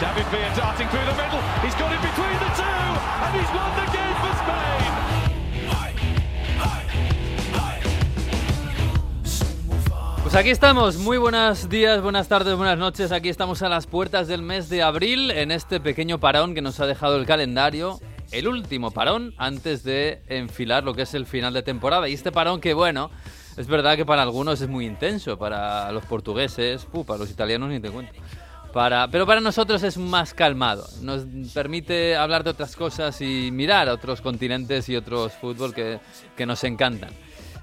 David 0.00 0.26
Villa 0.30 0.54
darting 0.54 0.88
through 0.88 1.06
the 1.06 1.14
middle. 1.14 1.40
He's 1.64 1.74
got 1.76 1.90
it 1.90 2.00
between 2.02 2.36
the 2.38 2.50
two, 2.52 2.62
and 3.24 3.34
he's 3.34 3.48
won 3.48 3.70
the 3.76 3.86
game 3.96 4.16
for 4.20 4.32
Spain. 4.42 4.92
Pues 10.22 10.34
aquí 10.34 10.50
estamos, 10.50 10.96
muy 10.96 11.16
buenos 11.16 11.70
días, 11.70 12.02
buenas 12.02 12.28
tardes, 12.28 12.56
buenas 12.56 12.76
noches. 12.76 13.10
Aquí 13.10 13.30
estamos 13.30 13.62
a 13.62 13.70
las 13.70 13.86
puertas 13.86 14.28
del 14.28 14.42
mes 14.42 14.68
de 14.68 14.82
abril 14.82 15.30
en 15.30 15.50
este 15.50 15.80
pequeño 15.80 16.18
parón 16.18 16.54
que 16.54 16.60
nos 16.60 16.78
ha 16.80 16.86
dejado 16.86 17.16
el 17.16 17.24
calendario. 17.24 17.98
El 18.32 18.48
último 18.48 18.90
parón 18.90 19.32
antes 19.38 19.82
de 19.82 20.22
enfilar 20.26 20.84
lo 20.84 20.92
que 20.92 21.02
es 21.02 21.14
el 21.14 21.24
final 21.24 21.54
de 21.54 21.62
temporada. 21.62 22.06
Y 22.08 22.12
este 22.12 22.32
parón 22.32 22.60
que, 22.60 22.74
bueno, 22.74 23.10
es 23.56 23.66
verdad 23.66 23.96
que 23.96 24.04
para 24.04 24.20
algunos 24.20 24.60
es 24.60 24.68
muy 24.68 24.84
intenso, 24.84 25.38
para 25.38 25.90
los 25.92 26.04
portugueses, 26.04 26.86
para 27.06 27.18
los 27.18 27.30
italianos 27.30 27.70
ni 27.70 27.80
te 27.80 27.88
cuento. 27.88 28.12
Para, 28.76 29.08
pero 29.08 29.24
para 29.24 29.40
nosotros 29.40 29.82
es 29.84 29.96
más 29.96 30.34
calmado. 30.34 30.86
Nos 31.00 31.24
permite 31.54 32.14
hablar 32.14 32.44
de 32.44 32.50
otras 32.50 32.76
cosas 32.76 33.18
y 33.22 33.50
mirar 33.50 33.88
a 33.88 33.94
otros 33.94 34.20
continentes 34.20 34.86
y 34.90 34.96
otros 34.96 35.32
fútbol 35.32 35.72
que, 35.72 35.98
que 36.36 36.44
nos 36.44 36.62
encantan. 36.62 37.08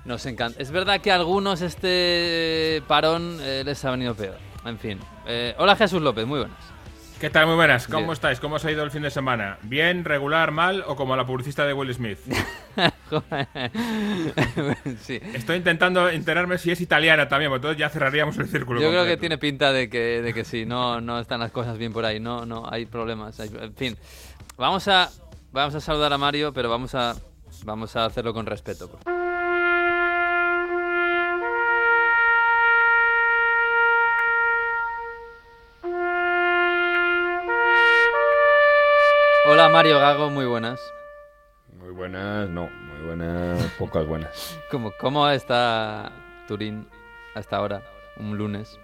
Nos 0.05 0.25
encanta. 0.25 0.59
Es 0.59 0.72
verdad 0.72 1.02
que 1.02 1.11
a 1.11 1.16
algunos 1.16 1.61
este 1.61 2.81
parón 2.88 3.38
eh, 3.42 3.61
les 3.64 3.86
ha 3.86 3.92
venido 3.92 4.16
peor. 4.16 4.39
En 4.66 4.80
fin. 4.80 5.00
Eh, 5.28 5.53
hola 5.59 5.75
Jesús 5.75 6.02
López, 6.02 6.25
muy 6.25 6.39
buenas. 6.39 6.73
¿Qué 7.24 7.30
tal? 7.30 7.46
Muy 7.46 7.56
buenas. 7.56 7.88
¿Cómo 7.88 8.00
Bien. 8.00 8.12
estáis? 8.12 8.42
¿Cómo 8.42 8.56
os 8.56 8.66
ha 8.66 8.72
ido 8.72 8.84
el 8.84 8.92
fin 8.92 9.02
de 9.02 9.10
semana? 9.10 9.58
¿Bien, 9.62 10.04
regular, 10.04 10.52
mal 10.52 10.84
o 10.86 10.98
como 10.98 11.16
la 11.16 11.26
publicista 11.26 11.66
de 11.66 11.72
Will 11.72 11.94
Smith? 11.94 12.18
sí. 15.00 15.22
Estoy 15.34 15.56
intentando 15.56 16.10
enterarme 16.10 16.58
si 16.58 16.72
es 16.72 16.82
italiana 16.82 17.30
también, 17.30 17.50
porque 17.50 17.60
entonces 17.68 17.80
ya 17.80 17.88
cerraríamos 17.88 18.38
el 18.40 18.50
círculo. 18.50 18.82
Yo 18.82 18.90
creo 18.90 19.06
que 19.06 19.16
tiene 19.16 19.38
pinta 19.38 19.72
de 19.72 19.90
que, 19.90 20.22
de 20.22 20.34
que 20.34 20.44
sí, 20.44 20.66
no, 20.66 21.00
no 21.00 21.18
están 21.18 21.40
las 21.40 21.52
cosas 21.52 21.78
bien 21.78 21.94
por 21.94 22.04
ahí, 22.04 22.20
no, 22.20 22.46
no, 22.46 22.68
hay 22.70 22.86
problemas. 22.88 23.40
hay- 23.40 23.52
en 23.58 23.74
fin, 23.74 23.98
vamos 24.58 24.90
a, 24.90 25.10
vamos 25.54 25.76
a 25.76 25.80
saludar 25.80 26.12
a 26.12 26.18
Mario, 26.18 26.52
pero 26.52 26.70
vamos 26.70 26.94
a, 26.94 27.16
vamos 27.64 27.96
a 27.96 28.04
hacerlo 28.04 28.34
con 28.34 28.46
respeto. 28.46 28.90
por 28.90 29.00
favor. 29.00 29.12
Hola 39.64 39.72
Mario 39.72 39.97
Gago, 39.97 40.30
muy 40.30 40.45
buenas. 40.45 40.78
Muy 41.80 41.92
buenas, 41.92 42.50
no, 42.50 42.69
muy 42.69 43.08
buenas, 43.08 43.64
pocas 43.80 44.05
buenas. 44.05 44.59
¿Cómo, 44.70 44.92
cómo 45.00 45.30
está 45.30 46.11
Turín 46.50 46.86
hasta 47.33 47.55
ahora, 47.55 47.81
un 48.17 48.38
lunes? 48.38 48.78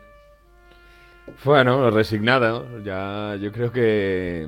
Bueno, 1.43 1.91
resignado, 1.91 2.79
ya 2.81 3.35
yo 3.35 3.51
creo 3.51 3.73
que 3.73 4.47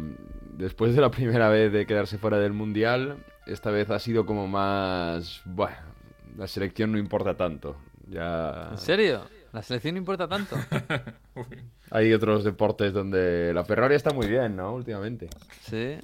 después 0.53 0.95
de 0.95 1.01
la 1.01 1.11
primera 1.11 1.49
vez 1.49 1.73
de 1.73 1.85
quedarse 1.85 2.17
fuera 2.17 2.37
del 2.37 2.53
Mundial, 2.53 3.17
esta 3.45 3.69
vez 3.69 3.89
ha 3.89 3.99
sido 3.99 4.25
como 4.25 4.47
más, 4.47 5.41
bueno, 5.43 5.75
la 6.37 6.47
selección 6.47 6.93
no 6.93 6.97
importa 6.97 7.35
tanto. 7.35 7.75
Ya 8.07 8.69
¿En 8.71 8.77
serio? 8.77 9.23
¿La 9.53 9.61
selección 9.61 9.95
no 9.95 9.99
importa 9.99 10.27
tanto? 10.27 10.55
hay 11.91 12.13
otros 12.13 12.43
deportes 12.43 12.93
donde 12.93 13.53
la 13.53 13.63
Ferrari 13.65 13.95
está 13.95 14.11
muy 14.13 14.27
bien, 14.27 14.55
¿no? 14.55 14.73
Últimamente. 14.75 15.27
¿Sí? 15.61 15.97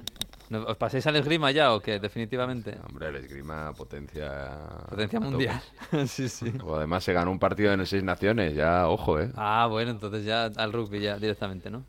¿No- 0.50 0.64
¿Os 0.64 0.76
pasáis 0.76 1.06
al 1.06 1.16
esgrima 1.16 1.50
ya 1.50 1.72
o 1.74 1.80
qué? 1.80 1.98
Definitivamente. 1.98 2.76
Hombre, 2.86 3.08
el 3.08 3.16
esgrima 3.16 3.72
potencia 3.74 4.58
Potencia 4.88 5.20
mundial. 5.20 5.60
sí, 6.06 6.28
sí. 6.28 6.52
O 6.64 6.76
además 6.76 7.04
se 7.04 7.12
ganó 7.12 7.30
un 7.30 7.38
partido 7.38 7.72
en 7.72 7.80
el 7.80 7.86
Seis 7.86 8.02
Naciones, 8.02 8.54
ya, 8.54 8.88
ojo, 8.88 9.18
¿eh? 9.20 9.30
Ah, 9.36 9.66
bueno, 9.70 9.90
entonces 9.90 10.24
ya 10.24 10.44
al 10.46 10.72
rugby 10.72 11.00
ya 11.00 11.18
directamente, 11.18 11.70
¿no? 11.70 11.84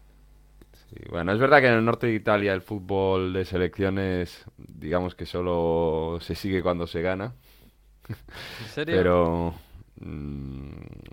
Sí, 0.90 0.96
bueno, 1.10 1.32
es 1.34 1.40
verdad 1.40 1.60
que 1.62 1.68
en 1.68 1.74
el 1.76 1.86
norte 1.86 2.08
de 2.08 2.14
Italia 2.16 2.54
el 2.54 2.62
fútbol 2.62 3.32
de 3.34 3.46
selecciones, 3.46 4.44
digamos 4.58 5.14
que 5.14 5.26
solo 5.26 6.18
se 6.22 6.36
sigue 6.36 6.64
cuando 6.64 6.88
se 6.88 7.02
gana, 7.02 7.34
¿En 8.10 8.68
serio? 8.74 8.96
pero 8.98 9.54
mm, 10.02 10.69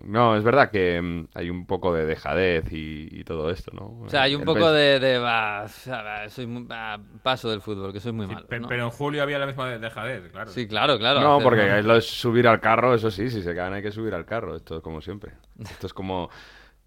no, 0.08 0.36
es 0.36 0.44
verdad 0.44 0.70
que 0.70 1.00
mm, 1.00 1.28
hay 1.34 1.50
un 1.50 1.66
poco 1.66 1.92
de 1.92 2.06
dejadez 2.06 2.64
y, 2.72 3.08
y 3.10 3.24
todo 3.24 3.50
esto, 3.50 3.72
¿no? 3.74 4.00
O 4.04 4.08
sea, 4.08 4.22
hay 4.22 4.34
un 4.34 4.42
El 4.42 4.46
poco 4.46 4.70
de... 4.72 4.98
de 5.00 6.28
soy 6.30 6.46
muy- 6.46 6.64
va, 6.64 6.98
paso 7.22 7.50
del 7.50 7.60
fútbol, 7.60 7.92
que 7.92 8.00
soy 8.00 8.12
muy 8.12 8.26
Sí, 8.26 8.34
malo. 8.34 8.46
pe- 8.46 8.60
¿no? 8.60 8.68
Pero 8.68 8.84
en 8.84 8.90
julio 8.90 9.22
había 9.22 9.38
la 9.38 9.46
misma 9.46 9.68
de- 9.68 9.78
dejadez, 9.78 10.30
claro. 10.30 10.50
Sí, 10.50 10.66
claro, 10.66 10.98
claro. 10.98 11.20
No, 11.20 11.38
porque 11.40 11.78
es 11.78 11.84
lo 11.84 11.94
de 11.94 12.00
subir 12.00 12.46
al 12.48 12.60
carro, 12.60 12.94
eso 12.94 13.10
sí, 13.10 13.30
si 13.30 13.42
se 13.42 13.52
gana 13.54 13.76
hay 13.76 13.82
que 13.82 13.92
subir 13.92 14.14
al 14.14 14.24
carro, 14.24 14.56
esto 14.56 14.76
es 14.76 14.82
como 14.82 15.00
siempre. 15.00 15.32
Esto 15.60 15.86
es 15.86 15.92
como 15.94 16.30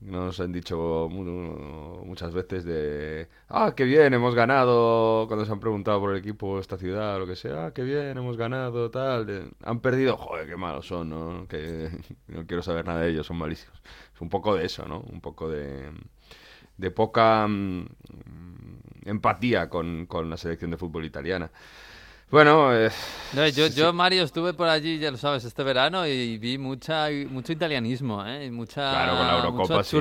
nos 0.02 0.40
han 0.40 0.52
dicho 0.54 1.08
mu- 1.12 2.06
muchas 2.06 2.34
veces 2.34 2.64
de, 2.66 3.28
ah, 3.50 3.74
qué 3.76 3.84
bien, 3.84 4.14
hemos 4.14 4.36
ganado, 4.36 5.26
cuando 5.28 5.46
se 5.46 5.52
han 5.52 5.60
preguntado 5.60 6.00
por 6.00 6.12
el 6.12 6.18
equipo 6.18 6.60
esta 6.60 6.78
ciudad 6.78 7.20
lo 7.20 7.28
que 7.28 7.36
sea, 7.36 7.68
ah, 7.68 7.74
qué 7.74 7.84
bien, 7.84 8.18
hemos 8.18 8.38
ganado, 8.38 8.90
tal, 8.92 9.52
han 9.64 9.80
perdido, 9.82 10.18
joder, 10.18 10.48
qué 10.48 10.56
malos 10.58 10.88
son, 10.88 11.09
¿no? 11.09 11.48
Que 11.48 11.90
no 12.28 12.46
quiero 12.48 12.64
saber 12.64 12.86
nada 12.86 13.02
de 13.02 13.09
ellos, 13.12 13.28
son 13.28 13.38
malísimos. 13.38 13.82
Es 14.14 14.22
un 14.22 14.30
poco 14.30 14.56
de 14.56 14.66
eso, 14.66 14.86
¿no? 14.88 15.02
Un 15.02 15.22
poco 15.22 15.50
de, 15.50 15.92
de 16.78 16.92
poca 16.92 17.48
mm, 17.48 17.86
empatía 19.06 19.70
con, 19.70 20.06
con 20.06 20.30
la 20.30 20.38
selección 20.38 20.72
de 20.72 20.78
fútbol 20.78 21.06
italiana. 21.06 21.52
Bueno, 22.31 22.75
eh, 22.75 22.91
No, 23.34 23.47
yo, 23.47 23.67
yo, 23.67 23.91
Mario, 23.91 24.23
estuve 24.23 24.53
por 24.53 24.67
allí, 24.67 25.00
ya 25.00 25.09
lo 25.09 25.17
sabes, 25.17 25.44
este 25.45 25.63
verano 25.63 26.06
y 26.06 26.38
vi 26.38 26.57
mucha, 26.57 27.07
mucho 27.28 27.53
italianismo, 27.53 28.25
¿eh? 28.25 28.45
Y 28.45 28.51
mucha, 28.51 28.91
Claro, 28.91 29.17
con 29.17 29.28
la 29.28 29.38
Eurocopa 29.38 29.84
sí. 29.84 30.00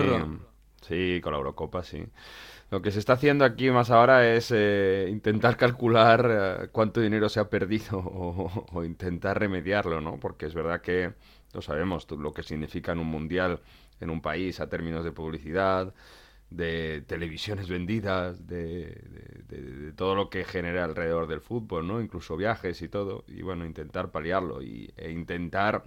Sí, 0.86 1.20
con 1.22 1.32
la 1.32 1.38
Eurocopa 1.38 1.82
sí. 1.82 2.04
Lo 2.70 2.82
que 2.82 2.90
se 2.90 2.98
está 2.98 3.14
haciendo 3.14 3.46
aquí 3.46 3.70
más 3.70 3.90
ahora 3.90 4.28
es 4.28 4.52
eh, 4.54 5.06
intentar 5.10 5.56
calcular 5.56 6.28
eh, 6.30 6.68
cuánto 6.70 7.00
dinero 7.00 7.30
se 7.30 7.40
ha 7.40 7.48
perdido 7.48 7.98
o, 7.98 8.66
o 8.72 8.84
intentar 8.84 9.38
remediarlo, 9.38 10.02
¿no? 10.02 10.18
Porque 10.20 10.46
es 10.46 10.54
verdad 10.54 10.82
que 10.82 11.14
lo 11.54 11.62
sabemos, 11.62 12.06
lo 12.10 12.32
que 12.34 12.42
significa 12.42 12.92
en 12.92 12.98
un 12.98 13.06
mundial 13.06 13.60
en 14.00 14.10
un 14.10 14.20
país 14.20 14.60
a 14.60 14.68
términos 14.68 15.02
de 15.02 15.12
publicidad, 15.12 15.92
de 16.50 17.03
televisiones 17.06 17.69
vendidas, 17.69 18.47
de, 18.47 19.92
todo 19.97 20.14
lo 20.14 20.31
que 20.31 20.44
genera 20.44 20.84
alrededor 20.84 21.26
del 21.26 21.41
fútbol, 21.41 21.86
¿no? 21.86 22.00
Incluso 22.00 22.36
viajes 22.36 22.81
y 22.82 22.88
todo. 22.88 23.25
Y 23.26 23.42
bueno, 23.42 23.66
intentar 23.66 24.10
paliarlo 24.10 24.62
y, 24.62 24.92
e 24.97 25.10
intentar, 25.10 25.84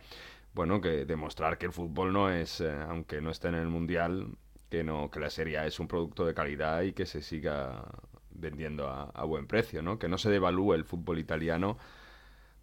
bueno, 0.54 0.82
que 0.82 1.06
demostrar 1.06 1.58
que 1.58 1.66
el 1.68 1.74
fútbol 1.74 2.14
no 2.14 2.30
es, 2.30 2.62
eh, 2.62 2.72
aunque 2.90 3.22
no 3.22 3.32
esté 3.32 3.48
en 3.50 3.56
el 3.56 3.68
mundial, 3.68 4.28
que 4.70 4.84
no, 4.84 5.10
que 5.12 5.20
la 5.20 5.30
Serie 5.30 5.66
es 5.66 5.80
un 5.80 5.88
producto 5.88 6.26
de 6.26 6.34
calidad 6.34 6.82
y 6.84 6.94
que 6.94 7.06
se 7.06 7.22
siga 7.22 7.84
vendiendo 8.32 8.88
a, 8.88 9.04
a 9.14 9.24
buen 9.26 9.48
precio, 9.48 9.82
¿no? 9.82 10.00
Que 10.00 10.08
no 10.08 10.18
se 10.18 10.30
devalúe 10.30 10.74
el 10.74 10.86
fútbol 10.86 11.20
italiano 11.20 11.78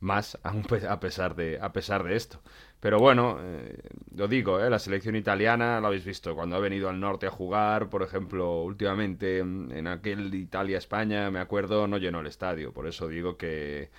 más 0.01 0.39
pe- 0.69 0.87
a 0.87 1.01
pesar 1.01 1.35
de 1.35 1.59
a 1.61 1.73
pesar 1.73 2.05
de 2.05 2.17
esto. 2.17 2.41
Pero 2.81 2.99
bueno, 3.01 3.39
eh, 3.43 3.77
lo 4.15 4.29
digo, 4.29 4.61
¿eh? 4.61 4.71
la 4.71 4.79
selección 4.79 5.17
italiana, 5.17 5.81
lo 5.81 5.89
habéis 5.89 6.05
visto, 6.05 6.35
cuando 6.37 6.55
ha 6.57 6.61
venido 6.61 6.89
al 6.89 7.01
norte 7.01 7.27
a 7.27 7.31
jugar, 7.31 7.89
por 7.91 8.03
ejemplo, 8.05 8.63
últimamente 8.63 9.43
mm, 9.43 9.73
en 9.73 9.87
aquel 9.89 10.33
Italia-España, 10.35 11.31
me 11.31 11.41
acuerdo, 11.41 11.89
no 11.89 11.99
llenó 11.99 12.21
el 12.21 12.27
estadio. 12.29 12.73
Por 12.73 12.87
eso 12.87 13.09
digo 13.09 13.37
que, 13.37 13.91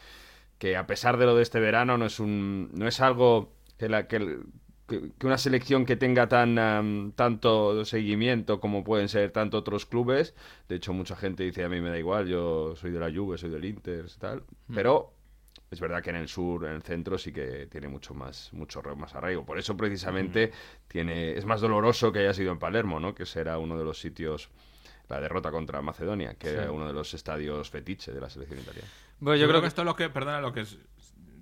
que 0.57 0.75
a 0.77 0.88
pesar 0.88 1.18
de 1.18 1.25
lo 1.25 1.35
de 1.35 1.44
este 1.44 1.59
verano, 1.59 1.97
no 1.97 2.06
es 2.06 2.19
un 2.19 2.69
no 2.73 2.88
es 2.88 3.00
algo 3.01 3.53
que, 3.77 3.89
la, 3.89 4.07
que, 4.07 4.39
que- 4.88 5.12
una 5.23 5.38
selección 5.38 5.85
que 5.85 5.95
tenga 5.95 6.27
tan 6.27 6.57
am, 6.59 7.12
tanto 7.13 7.85
seguimiento 7.85 8.59
como 8.59 8.83
pueden 8.83 9.07
ser 9.09 9.31
tanto 9.31 9.57
otros 9.59 9.85
clubes. 9.85 10.35
De 10.68 10.75
hecho, 10.75 10.94
mucha 10.94 11.15
gente 11.15 11.44
dice, 11.44 11.63
a 11.63 11.69
mí 11.69 11.79
me 11.81 11.89
da 11.89 11.97
igual, 12.00 12.27
yo 12.27 12.75
soy 12.75 12.91
de 12.91 13.00
la 13.00 13.12
Juve, 13.13 13.38
soy 13.38 13.50
del 13.50 13.65
Inter, 13.65 14.06
tal. 14.19 14.44
Pero 14.73 15.13
es 15.71 15.80
verdad 15.80 16.01
que 16.01 16.10
en 16.10 16.16
el 16.18 16.27
sur, 16.27 16.66
en 16.66 16.74
el 16.74 16.81
centro, 16.81 17.18
sí 17.18 17.31
que 17.31 17.68
tiene 17.68 17.88
mucho 17.88 18.13
más, 18.13 18.51
mucho 18.54 18.81
re- 18.81 18.95
más 18.95 19.13
arraigo. 19.16 19.45
Por 19.45 19.57
eso, 19.60 19.75
precisamente, 19.77 20.51
tiene, 20.88 21.33
es 21.38 21.45
más 21.45 21.62
doloroso 21.62 22.12
que 22.12 22.19
haya 22.19 22.33
sido 22.33 22.51
en 22.51 22.60
Palermo, 22.60 23.00
¿no? 23.00 23.13
Que 23.13 23.25
será 23.25 23.57
uno 23.60 23.77
de 23.77 23.83
los 23.86 24.00
sitios, 24.00 24.50
la 25.07 25.19
derrota 25.19 25.51
contra 25.51 25.81
Macedonia, 25.81 26.36
que 26.36 26.50
era 26.50 26.71
uno 26.71 26.88
de 26.88 26.94
los 26.94 27.13
estadios 27.13 27.69
fetiche 27.69 28.12
de 28.12 28.21
la 28.21 28.30
selección 28.30 28.60
italiana. 28.60 28.88
Bueno, 29.19 29.36
Yo, 29.38 29.42
yo 29.42 29.48
creo 29.48 29.50
creo 29.50 29.62
que 29.62 29.63
que 29.66 29.68
esto 29.68 29.83
lo 29.83 29.95
que, 29.95 30.10
perdona, 30.10 30.42
lo 30.42 30.54
que 30.54 30.62
es- 30.62 30.77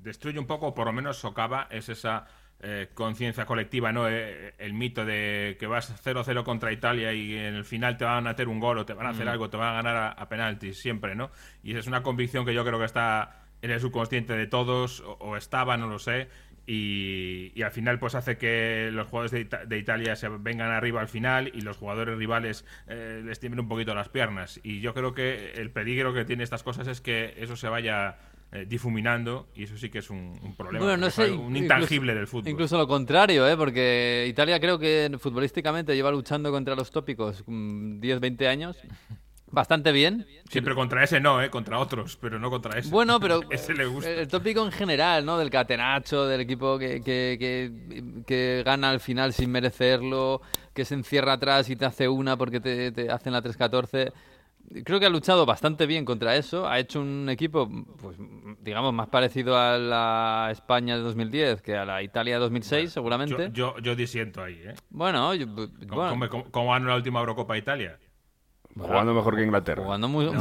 destruye 0.04 0.40
un 0.40 0.48
poco, 0.48 0.68
o 0.68 0.74
por 0.74 0.86
lo 0.88 0.94
menos 0.94 1.18
socava, 1.18 1.68
es 1.70 1.90
esa 1.90 2.26
eh, 2.60 2.90
conciencia 2.96 3.46
colectiva, 3.46 3.92
¿no? 3.92 4.10
Eh, 4.10 4.56
el 4.58 4.74
mito 4.74 5.06
de 5.06 5.58
que 5.60 5.68
vas 5.68 5.94
0-0 6.04 6.44
contra 6.44 6.72
Italia 6.72 7.14
y 7.14 7.36
en 7.36 7.54
el 7.54 7.66
final 7.66 7.98
te 7.98 8.04
van 8.06 8.26
a 8.26 8.32
hacer 8.32 8.48
un 8.48 8.60
gol 8.60 8.80
o 8.80 8.86
te 8.86 8.94
van 8.94 9.06
a 9.06 9.10
hacer 9.12 9.28
algo, 9.30 9.50
te 9.50 9.58
van 9.58 9.70
a 9.70 9.74
ganar 9.74 10.16
a, 10.18 10.28
penaltis 10.30 10.80
siempre, 10.82 11.14
¿no? 11.14 11.30
Y 11.62 11.72
esa 11.72 11.82
es 11.82 11.88
una 11.88 12.02
convicción 12.02 12.46
que 12.46 12.54
yo 12.56 12.66
creo 12.66 12.80
que 12.80 12.86
está 12.86 13.44
en 13.62 13.71
el 13.71 13.80
subconsciente 13.80 14.33
de 14.33 14.48
todos, 14.48 15.04
o, 15.19 15.38
estaba, 15.38 15.77
no 15.77 15.88
lo 15.88 16.00
sé, 16.00 16.27
y, 16.65 17.62
al 17.62 17.71
final 17.71 17.98
pues 17.98 18.13
hace 18.13 18.38
que 18.38 18.89
los 18.92 19.07
jugadores 19.07 19.31
de, 19.31 19.77
Italia 19.77 20.15
se 20.15 20.27
vengan 20.27 20.69
arriba 20.69 21.00
al 21.00 21.07
final 21.07 21.50
y 21.54 21.62
los 21.62 21.77
jugadores 21.77 22.18
rivales 22.18 22.65
eh, 22.88 23.21
les 23.24 23.39
tiemblen 23.39 23.62
un 23.62 23.69
poquito 23.69 23.95
las 23.95 24.09
piernas. 24.09 24.59
Y 24.63 24.81
yo 24.81 24.94
creo 24.94 25.13
que 25.13 25.54
el 25.54 25.71
peligro 25.71 26.13
que 26.13 26.25
tiene 26.25 26.44
estas 26.44 26.63
cosas 26.63 26.88
es 26.88 27.00
que 27.00 27.36
eso 27.38 27.56
se 27.56 27.69
vaya 27.69 28.18
eh, 28.51 28.65
difuminando 28.65 29.50
y 29.56 29.63
eso 29.63 29.77
sí 29.77 29.89
que 29.89 30.00
es 30.00 30.09
un, 30.09 30.56
problema. 30.57 30.86
Bueno, 30.86 30.98
no 30.98 31.09
sé, 31.09 31.31
un 31.31 31.56
intangible 31.56 32.15
del 32.15 32.27
fútbol. 32.27 32.50
Incluso 32.50 32.77
lo 32.77 32.88
contrario, 32.88 33.45
¿eh? 33.48 33.57
porque 33.57 34.25
Italia 34.30 34.57
creo 34.59 34.80
que 34.80 35.12
futbolísticamente 35.19 35.95
lleva 35.95 36.12
luchando 36.12 36.50
contra 36.50 36.74
los 36.74 36.89
tópicos 36.89 37.44
10, 37.45 38.19
20 38.21 38.48
años. 38.48 38.77
Bastante 39.50 39.92
bien. 39.92 40.26
Siempre 40.50 40.76
contra 40.76 41.04
ese 41.04 41.20
no, 41.20 41.42
¿eh? 41.42 41.50
Contra 41.50 41.80
otros, 41.80 42.18
pero 42.20 42.38
no 42.38 42.50
contra 42.50 42.78
ese. 42.78 42.90
Bueno, 42.90 43.20
pero 43.20 43.42
ese 43.50 43.74
le 43.74 43.86
gusta. 43.86 44.10
el 44.10 44.28
tópico 44.28 44.66
en 44.66 44.72
general, 44.72 45.26
¿no? 45.26 45.38
Del 45.38 45.50
catenacho, 45.50 46.26
del 46.26 46.42
equipo 46.42 46.78
que, 46.78 47.02
que, 47.02 48.24
que, 48.26 48.64
gana 48.66 48.90
al 48.90 49.00
final 49.00 49.34
sin 49.34 49.52
merecerlo, 49.52 50.42
que 50.74 50.86
se 50.86 50.96
encierra 50.96 51.34
atrás 51.34 51.70
y 51.70 51.76
te 51.76 51.86
hace 51.86 52.08
una 52.08 52.36
porque 52.36 52.60
te, 52.60 52.92
te 52.92 53.10
hacen 53.10 53.34
la 53.34 53.42
3-14 53.42 54.12
creo 54.84 55.00
que 55.00 55.06
ha 55.06 55.10
luchado 55.10 55.46
bastante 55.46 55.86
bien 55.86 56.06
contra 56.06 56.36
eso. 56.36 56.68
Ha 56.68 56.80
hecho 56.80 57.02
un 57.02 57.30
equipo, 57.30 57.70
pues, 58.02 58.18
digamos, 58.62 58.94
más 58.94 59.08
parecido 59.08 59.58
a 59.58 59.78
la 59.78 60.50
España 60.52 60.98
de 60.98 61.04
2010 61.04 61.62
que 61.62 61.76
a 61.76 61.86
la 61.86 62.04
Italia 62.04 62.36
de 62.36 62.42
2006, 62.42 62.92
seguramente. 62.92 63.50
Yo, 63.54 63.76
yo, 63.76 63.80
yo, 63.80 63.96
disiento 63.96 64.44
ahí, 64.44 64.56
¿eh? 64.56 64.76
Bueno, 64.90 65.32
¿Cómo, 65.88 66.28
¿Cómo, 66.52 66.72
ganó 66.72 66.90
la 66.90 66.96
última 66.96 67.20
Eurocopa 67.20 67.58
Italia? 67.58 67.98
Jugando 68.78 69.14
mejor 69.14 69.36
que 69.36 69.44
Inglaterra. 69.44 69.84
Jugando 69.84 70.08
muy, 70.08 70.32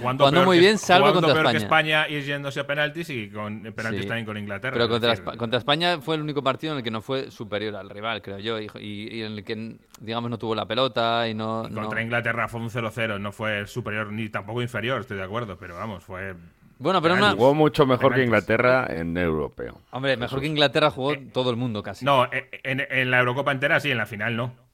jugando, 0.00 0.32
muy 0.44 0.58
bien, 0.58 0.78
salvo 0.78 1.12
contra 1.12 1.32
peor 1.32 1.46
España. 1.46 1.52
que 1.52 1.64
España 1.64 2.08
y 2.08 2.22
yéndose 2.22 2.60
a 2.60 2.66
penaltis 2.66 3.10
y 3.10 3.28
con 3.30 3.62
penaltis 3.74 4.06
también 4.06 4.26
con 4.26 4.36
Inglaterra. 4.36 4.74
Pero 4.74 4.88
contra, 5.36 5.58
España 5.58 6.00
fue 6.00 6.16
el 6.16 6.22
único 6.22 6.42
partido 6.42 6.72
en 6.72 6.78
el 6.78 6.84
que 6.84 6.90
no 6.90 7.00
fue 7.00 7.30
superior 7.30 7.76
al 7.76 7.90
rival, 7.90 8.22
creo 8.22 8.38
yo, 8.38 8.58
y, 8.58 9.22
en 9.22 9.32
el 9.32 9.44
que, 9.44 9.76
digamos, 10.00 10.30
no 10.30 10.38
tuvo 10.38 10.54
la 10.54 10.66
pelota 10.66 11.28
y 11.28 11.34
no... 11.34 11.68
contra 11.72 12.02
Inglaterra 12.02 12.48
fue 12.48 12.60
un 12.60 12.70
0-0, 12.70 13.20
no 13.20 13.32
fue 13.32 13.66
superior 13.66 14.12
ni 14.12 14.28
tampoco 14.28 14.62
inferior, 14.62 15.00
estoy 15.00 15.16
de 15.18 15.24
acuerdo, 15.24 15.56
pero 15.58 15.76
vamos, 15.76 16.04
fue... 16.04 16.34
Bueno, 16.78 17.00
pero 17.00 17.14
una... 17.14 17.32
Jugó 17.32 17.54
mucho 17.54 17.86
mejor 17.86 18.14
que 18.14 18.22
Inglaterra 18.22 18.86
en 18.90 19.16
europeo. 19.16 19.80
Hombre, 19.92 20.16
mejor 20.16 20.40
que 20.40 20.46
Inglaterra 20.46 20.90
jugó 20.90 21.12
eh, 21.12 21.28
todo 21.32 21.50
el 21.50 21.56
mundo 21.56 21.82
casi. 21.82 22.04
No, 22.04 22.28
en 22.30 23.10
la 23.10 23.18
Eurocopa 23.20 23.52
entera 23.52 23.80
sí, 23.80 23.90
en 23.90 23.96
la 23.96 24.04
final 24.04 24.36
no. 24.36 24.65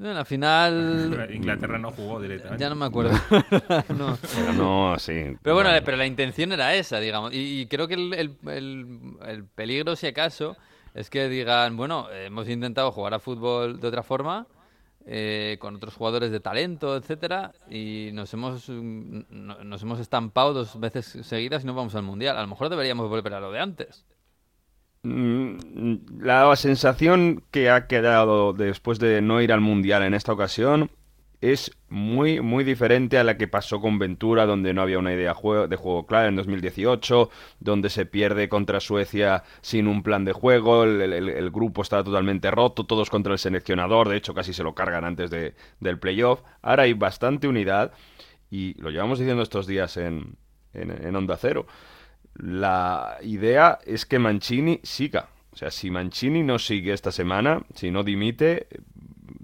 En 0.00 0.14
la 0.14 0.24
final. 0.24 1.28
Inglaterra 1.34 1.78
no 1.78 1.90
jugó 1.90 2.20
directamente. 2.20 2.62
Ya 2.62 2.68
no 2.68 2.76
me 2.76 2.86
acuerdo. 2.86 3.10
no. 3.96 4.16
Pero 4.34 4.52
no, 4.52 4.98
sí. 4.98 5.36
Pero 5.42 5.54
bueno, 5.54 5.70
pero 5.84 5.96
la 5.96 6.06
intención 6.06 6.52
era 6.52 6.74
esa, 6.74 7.00
digamos. 7.00 7.32
Y, 7.34 7.66
creo 7.66 7.88
que 7.88 7.94
el, 7.94 9.44
peligro, 9.54 9.96
si 9.96 10.06
acaso, 10.06 10.56
es 10.94 11.10
que 11.10 11.28
digan, 11.28 11.76
bueno, 11.76 12.08
hemos 12.10 12.48
intentado 12.48 12.92
jugar 12.92 13.14
a 13.14 13.18
fútbol 13.18 13.80
de 13.80 13.88
otra 13.88 14.02
forma. 14.02 14.46
Eh, 15.10 15.56
con 15.58 15.74
otros 15.76 15.94
jugadores 15.94 16.30
de 16.30 16.38
talento, 16.38 16.94
etcétera, 16.94 17.52
y 17.70 18.10
nos 18.12 18.34
hemos 18.34 18.68
nos 18.68 19.82
hemos 19.82 20.00
estampado 20.00 20.52
dos 20.52 20.78
veces 20.78 21.06
seguidas 21.22 21.64
y 21.64 21.66
no 21.66 21.72
vamos 21.72 21.94
al 21.94 22.02
mundial. 22.02 22.36
A 22.36 22.42
lo 22.42 22.48
mejor 22.48 22.68
deberíamos 22.68 23.08
volver 23.08 23.32
a 23.32 23.40
lo 23.40 23.50
de 23.50 23.58
antes. 23.58 24.04
Mm, 25.02 26.20
la 26.20 26.54
sensación 26.56 27.42
que 27.50 27.70
ha 27.70 27.86
quedado 27.86 28.52
después 28.52 28.98
de 28.98 29.22
no 29.22 29.40
ir 29.40 29.52
al 29.52 29.60
Mundial 29.60 30.02
en 30.02 30.14
esta 30.14 30.32
ocasión 30.32 30.90
es 31.40 31.70
muy, 31.88 32.40
muy 32.40 32.64
diferente 32.64 33.18
a 33.18 33.24
la 33.24 33.36
que 33.36 33.46
pasó 33.46 33.80
con 33.80 33.98
Ventura, 33.98 34.44
donde 34.44 34.74
no 34.74 34.82
había 34.82 34.98
una 34.98 35.12
idea 35.12 35.34
de 35.68 35.76
juego 35.76 36.06
clara 36.06 36.28
en 36.28 36.36
2018, 36.36 37.30
donde 37.60 37.90
se 37.90 38.06
pierde 38.06 38.48
contra 38.48 38.80
Suecia 38.80 39.44
sin 39.60 39.86
un 39.86 40.02
plan 40.02 40.24
de 40.24 40.32
juego, 40.32 40.84
el, 40.84 41.50
grupo 41.50 41.82
estaba 41.82 42.02
totalmente 42.02 42.50
roto, 42.50 42.86
todos 42.86 43.08
contra 43.08 43.32
el 43.32 43.38
seleccionador, 43.38 44.08
de 44.08 44.16
hecho 44.16 44.34
casi 44.34 44.52
se 44.52 44.64
lo 44.64 44.74
cargan 44.74 45.04
antes 45.04 45.30
de, 45.30 45.54
del 45.80 45.98
playoff. 45.98 46.42
Ahora 46.60 46.84
hay 46.84 46.94
bastante 46.94 47.46
unidad 47.46 47.92
y 48.50 48.74
lo 48.80 48.90
llevamos 48.90 49.18
diciendo 49.20 49.42
estos 49.42 49.66
días 49.66 49.96
en, 49.96 50.36
en, 50.74 50.90
en 50.90 51.16
Onda 51.16 51.36
Cero. 51.36 51.66
La 52.38 53.18
idea 53.22 53.78
es 53.84 54.06
que 54.06 54.18
Mancini 54.18 54.80
siga. 54.82 55.28
O 55.52 55.56
sea, 55.56 55.72
si 55.72 55.90
Mancini 55.90 56.44
no 56.44 56.58
sigue 56.60 56.92
esta 56.92 57.10
semana, 57.10 57.62
si 57.74 57.90
no 57.90 58.04
dimite, 58.04 58.68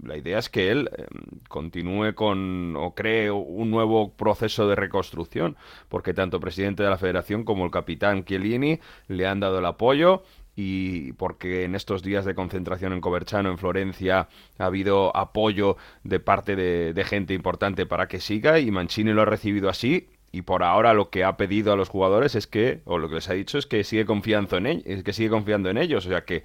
la 0.01 0.17
idea 0.17 0.39
es 0.39 0.49
que 0.49 0.71
él 0.71 0.89
em, 0.97 1.41
continúe 1.49 2.15
con 2.15 2.77
o 2.77 2.95
cree 2.95 3.33
un 3.33 3.71
nuevo 3.71 4.13
proceso 4.13 4.69
de 4.69 4.77
reconstrucción, 4.77 5.57
porque 5.89 6.15
tanto 6.15 6.37
el 6.37 6.43
presidente 6.43 6.85
de 6.85 6.91
la 6.91 6.99
federación 6.99 7.45
como 7.45 7.65
el 7.65 7.73
capitán 7.73 8.25
Chiellini 8.25 8.79
le 9.09 9.27
han 9.27 9.41
dado 9.41 9.59
el 9.59 9.67
apoyo 9.67 10.23
y 10.55 11.15
porque 11.15 11.65
en 11.65 11.75
estos 11.75 12.05
días 12.05 12.25
de 12.25 12.37
concentración 12.37 12.93
en 12.93 13.01
Coverciano, 13.01 13.51
en 13.51 13.59
Florencia, 13.59 14.29
ha 14.59 14.67
habido 14.67 15.17
apoyo 15.17 15.77
de 16.05 16.21
parte 16.21 16.55
de 16.55 17.05
gente 17.05 17.35
importante 17.35 17.87
para 17.87 18.07
que 18.07 18.21
siga 18.21 18.61
y 18.61 18.71
Mancini 18.71 19.13
lo 19.13 19.23
ha 19.23 19.25
recibido 19.25 19.69
así 19.69 20.07
y 20.35 20.43
por 20.43 20.65
ahora 20.65 20.95
lo 20.95 21.11
que 21.11 21.23
ha 21.23 21.37
pedido 21.37 21.73
a 21.73 21.77
los 21.77 21.89
jugadores 21.89 22.35
es 22.35 22.49
que, 22.49 22.81
o 22.87 22.99
lo 22.99 23.09
que 23.09 23.15
les 23.15 23.31
ha 23.31 23.35
dicho 23.35 23.57
es 23.57 23.67
que 23.67 23.85
sigue 23.85 24.05
confiando 24.05 24.57
en 24.57 24.67
ellos, 24.67 25.05
que 25.05 25.13
sigue 25.13 25.31
confiando 25.31 25.71
en 25.71 25.79
ellos, 25.79 26.07
o 26.07 26.09
sea 26.09 26.25
que 26.25 26.43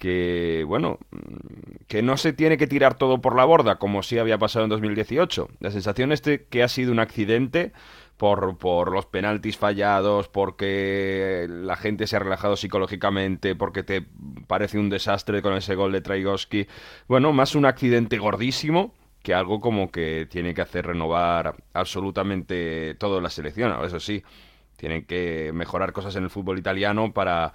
que 0.00 0.64
bueno, 0.66 0.98
que 1.86 2.02
no 2.02 2.16
se 2.16 2.32
tiene 2.32 2.56
que 2.56 2.66
tirar 2.66 2.94
todo 2.96 3.20
por 3.20 3.36
la 3.36 3.44
borda 3.44 3.76
como 3.76 4.02
sí 4.02 4.18
había 4.18 4.38
pasado 4.38 4.64
en 4.64 4.70
2018. 4.70 5.48
La 5.60 5.70
sensación 5.70 6.10
es 6.10 6.22
que 6.22 6.62
ha 6.62 6.68
sido 6.68 6.90
un 6.90 7.00
accidente 7.00 7.72
por, 8.16 8.56
por 8.56 8.92
los 8.92 9.04
penaltis 9.04 9.58
fallados, 9.58 10.28
porque 10.28 11.46
la 11.48 11.76
gente 11.76 12.06
se 12.06 12.16
ha 12.16 12.18
relajado 12.18 12.56
psicológicamente, 12.56 13.54
porque 13.54 13.82
te 13.82 14.02
parece 14.46 14.78
un 14.78 14.88
desastre 14.88 15.42
con 15.42 15.52
ese 15.52 15.74
gol 15.74 15.92
de 15.92 16.00
Traigoski. 16.00 16.66
Bueno, 17.06 17.34
más 17.34 17.54
un 17.54 17.66
accidente 17.66 18.16
gordísimo 18.16 18.94
que 19.22 19.34
algo 19.34 19.60
como 19.60 19.90
que 19.90 20.26
tiene 20.30 20.54
que 20.54 20.62
hacer 20.62 20.86
renovar 20.86 21.56
absolutamente 21.72 22.94
toda 22.94 23.20
la 23.20 23.30
selección. 23.30 23.84
Eso 23.84 24.00
sí, 24.00 24.22
tienen 24.76 25.04
que 25.04 25.52
mejorar 25.52 25.92
cosas 25.92 26.16
en 26.16 26.24
el 26.24 26.30
fútbol 26.30 26.58
italiano 26.58 27.12
para, 27.12 27.52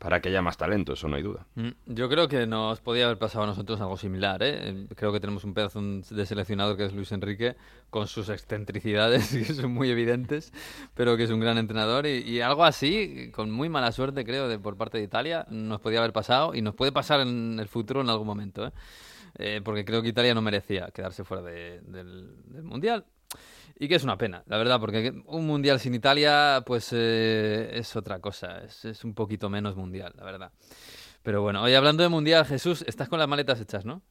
para 0.00 0.20
que 0.20 0.30
haya 0.30 0.40
más 0.40 0.56
talento, 0.56 0.94
eso 0.94 1.08
no 1.08 1.16
hay 1.16 1.22
duda. 1.22 1.44
Mm, 1.56 1.68
yo 1.86 2.08
creo 2.08 2.26
que 2.26 2.46
nos 2.46 2.80
podía 2.80 3.04
haber 3.04 3.18
pasado 3.18 3.44
a 3.44 3.46
nosotros 3.48 3.80
algo 3.82 3.98
similar. 3.98 4.40
¿eh? 4.42 4.86
Creo 4.96 5.12
que 5.12 5.20
tenemos 5.20 5.44
un 5.44 5.52
pedazo 5.52 5.82
de 5.82 6.24
seleccionador 6.24 6.78
que 6.78 6.86
es 6.86 6.94
Luis 6.94 7.12
Enrique, 7.12 7.54
con 7.90 8.06
sus 8.06 8.30
excentricidades, 8.30 9.28
que 9.46 9.52
son 9.52 9.72
muy 9.74 9.90
evidentes, 9.90 10.54
pero 10.94 11.18
que 11.18 11.24
es 11.24 11.30
un 11.30 11.40
gran 11.40 11.58
entrenador. 11.58 12.06
Y, 12.06 12.40
algo 12.40 12.64
así, 12.64 13.30
con 13.30 13.50
muy 13.50 13.68
mala 13.68 13.92
suerte, 13.92 14.24
creo, 14.24 14.48
de, 14.48 14.58
por 14.58 14.78
parte 14.78 14.96
de 14.96 15.04
Italia, 15.04 15.44
nos 15.50 15.80
podía 15.80 15.98
haber 15.98 16.14
pasado 16.14 16.54
y 16.54 16.62
nos 16.62 16.74
puede 16.74 16.92
pasar 16.92 17.20
en 17.20 17.58
el 17.60 17.68
futuro 17.68 18.00
en 18.00 18.08
algún 18.08 18.26
momento. 18.26 18.66
¿eh? 18.66 18.72
Eh, 19.38 19.60
porque 19.64 19.84
creo 19.84 20.02
que 20.02 20.08
Italia 20.08 20.34
no 20.34 20.42
merecía 20.42 20.90
quedarse 20.92 21.24
fuera 21.24 21.42
del, 21.42 22.36
Mundial. 22.62 23.04
Y 23.78 23.88
que 23.88 23.94
es 23.94 24.04
una 24.04 24.18
pena, 24.18 24.42
la 24.46 24.58
verdad, 24.58 24.78
porque 24.78 25.22
un 25.26 25.46
Mundial 25.46 25.80
sin 25.80 25.94
Italia, 25.94 26.62
pues 26.66 26.90
eh, 26.92 27.70
es 27.72 27.96
otra 27.96 28.20
cosa, 28.20 28.58
es, 28.62 28.84
es, 28.84 29.04
un 29.04 29.14
poquito 29.14 29.48
menos 29.48 29.76
Mundial, 29.76 30.12
la 30.16 30.24
verdad. 30.24 30.52
Pero 31.22 31.40
bueno, 31.40 31.62
hoy 31.62 31.74
hablando 31.74 32.02
de 32.02 32.08
Mundial, 32.08 32.44
Jesús, 32.44 32.84
estás 32.86 33.08
con 33.08 33.18
las 33.18 33.28
maletas 33.28 33.60
hechas, 33.60 33.86
¿no? 33.86 34.02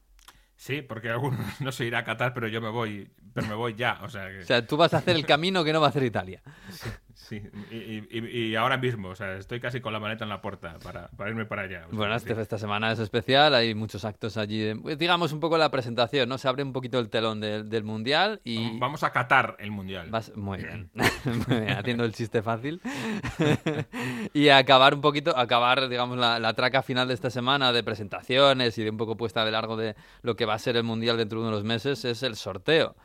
Sí, 0.60 0.82
porque 0.82 1.10
algunos 1.10 1.40
no 1.62 1.72
se 1.72 1.86
irá 1.86 2.00
a 2.00 2.04
Qatar, 2.04 2.34
pero 2.34 2.50
yo 2.50 2.60
me 2.60 2.70
voy, 2.70 3.10
pero 3.34 3.48
me 3.48 3.56
voy 3.56 3.76
ya. 3.76 4.00
O 4.04 4.10
sea, 4.10 4.28
o 4.42 4.44
sea, 4.44 4.68
tú 4.68 4.76
vas 4.76 4.94
a 4.94 4.98
hacer 4.98 5.16
el 5.16 5.26
camino 5.26 5.64
que 5.64 5.72
no 5.72 5.80
va 5.80 5.88
a 5.88 5.90
hacer 5.90 6.04
Italia. 6.04 6.42
Sí, 6.70 6.90
y, 7.32 8.56
ahora 8.56 8.78
mismo, 8.78 9.10
o 9.10 9.16
sea, 9.16 9.36
estoy 9.36 9.60
casi 9.60 9.82
con 9.82 9.94
la 9.94 10.00
maleta 10.00 10.24
en 10.24 10.30
la 10.30 10.42
puerta 10.42 10.78
para, 10.84 11.10
irme 11.30 11.46
para 11.46 11.64
allá. 11.64 11.86
bueno, 11.92 12.16
este, 12.16 12.40
esta 12.40 12.58
semana 12.58 12.92
es 12.92 13.00
especial, 13.00 13.54
hay 13.54 13.76
muchos 13.76 14.06
actos 14.06 14.38
allí. 14.38 14.74
Pues, 14.76 14.98
digamos 14.98 15.32
un 15.32 15.40
poco 15.40 15.58
la 15.58 15.70
presentación, 15.72 16.30
¿no? 16.30 16.38
Se 16.38 16.48
abre 16.48 16.64
un 16.64 16.74
poquito 16.74 17.00
el 17.00 17.10
telón 17.10 17.40
del 17.42 17.84
Mundial 17.84 18.42
y... 18.44 18.78
Vamos 18.80 19.04
a 19.04 19.12
Qatar 19.12 19.56
el 19.60 19.72
Mundial. 19.72 20.10
Muy 20.36 20.58
bien, 20.60 20.90
muy 21.48 21.60
bien, 21.60 21.78
haciendo 21.78 22.04
el 22.04 22.14
chiste 22.14 22.42
fácil. 22.42 22.82
y 24.34 24.50
acabar 24.50 24.94
un 24.94 25.02
poquito, 25.02 25.38
acabar, 25.38 25.90
digamos, 25.90 26.18
la, 26.18 26.40
la 26.40 26.54
traca 26.54 26.82
final 26.82 27.08
de 27.08 27.14
esta 27.14 27.30
semana 27.30 27.72
de 27.72 27.84
presentaciones 27.84 28.78
y 28.78 28.84
de 28.84 28.90
un 28.90 28.98
poco 28.98 29.18
puesta 29.18 29.46
de 29.46 29.52
largo 29.52 29.78
de 29.78 29.96
lo 30.22 30.36
que 30.36 30.46
va 30.46 30.56
a 30.56 30.60
ser 30.60 30.76
el 30.78 30.84
Mundial 30.84 31.18
dentro 31.18 31.42
de 31.42 31.48
unos 31.48 31.64
meses 31.64 32.06
es 32.06 32.24
el 32.24 32.36
sorteo 32.36 32.96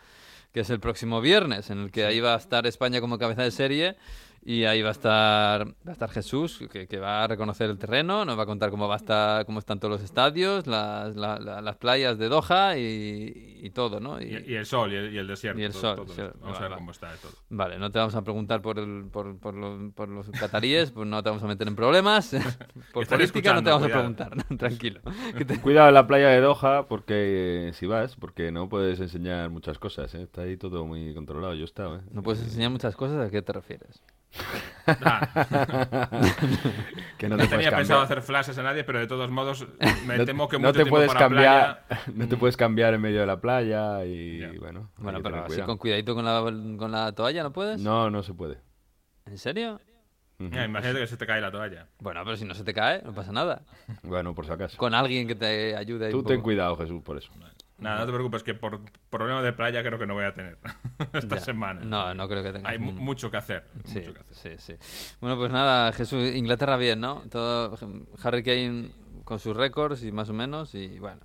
que 0.54 0.60
es 0.60 0.70
el 0.70 0.78
próximo 0.78 1.20
viernes, 1.20 1.70
en 1.70 1.80
el 1.80 1.90
que 1.90 2.04
ahí 2.04 2.20
va 2.20 2.34
a 2.34 2.38
estar 2.38 2.64
España 2.64 3.00
como 3.00 3.18
cabeza 3.18 3.42
de 3.42 3.50
serie 3.50 3.96
y 4.46 4.64
ahí 4.64 4.82
va 4.82 4.90
a 4.90 4.92
estar 4.92 5.66
va 5.66 5.72
a 5.88 5.92
estar 5.92 6.10
Jesús 6.10 6.60
que, 6.70 6.86
que 6.86 6.98
va 6.98 7.24
a 7.24 7.26
reconocer 7.26 7.70
el 7.70 7.78
terreno 7.78 8.24
nos 8.26 8.38
va 8.38 8.42
a 8.42 8.46
contar 8.46 8.70
cómo 8.70 8.86
va 8.86 8.94
a 8.94 8.98
estar 8.98 9.46
cómo 9.46 9.58
están 9.58 9.80
todos 9.80 9.92
los 9.92 10.02
estadios 10.02 10.66
las, 10.66 11.16
la- 11.16 11.38
la- 11.38 11.62
las 11.62 11.76
playas 11.76 12.18
de 12.18 12.28
Doha 12.28 12.76
y, 12.76 13.60
y 13.62 13.70
todo 13.70 14.00
no 14.00 14.20
Y, 14.20 14.24
Y- 14.26 14.52
y 14.52 14.54
el 14.56 14.66
sol 14.66 14.92
y 14.92 14.96
el, 14.96 15.14
y 15.14 15.18
el 15.18 15.26
desierto. 15.26 15.58
Y 15.60 15.64
el 15.64 15.72
todo- 15.72 15.80
sol, 15.80 15.96
todo 15.96 16.14
sí, 16.14 16.20
esto. 16.20 16.38
Vamos 16.42 16.58
a 16.58 16.62
ver 16.62 16.72
cómo 16.72 16.90
está 16.90 17.10
de 17.12 17.16
todo. 17.18 17.32
Vale, 17.48 17.78
no 17.78 17.90
te 17.90 17.98
vamos 17.98 18.14
a 18.14 18.22
preguntar 18.22 18.60
por, 18.60 18.78
el, 18.78 19.06
por, 19.10 19.38
por, 19.38 19.54
lo- 19.54 19.90
por 19.92 20.08
los 20.10 20.28
cataríes, 20.30 20.90
pues 20.90 21.08
no 21.08 21.22
te 21.22 21.30
vamos 21.30 21.42
a 21.42 21.46
meter 21.46 21.66
en 21.66 21.74
problemas. 21.76 22.30
por 22.92 23.06
política 23.06 23.54
no 23.54 23.62
te 23.62 23.70
vamos 23.70 23.86
a 23.88 23.90
preguntar, 23.92 24.36
¿no? 24.36 24.44
tranquilo. 24.58 25.00
Que 25.38 25.44
te- 25.46 25.58
Cuidado 25.60 25.88
en 25.88 25.94
la 25.94 26.06
playa 26.06 26.28
de 26.28 26.40
Doha 26.42 26.86
porque 26.86 27.68
eh, 27.68 27.72
si 27.72 27.86
vas, 27.86 28.16
porque 28.16 28.52
no 28.52 28.68
puedes 28.68 29.00
enseñar 29.00 29.48
muchas 29.48 29.78
cosas, 29.78 30.14
¿eh? 30.14 30.22
Está 30.22 30.42
ahí 30.42 30.58
todo 30.58 30.84
muy 30.84 31.14
controlado, 31.14 31.54
yo 31.54 31.62
he 31.62 31.64
estado, 31.64 31.96
¿eh? 31.96 32.00
No 32.12 32.22
puedes 32.22 32.42
enseñar 32.42 32.70
muchas 32.70 32.94
cosas, 32.94 33.26
¿a 33.26 33.30
qué 33.30 33.40
te 33.40 33.52
refieres? 33.54 34.02
Ah, 34.86 35.28
que 37.18 37.28
no 37.28 37.36
no 37.36 37.42
te 37.42 37.48
puedes 37.48 37.50
tenía 37.50 37.70
cambiar. 37.70 37.74
pensado 37.76 38.00
hacer 38.02 38.22
flashes 38.22 38.58
a 38.58 38.62
nadie, 38.62 38.84
pero 38.84 38.98
de 38.98 39.06
todos 39.06 39.30
modos 39.30 39.66
me 40.06 40.18
No- 40.18 40.24
temo 40.24 40.48
que 40.48 40.56
no 40.58 40.68
mucho 40.68 40.72
te 40.72 40.78
tiempo 40.78 40.90
puedes 40.96 41.08
para 41.08 41.20
cambiar, 41.20 41.84
playa- 41.86 42.02
no 42.14 42.28
te 42.28 42.36
puedes 42.36 42.56
cambiar 42.56 42.94
en 42.94 43.00
medio 43.00 43.20
de 43.20 43.26
la 43.26 43.40
playa 43.40 44.04
y 44.04 44.40
Ya. 44.40 44.52
bueno. 44.58 44.90
Bueno, 44.98 45.22
pero 45.22 45.36
así 45.38 45.46
cuidado. 45.46 45.66
con 45.66 45.78
cuidadito 45.78 46.14
con 46.14 46.24
la, 46.24 46.40
con 46.78 46.92
la 46.92 47.12
toalla, 47.12 47.42
¿no 47.42 47.52
puedes? 47.52 47.80
No, 47.80 48.10
no 48.10 48.22
se 48.22 48.34
puede. 48.34 48.58
¿En 49.26 49.38
serio? 49.38 49.80
Ujú. 50.38 50.50
Ya, 50.52 50.64
imagínate 50.64 50.98
que 51.00 51.06
se 51.06 51.16
te 51.16 51.26
cae 51.26 51.40
la 51.40 51.50
toalla. 51.52 51.86
Bueno, 52.00 52.20
pero 52.24 52.36
si 52.36 52.44
no 52.44 52.54
se 52.54 52.64
te 52.64 52.74
cae, 52.74 53.00
no 53.04 53.14
pasa 53.14 53.32
nada. 53.32 53.62
Bueno, 54.02 54.34
por 54.34 54.44
si 54.44 54.52
acaso. 54.52 54.76
Con 54.76 54.92
alguien 54.92 55.26
que 55.28 55.34
te 55.36 55.76
ayude 55.76 56.10
Tú 56.10 56.18
un 56.18 56.24
ten 56.24 56.42
cuidado, 56.42 56.76
Jesús, 56.76 57.02
por 57.02 57.16
eso. 57.16 57.30
Nada, 57.78 58.00
no 58.00 58.06
te 58.06 58.12
preocupes, 58.12 58.42
que 58.42 58.54
por 58.54 58.80
problema 59.10 59.42
de 59.42 59.52
playa 59.52 59.82
creo 59.82 59.98
que 59.98 60.06
no 60.06 60.14
voy 60.14 60.24
a 60.24 60.32
tener 60.34 60.58
esta 61.12 61.36
Ya. 61.36 61.40
semana. 61.40 61.80
No, 61.84 62.14
no 62.14 62.28
creo 62.28 62.42
que 62.42 62.52
tengas 62.52 62.70
Hay 62.70 62.78
un- 62.78 62.96
mucho 62.96 63.30
que 63.30 63.36
hacer. 63.36 63.64
Sí, 63.84 63.98
mucho 63.98 64.14
que 64.14 64.20
hacer. 64.20 64.58
sí, 64.58 64.78
sí. 64.78 65.16
Bueno, 65.20 65.36
pues 65.36 65.50
nada, 65.50 65.92
Jesús, 65.92 66.32
Inglaterra 66.34 66.76
bien, 66.76 67.00
¿no? 67.00 67.22
Todo 67.30 67.76
Harry 68.22 68.42
Kane 68.42 68.90
con 69.24 69.38
sus 69.38 69.56
récords 69.56 70.04
y 70.04 70.12
más 70.12 70.28
o 70.28 70.32
menos 70.32 70.74
y 70.74 70.98
bueno. 70.98 71.20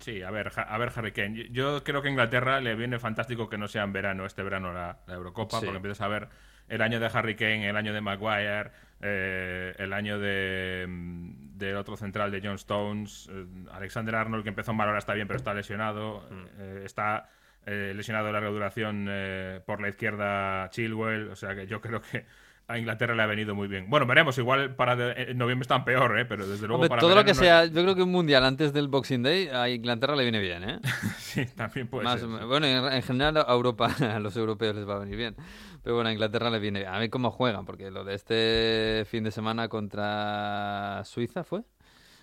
Sí, 0.00 0.22
a 0.22 0.30
ver, 0.30 0.52
a 0.56 0.78
ver, 0.78 0.92
Harry 0.94 1.12
Kane. 1.12 1.48
Yo, 1.50 1.82
creo 1.82 2.02
que 2.02 2.08
a 2.08 2.10
Inglaterra 2.10 2.60
le 2.60 2.74
viene 2.76 2.98
fantástico 2.98 3.48
que 3.48 3.58
no 3.58 3.66
sea 3.66 3.82
en 3.82 3.92
verano, 3.92 4.26
este 4.26 4.42
verano 4.44 4.72
la, 4.72 5.00
la 5.06 5.14
Eurocopa, 5.14 5.60
porque 5.60 5.76
empiezas 5.76 6.00
a 6.02 6.08
ver 6.08 6.28
el 6.68 6.82
año 6.82 7.00
de 7.00 7.10
Harry 7.12 7.34
Kane, 7.36 7.68
el 7.68 7.76
año 7.76 7.92
de 7.92 8.00
Maguire, 8.00 8.70
eh, 9.00 9.74
el 9.78 9.92
año 9.92 10.18
de 10.18 10.86
mm, 10.88 11.56
del 11.58 11.76
otro 11.76 11.96
central 11.96 12.30
de 12.30 12.40
John 12.42 12.54
Stones, 12.54 13.28
eh, 13.32 13.44
Alexander 13.72 14.14
Arnold, 14.14 14.42
que 14.44 14.50
empezó 14.50 14.72
mal, 14.74 14.86
ahora 14.88 14.98
está 15.00 15.14
bien, 15.14 15.26
pero 15.26 15.38
está 15.38 15.54
lesionado. 15.54 16.24
Mm. 16.30 16.44
eh, 16.60 16.82
está 16.84 17.28
eh, 17.66 17.92
lesionado 17.94 18.26
de 18.26 18.32
larga 18.32 18.48
duración 18.50 19.06
eh, 19.10 19.60
por 19.66 19.80
la 19.80 19.88
izquierda 19.88 20.70
Chilwell, 20.70 21.28
o 21.30 21.36
sea 21.36 21.54
que 21.54 21.66
yo 21.66 21.80
creo 21.80 22.00
que 22.00 22.24
a 22.70 22.78
Inglaterra 22.78 23.14
le 23.14 23.22
ha 23.22 23.26
venido 23.26 23.54
muy 23.54 23.66
bien. 23.66 23.88
Bueno, 23.88 24.04
veremos, 24.06 24.36
igual 24.36 24.74
para 24.74 24.94
de- 24.94 25.30
en 25.30 25.38
noviembre 25.38 25.62
están 25.62 25.84
peor, 25.86 26.18
¿eh? 26.18 26.26
pero 26.26 26.46
desde 26.46 26.66
luego 26.66 26.74
Hombre, 26.76 26.90
para 26.90 27.00
todo 27.00 27.14
lo 27.14 27.24
que 27.24 27.30
no- 27.32 27.34
sea, 27.40 27.64
yo 27.64 27.82
creo 27.82 27.94
que 27.94 28.02
un 28.02 28.12
mundial 28.12 28.44
antes 28.44 28.72
del 28.74 28.88
Boxing 28.88 29.22
Day 29.22 29.48
a 29.48 29.68
Inglaterra 29.70 30.14
le 30.14 30.22
viene 30.22 30.38
bien, 30.38 30.64
¿eh? 30.68 30.78
Sí, 31.18 31.46
también 31.56 31.88
puede 31.88 32.04
Más 32.04 32.20
ser. 32.20 32.28
Bueno, 32.28 32.66
en, 32.66 32.92
en 32.92 33.02
general 33.02 33.38
a 33.38 33.52
Europa, 33.52 33.88
a 34.14 34.18
los 34.20 34.36
europeos 34.36 34.76
les 34.76 34.86
va 34.88 34.96
a 34.96 34.98
venir 34.98 35.16
bien. 35.16 35.34
Pero 35.82 35.94
bueno, 35.96 36.10
a 36.10 36.12
Inglaterra 36.12 36.50
le 36.50 36.58
viene 36.58 36.80
bien. 36.80 36.92
A 36.92 36.98
ver 36.98 37.08
cómo 37.10 37.30
juegan, 37.30 37.64
porque 37.64 37.90
lo 37.90 38.04
de 38.04 38.14
este 38.14 39.04
fin 39.10 39.24
de 39.24 39.30
semana 39.30 39.68
contra 39.68 41.02
Suiza 41.04 41.44
fue. 41.44 41.62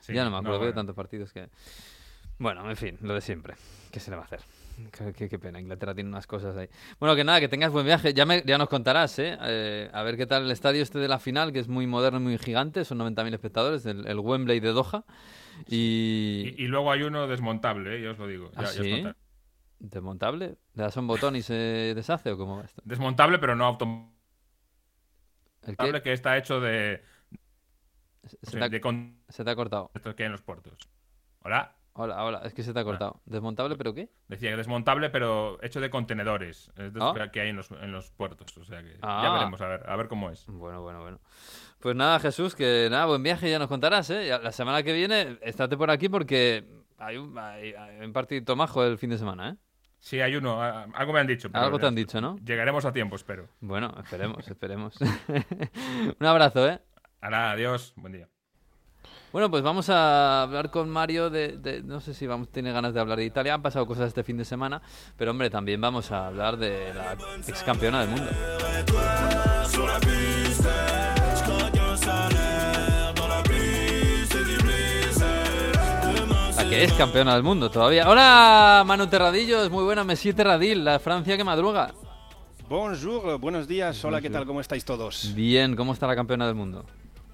Sí, 0.01 0.13
ya 0.13 0.23
no 0.23 0.29
me 0.31 0.37
acuerdo, 0.37 0.59
veo 0.59 0.67
bueno. 0.69 0.75
tantos 0.75 0.95
partidos 0.95 1.31
que... 1.33 1.49
Bueno, 2.37 2.69
en 2.69 2.75
fin, 2.75 2.97
lo 3.01 3.13
de 3.13 3.21
siempre. 3.21 3.55
¿Qué 3.91 3.99
se 3.99 4.11
le 4.11 4.17
va 4.17 4.23
a 4.23 4.25
hacer? 4.25 4.41
Qué, 4.91 5.13
qué- 5.13 5.29
qué 5.29 5.39
pena, 5.39 5.57
Inglaterra 5.59 5.95
tiene 5.95 6.09
unas 6.09 6.27
cosas 6.27 6.55
ahí. 6.57 6.67
Bueno, 6.99 7.15
que 7.15 7.23
nada, 7.23 7.39
que 7.39 7.47
tengas 7.47 7.71
buen 7.71 7.85
viaje. 7.85 8.13
Ya, 8.13 8.25
me- 8.25 8.43
ya 8.45 8.57
nos 8.57 8.67
contarás, 8.67 9.17
¿eh? 9.19 9.37
Eh, 9.41 9.89
A 9.93 10.03
ver 10.03 10.17
qué 10.17 10.25
tal 10.25 10.43
el 10.43 10.51
estadio 10.51 10.83
este 10.83 10.99
de 10.99 11.07
la 11.07 11.17
final, 11.17 11.53
que 11.53 11.59
es 11.59 11.69
muy 11.69 11.87
moderno 11.87 12.19
y 12.19 12.23
muy 12.23 12.37
gigante. 12.37 12.83
Son 12.83 12.97
90.000 12.97 13.33
espectadores, 13.33 13.85
el, 13.85 14.05
el 14.05 14.19
Wembley 14.19 14.59
de 14.59 14.73
Doha. 14.73 15.05
Y... 15.69 16.53
Y, 16.57 16.63
y 16.65 16.67
luego 16.67 16.91
hay 16.91 17.03
uno 17.03 17.25
desmontable, 17.27 17.95
¿eh? 17.97 18.01
ya 18.03 18.11
os 18.11 18.19
lo 18.19 18.27
digo. 18.27 18.51
¿Ah, 18.55 18.63
ya- 18.63 18.67
os 18.69 18.75
sí? 18.75 19.03
¿Desmontable? 19.89 20.57
¿Le 20.73 20.83
das 20.83 20.97
un 20.97 21.07
botón 21.07 21.35
y 21.35 21.41
se 21.41 21.93
deshace 21.95 22.31
o 22.31 22.37
cómo 22.37 22.57
va 22.57 22.63
esto? 22.65 22.81
Desmontable, 22.85 23.39
pero 23.39 23.55
no 23.55 23.65
automontable, 23.65 24.13
¿El 25.67 26.01
que 26.01 26.13
está 26.13 26.37
hecho 26.37 26.59
de, 26.59 27.03
Se 28.23 28.37
te, 28.59 28.69
de 28.69 28.77
ha, 28.77 28.81
con- 28.81 29.19
se 29.29 29.43
te 29.43 29.49
ha 29.49 29.55
cortado. 29.55 29.91
estos 29.93 30.15
que 30.15 30.23
hay 30.23 30.27
en 30.27 30.31
los 30.33 30.41
puertos. 30.41 30.89
Hola. 31.43 31.75
Hola, 31.97 32.23
hola, 32.25 32.41
es 32.43 32.53
que 32.53 32.61
se 32.61 32.73
te 32.73 32.79
ha 32.79 32.83
cortado. 32.83 33.21
¿Desmontable 33.25 33.77
pero 33.77 33.93
qué? 33.93 34.09
Decía 34.27 34.49
que 34.51 34.57
desmontable, 34.57 35.09
pero 35.09 35.57
hecho 35.63 35.79
de 35.79 35.89
contenedores. 35.89 36.69
Es 36.75 36.93
de 36.93 36.99
Ah. 37.01 37.29
que 37.31 37.39
hay 37.39 37.49
en 37.49 37.55
los, 37.55 37.71
en 37.71 37.91
los 37.93 38.11
puertos. 38.11 38.57
O 38.57 38.65
sea 38.65 38.83
que 38.83 38.93
ya 38.93 38.99
Ah. 39.01 39.33
veremos, 39.33 39.61
a 39.61 39.67
ver, 39.67 39.89
a 39.89 39.95
ver 39.95 40.07
cómo 40.09 40.29
es. 40.29 40.45
Bueno, 40.47 40.81
bueno, 40.81 41.01
bueno. 41.01 41.21
Pues 41.79 41.95
nada, 41.95 42.19
Jesús, 42.19 42.53
que 42.53 42.89
nada, 42.91 43.05
buen 43.05 43.23
viaje, 43.23 43.49
ya 43.49 43.59
nos 43.59 43.69
contarás, 43.69 44.09
¿eh? 44.09 44.27
La 44.43 44.51
semana 44.51 44.83
que 44.83 44.91
viene, 44.91 45.37
estate 45.41 45.77
por 45.77 45.89
aquí 45.89 46.09
porque 46.09 46.65
hay 46.97 47.15
un, 47.17 47.37
hay, 47.37 47.73
hay 47.73 48.05
un 48.05 48.11
partido 48.11 48.55
majo 48.57 48.83
el 48.83 48.97
fin 48.97 49.11
de 49.11 49.17
semana, 49.17 49.51
¿eh? 49.51 49.55
Sí, 50.05 50.21
hay 50.21 50.35
uno. 50.35 50.61
Algo 50.61 51.13
me 51.13 51.19
han 51.19 51.25
dicho. 51.25 51.51
pero 51.51 51.63
Algo 51.63 51.79
te 51.79 51.87
han 51.87 51.95
dicho, 51.95 52.21
¿no? 52.21 52.37
Llegaremos 52.45 52.85
a 52.85 52.93
tiempo, 52.93 53.15
espero. 53.15 53.47
Bueno, 53.59 53.91
esperemos, 54.03 54.47
esperemos. 54.47 54.95
un 56.19 56.25
abrazo, 56.27 56.69
¿eh? 56.69 56.79
Ahora, 57.21 57.49
adiós. 57.49 57.91
Buen 57.95 58.13
día. 58.13 58.29
Bueno, 59.31 59.49
pues 59.49 59.63
vamos 59.63 59.89
a 59.89 60.43
hablar 60.43 60.69
con 60.69 60.91
Mario 60.91 61.31
de, 61.31 61.57
de- 61.57 61.81
no 61.81 62.01
sé 62.01 62.13
si 62.13 62.27
vamos 62.27 62.51
tiene 62.51 62.71
ganas 62.71 62.93
de 62.93 62.99
hablar 62.99 63.17
de 63.17 63.25
Italia. 63.25 63.55
Han 63.55 63.63
pasado 63.63 63.87
cosas 63.87 64.09
este 64.09 64.23
fin 64.23 64.37
de 64.37 64.45
semana, 64.45 64.79
pero 65.17 65.31
hombre, 65.31 65.49
también 65.49 65.81
vamos 65.81 66.11
a 66.11 66.27
hablar 66.27 66.57
de 66.57 66.93
la 66.93 67.13
ex 67.47 67.63
campeona 67.63 68.01
del 68.05 68.09
mundo. 68.11 68.29
Que 76.75 76.83
es 76.83 76.93
campeona 76.93 77.33
del 77.33 77.43
mundo 77.43 77.69
todavía. 77.71 78.09
Hola, 78.09 78.83
Manu 78.85 79.07
Terradillos, 79.07 79.69
muy 79.69 79.83
buena, 79.85 80.03
Messi 80.03 80.33
Terradil, 80.33 80.83
la 80.83 80.99
Francia 80.99 81.37
que 81.37 81.43
madruga. 81.43 81.93
Bonjour, 82.67 83.39
buenos 83.39 83.67
días, 83.67 84.03
hola, 84.03 84.19
¿qué 84.21 84.29
tal? 84.29 84.45
¿Cómo 84.45 84.59
estáis 84.59 84.83
todos? 84.83 85.33
Bien, 85.35 85.75
¿cómo 85.75 85.93
está 85.93 86.05
la 86.07 86.15
campeona 86.15 86.45
del 86.47 86.55
mundo? 86.55 86.85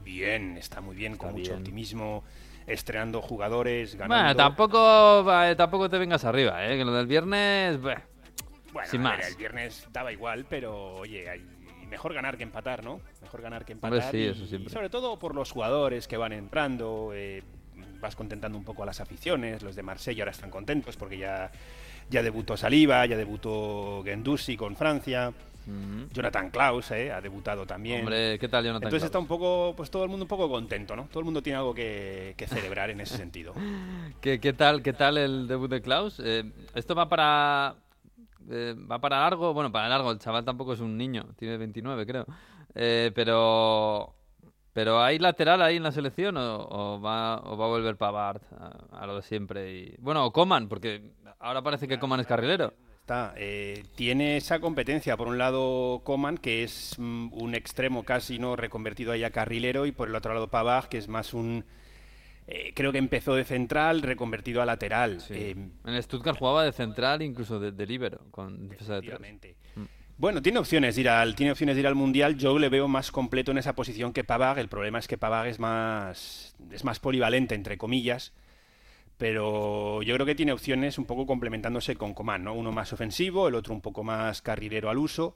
Bien, 0.03 0.57
está 0.57 0.81
muy 0.81 0.95
bien, 0.95 1.17
con 1.17 1.31
mucho 1.31 1.51
bien. 1.51 1.57
optimismo, 1.59 2.23
estrenando 2.67 3.21
jugadores, 3.21 3.95
ganando. 3.95 4.15
Bueno, 4.23 4.35
tampoco, 4.35 5.43
eh, 5.43 5.55
tampoco 5.55 5.89
te 5.89 5.97
vengas 5.97 6.23
arriba, 6.25 6.63
¿eh? 6.67 6.77
Que 6.77 6.85
lo 6.85 6.93
del 6.93 7.07
viernes, 7.07 7.81
Bueno, 7.81 8.01
sin 8.85 9.01
ver, 9.03 9.17
más. 9.17 9.27
el 9.27 9.35
viernes 9.37 9.87
daba 9.91 10.11
igual, 10.11 10.45
pero 10.49 10.95
oye, 10.97 11.27
hay- 11.29 11.41
mejor 11.89 12.13
ganar 12.13 12.37
que 12.37 12.43
empatar, 12.43 12.83
¿no? 12.83 13.01
Mejor 13.21 13.41
ganar 13.41 13.65
que 13.65 13.73
Hombre, 13.73 13.87
empatar. 13.89 14.11
sí, 14.11 14.17
y, 14.19 14.25
eso 14.27 14.45
siempre. 14.45 14.69
y 14.69 14.73
sobre 14.73 14.89
todo 14.89 15.17
por 15.17 15.33
los 15.35 15.51
jugadores 15.51 16.07
que 16.07 16.15
van 16.17 16.31
entrando, 16.31 17.11
eh, 17.13 17.43
vas 18.01 18.15
contentando 18.15 18.57
un 18.57 18.63
poco 18.63 18.83
a 18.83 18.85
las 18.85 18.99
aficiones, 18.99 19.61
los 19.61 19.75
de 19.75 19.83
Marsella 19.83 20.23
ahora 20.23 20.31
están 20.31 20.49
contentos 20.49 20.97
porque 20.97 21.17
ya, 21.17 21.51
ya 22.09 22.23
debutó 22.23 22.57
Saliba, 22.57 23.05
ya 23.05 23.17
debutó 23.17 24.01
Gendusi 24.03 24.57
con 24.57 24.75
Francia. 24.75 25.31
Jonathan 26.11 26.49
Klaus 26.49 26.89
eh, 26.91 27.11
ha 27.11 27.21
debutado 27.21 27.65
también. 27.67 27.99
Hombre, 27.99 28.39
¿qué 28.39 28.49
tal, 28.49 28.63
Jonathan? 28.63 28.87
Entonces 28.87 29.05
está 29.05 29.19
un 29.19 29.27
poco, 29.27 29.73
pues 29.77 29.91
todo 29.91 30.03
el 30.03 30.09
mundo 30.09 30.25
un 30.25 30.27
poco 30.27 30.49
contento, 30.49 30.95
¿no? 30.95 31.03
Todo 31.05 31.19
el 31.19 31.25
mundo 31.25 31.43
tiene 31.43 31.57
algo 31.57 31.73
que, 31.73 32.33
que 32.35 32.47
celebrar 32.47 32.89
en 32.89 32.99
ese 32.99 33.15
sentido. 33.15 33.53
¿Qué, 34.21 34.39
qué 34.39 34.53
tal, 34.53 34.81
¿Qué 34.81 34.93
tal 34.93 35.17
el 35.17 35.47
debut 35.47 35.69
de 35.69 35.81
Klaus? 35.81 36.19
Eh, 36.23 36.51
¿Esto 36.73 36.95
va 36.95 37.07
para 37.07 37.75
eh, 38.49 38.75
va 38.91 38.99
para 38.99 39.19
largo? 39.19 39.53
Bueno, 39.53 39.71
para 39.71 39.87
largo, 39.87 40.11
el 40.11 40.17
chaval 40.17 40.43
tampoco 40.43 40.73
es 40.73 40.79
un 40.79 40.97
niño, 40.97 41.27
tiene 41.37 41.57
29 41.57 42.05
creo. 42.07 42.25
Pero 42.73 44.15
pero 44.73 45.01
¿hay 45.01 45.19
lateral 45.19 45.61
ahí 45.61 45.77
en 45.77 45.83
la 45.83 45.91
selección 45.91 46.37
o, 46.37 46.67
o 46.69 47.01
va, 47.01 47.41
o 47.43 47.57
va 47.57 47.65
a 47.65 47.69
volver 47.69 47.97
Pavard 47.97 48.41
a, 48.59 48.99
a 49.01 49.05
lo 49.07 49.15
de 49.17 49.21
siempre? 49.21 49.71
Y, 49.73 49.95
bueno, 49.99 50.25
o 50.25 50.31
Coman, 50.31 50.69
porque 50.69 51.11
ahora 51.39 51.61
parece 51.61 51.87
que 51.87 51.99
Coman 51.99 52.19
es 52.19 52.27
carrilero. 52.27 52.73
Está, 53.01 53.33
eh, 53.35 53.83
tiene 53.95 54.37
esa 54.37 54.59
competencia. 54.59 55.17
Por 55.17 55.27
un 55.27 55.37
lado, 55.39 56.01
Coman, 56.03 56.37
que 56.37 56.63
es 56.63 56.95
mm, 56.99 57.33
un 57.33 57.55
extremo 57.55 58.03
casi 58.03 58.37
no 58.39 58.55
reconvertido 58.55 59.11
ahí 59.11 59.23
a 59.23 59.31
carrilero, 59.31 59.85
y 59.87 59.91
por 59.91 60.07
el 60.07 60.15
otro 60.15 60.33
lado, 60.33 60.47
Pavard, 60.49 60.85
que 60.85 60.99
es 60.99 61.07
más 61.07 61.33
un. 61.33 61.65
eh, 62.47 62.73
creo 62.75 62.91
que 62.91 62.99
empezó 62.99 63.33
de 63.35 63.43
central, 63.43 64.01
reconvertido 64.03 64.61
a 64.61 64.65
lateral. 64.65 65.19
Eh, 65.29 65.55
en 65.85 66.03
Stuttgart 66.03 66.37
jugaba 66.37 66.63
de 66.63 66.71
central, 66.73 67.21
incluso 67.23 67.59
de, 67.59 67.71
de 67.71 67.85
líbero, 67.87 68.19
con 68.31 68.69
defensa 68.69 68.95
de 68.95 69.01
tres. 69.01 69.19
Bueno, 70.17 70.41
tiene 70.41 70.59
opciones 70.59 70.95
de 70.95 71.01
ir 71.01 71.09
al, 71.09 71.35
tiene 71.35 71.51
opciones 71.51 71.75
de 71.75 71.81
ir 71.81 71.87
al 71.87 71.95
mundial. 71.95 72.37
Yo 72.37 72.59
le 72.59 72.69
veo 72.69 72.87
más 72.87 73.11
completo 73.11 73.51
en 73.51 73.57
esa 73.57 73.73
posición 73.73 74.13
que 74.13 74.23
Pavard. 74.23 74.59
El 74.59 74.69
problema 74.69 74.99
es 74.99 75.07
que 75.07 75.17
Pavard 75.17 75.47
es 75.47 75.59
más, 75.59 76.55
es 76.71 76.83
más 76.83 76.99
polivalente 76.99 77.55
entre 77.55 77.77
comillas. 77.77 78.33
Pero 79.17 80.01
yo 80.03 80.15
creo 80.15 80.25
que 80.25 80.35
tiene 80.35 80.51
opciones 80.53 80.97
un 80.97 81.05
poco 81.05 81.25
complementándose 81.27 81.95
con 81.95 82.13
Coman, 82.13 82.43
¿no? 82.43 82.53
Uno 82.53 82.71
más 82.71 82.93
ofensivo, 82.93 83.47
el 83.47 83.55
otro 83.55 83.73
un 83.73 83.81
poco 83.81 84.03
más 84.03 84.41
carrilero 84.41 84.89
al 84.89 84.97
uso. 84.97 85.35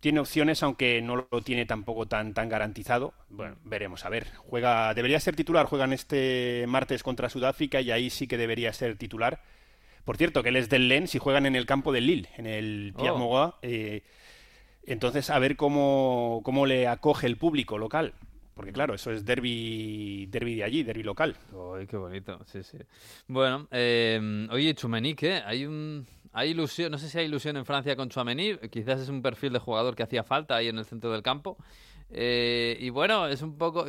Tiene 0.00 0.20
opciones, 0.20 0.62
aunque 0.62 1.02
no 1.02 1.26
lo 1.30 1.42
tiene 1.42 1.66
tampoco 1.66 2.06
tan, 2.06 2.34
tan 2.34 2.48
garantizado. 2.48 3.14
Bueno, 3.30 3.56
veremos. 3.64 4.04
A 4.04 4.08
ver, 4.10 4.28
juega, 4.36 4.94
debería 4.94 5.20
ser 5.20 5.36
titular. 5.36 5.66
Juegan 5.66 5.92
este 5.92 6.64
martes 6.68 7.02
contra 7.02 7.28
Sudáfrica 7.28 7.80
y 7.80 7.90
ahí 7.90 8.10
sí 8.10 8.28
que 8.28 8.36
debería 8.38 8.72
ser 8.72 8.96
titular. 8.96 9.42
Por 10.08 10.16
cierto, 10.16 10.42
que 10.42 10.48
él 10.48 10.56
es 10.56 10.70
del 10.70 10.88
Lens 10.88 11.14
y 11.14 11.18
juegan 11.18 11.44
en 11.44 11.54
el 11.54 11.66
campo 11.66 11.92
del 11.92 12.06
Lille, 12.06 12.30
en 12.38 12.46
el 12.46 12.94
Pierre 12.96 13.18
Oh. 13.18 13.54
Eh, 13.60 14.02
Entonces, 14.86 15.28
a 15.28 15.38
ver 15.38 15.54
cómo, 15.54 16.40
cómo 16.44 16.64
le 16.64 16.88
acoge 16.88 17.26
el 17.26 17.36
público 17.36 17.76
local. 17.76 18.14
Porque 18.54 18.72
claro, 18.72 18.94
eso 18.94 19.12
es 19.12 19.26
derby, 19.26 20.24
derby 20.30 20.54
de 20.54 20.64
allí, 20.64 20.82
derby 20.82 21.02
local. 21.02 21.36
Uy, 21.52 21.86
qué 21.86 21.98
bonito, 21.98 22.40
sí, 22.46 22.62
sí. 22.62 22.78
Bueno, 23.26 23.68
eh, 23.70 24.48
oye, 24.50 24.74
Chumení, 24.74 25.12
¿qué? 25.12 25.42
Hay 25.44 25.66
un... 25.66 26.06
Hay 26.32 26.52
ilusión, 26.52 26.90
no 26.90 26.96
sé 26.96 27.10
si 27.10 27.18
hay 27.18 27.26
ilusión 27.26 27.58
en 27.58 27.66
Francia 27.66 27.94
con 27.94 28.08
Chouameni, 28.08 28.56
quizás 28.70 29.00
es 29.00 29.10
un 29.10 29.20
perfil 29.20 29.52
de 29.52 29.58
jugador 29.58 29.94
que 29.94 30.04
hacía 30.04 30.24
falta 30.24 30.56
ahí 30.56 30.68
en 30.68 30.78
el 30.78 30.86
centro 30.86 31.12
del 31.12 31.22
campo. 31.22 31.58
Eh, 32.08 32.78
y 32.80 32.88
bueno, 32.88 33.26
es 33.26 33.42
un 33.42 33.58
poco, 33.58 33.84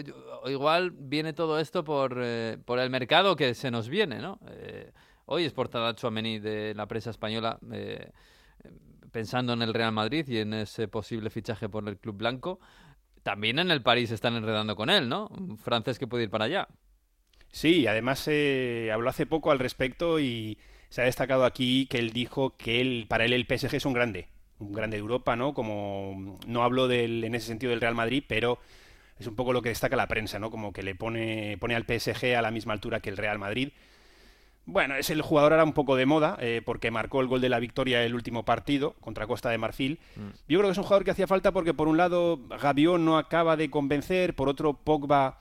igual 0.48 0.92
viene 0.92 1.32
todo 1.32 1.60
esto 1.60 1.86
por, 1.86 2.18
eh, 2.22 2.58
por 2.66 2.80
el 2.80 2.90
mercado 2.90 3.38
que 3.38 3.54
se 3.54 3.72
nos 3.72 3.88
viene, 3.88 4.20
¿no? 4.20 4.38
Eh, 5.29 5.33
hoy 5.33 5.45
es 5.45 5.53
portada 5.53 5.95
Chouameni 5.95 6.39
de 6.39 6.74
la 6.74 6.88
prensa 6.88 7.12
española 7.12 7.59
pensando 9.12 9.53
en 9.53 9.62
el 9.62 9.74
Real 9.74 9.91
Madrid 9.91 10.27
y 10.27 10.38
en 10.38 10.53
ese 10.53 10.88
posible 10.88 11.29
fichaje 11.29 11.69
por 11.69 11.88
el 11.88 11.98
Club 11.98 12.17
Blanco. 12.17 12.59
También 13.24 13.59
en 13.59 13.71
el 13.71 13.81
París 13.81 14.12
están 14.12 14.36
enredando 14.36 14.75
con 14.75 14.89
él, 14.89 15.09
¿no? 15.09 15.27
Un 15.27 15.57
francés 15.57 15.98
que 15.98 16.07
puede 16.07 16.25
ir 16.25 16.29
para 16.29 16.45
allá. 16.45 16.67
Sí, 17.51 17.88
además 17.88 18.27
habló 18.27 19.09
hace 19.09 19.25
poco 19.25 19.51
al 19.51 19.59
respecto 19.59 20.19
y 20.19 20.59
se 20.89 21.01
ha 21.01 21.05
destacado 21.05 21.45
aquí 21.45 21.88
que 21.88 21.98
él 21.98 22.12
dijo 22.12 22.55
que 22.55 22.81
él, 22.81 23.05
para 23.09 23.25
él 23.25 23.33
el 23.33 23.45
PSG 23.45 23.75
es 23.75 23.86
un 23.86 23.93
grande, 23.93 24.27
un 24.59 24.71
grande 24.71 24.98
de 24.98 25.01
Europa, 25.01 25.36
¿no? 25.36 25.53
Como 25.53 26.39
no 26.48 26.63
hablo 26.63 26.88
del, 26.88 27.24
en 27.24 27.33
ese 27.33 27.48
sentido 27.48 27.71
del 27.71 27.81
Real 27.81 27.95
Madrid, 27.95 28.24
pero 28.27 28.59
es 29.17 29.25
un 29.25 29.36
poco 29.36 29.53
lo 29.53 29.62
que 29.62 29.69
destaca 29.69 29.95
la 29.95 30.07
prensa, 30.07 30.38
¿no? 30.38 30.51
Como 30.51 30.71
que 30.71 30.83
le 30.83 30.93
pone, 30.93 31.57
pone 31.59 31.75
al 31.75 31.86
PSG 31.86 32.36
a 32.36 32.41
la 32.43 32.51
misma 32.51 32.74
altura 32.74 33.00
que 33.00 33.09
el 33.09 33.17
Real 33.17 33.39
Madrid. 33.39 33.71
Bueno, 34.72 34.96
es 34.96 35.10
el 35.10 35.22
jugador 35.22 35.54
ahora 35.54 35.64
un 35.64 35.74
poco 35.74 35.96
de 35.96 36.06
moda, 36.06 36.38
eh, 36.40 36.62
porque 36.64 36.92
marcó 36.92 37.22
el 37.22 37.28
gol 37.28 37.42
de 37.42 37.50
la 37.50 37.60
victoria 37.60 38.04
el 38.04 38.14
último 38.14 38.44
partido 38.46 38.94
contra 39.02 39.26
Costa 39.26 39.50
de 39.50 39.58
Marfil. 39.58 40.00
Mm. 40.16 40.28
Yo 40.48 40.60
creo 40.60 40.70
que 40.70 40.72
es 40.72 40.78
un 40.78 40.84
jugador 40.84 41.04
que 41.04 41.12
hacía 41.12 41.28
falta 41.28 41.52
porque 41.52 41.74
por 41.74 41.88
un 41.88 41.98
lado 41.98 42.40
Gavión 42.62 43.04
no 43.04 43.18
acaba 43.18 43.58
de 43.58 43.72
convencer, 43.72 44.36
por 44.36 44.48
otro 44.48 44.74
Pogba 44.74 45.40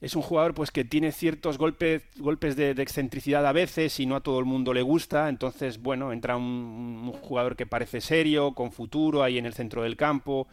es 0.00 0.16
un 0.16 0.22
jugador 0.22 0.54
pues 0.54 0.70
que 0.70 0.84
tiene 0.84 1.12
ciertos 1.12 1.58
golpes, 1.58 2.02
golpes 2.16 2.56
de, 2.56 2.70
excentricidad 2.70 3.46
a 3.46 3.52
veces 3.52 4.00
y 4.00 4.06
no 4.06 4.16
a 4.16 4.20
todo 4.20 4.38
el 4.38 4.46
mundo 4.46 4.72
le 4.72 4.82
gusta. 4.82 5.28
Entonces, 5.28 5.82
bueno, 5.82 6.12
entra 6.12 6.36
un, 6.36 7.12
jugador 7.20 7.56
que 7.56 7.66
parece 7.66 8.00
serio, 8.00 8.52
con 8.52 8.72
futuro 8.72 9.22
ahí 9.22 9.38
en 9.38 9.46
el 9.46 9.54
centro 9.54 9.82
del 9.82 9.96
campo. 9.96 10.48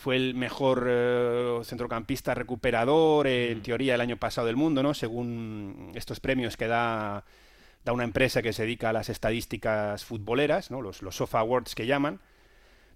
Fue 0.00 0.16
el 0.16 0.34
mejor 0.34 0.86
eh, 0.88 1.60
centrocampista 1.62 2.34
recuperador, 2.34 3.26
eh, 3.26 3.52
en 3.52 3.58
mm. 3.58 3.62
teoría, 3.62 3.94
el 3.96 4.00
año 4.00 4.16
pasado 4.16 4.46
del 4.46 4.56
mundo, 4.56 4.82
¿no? 4.82 4.94
Según 4.94 5.92
estos 5.94 6.20
premios 6.20 6.56
que 6.56 6.68
da, 6.68 7.22
da 7.84 7.92
una 7.92 8.04
empresa 8.04 8.40
que 8.40 8.54
se 8.54 8.62
dedica 8.62 8.88
a 8.88 8.92
las 8.94 9.10
estadísticas 9.10 10.06
futboleras, 10.06 10.70
¿no? 10.70 10.80
Los, 10.80 11.02
los 11.02 11.16
SOFA 11.16 11.40
Awards 11.40 11.74
que 11.74 11.84
llaman. 11.84 12.18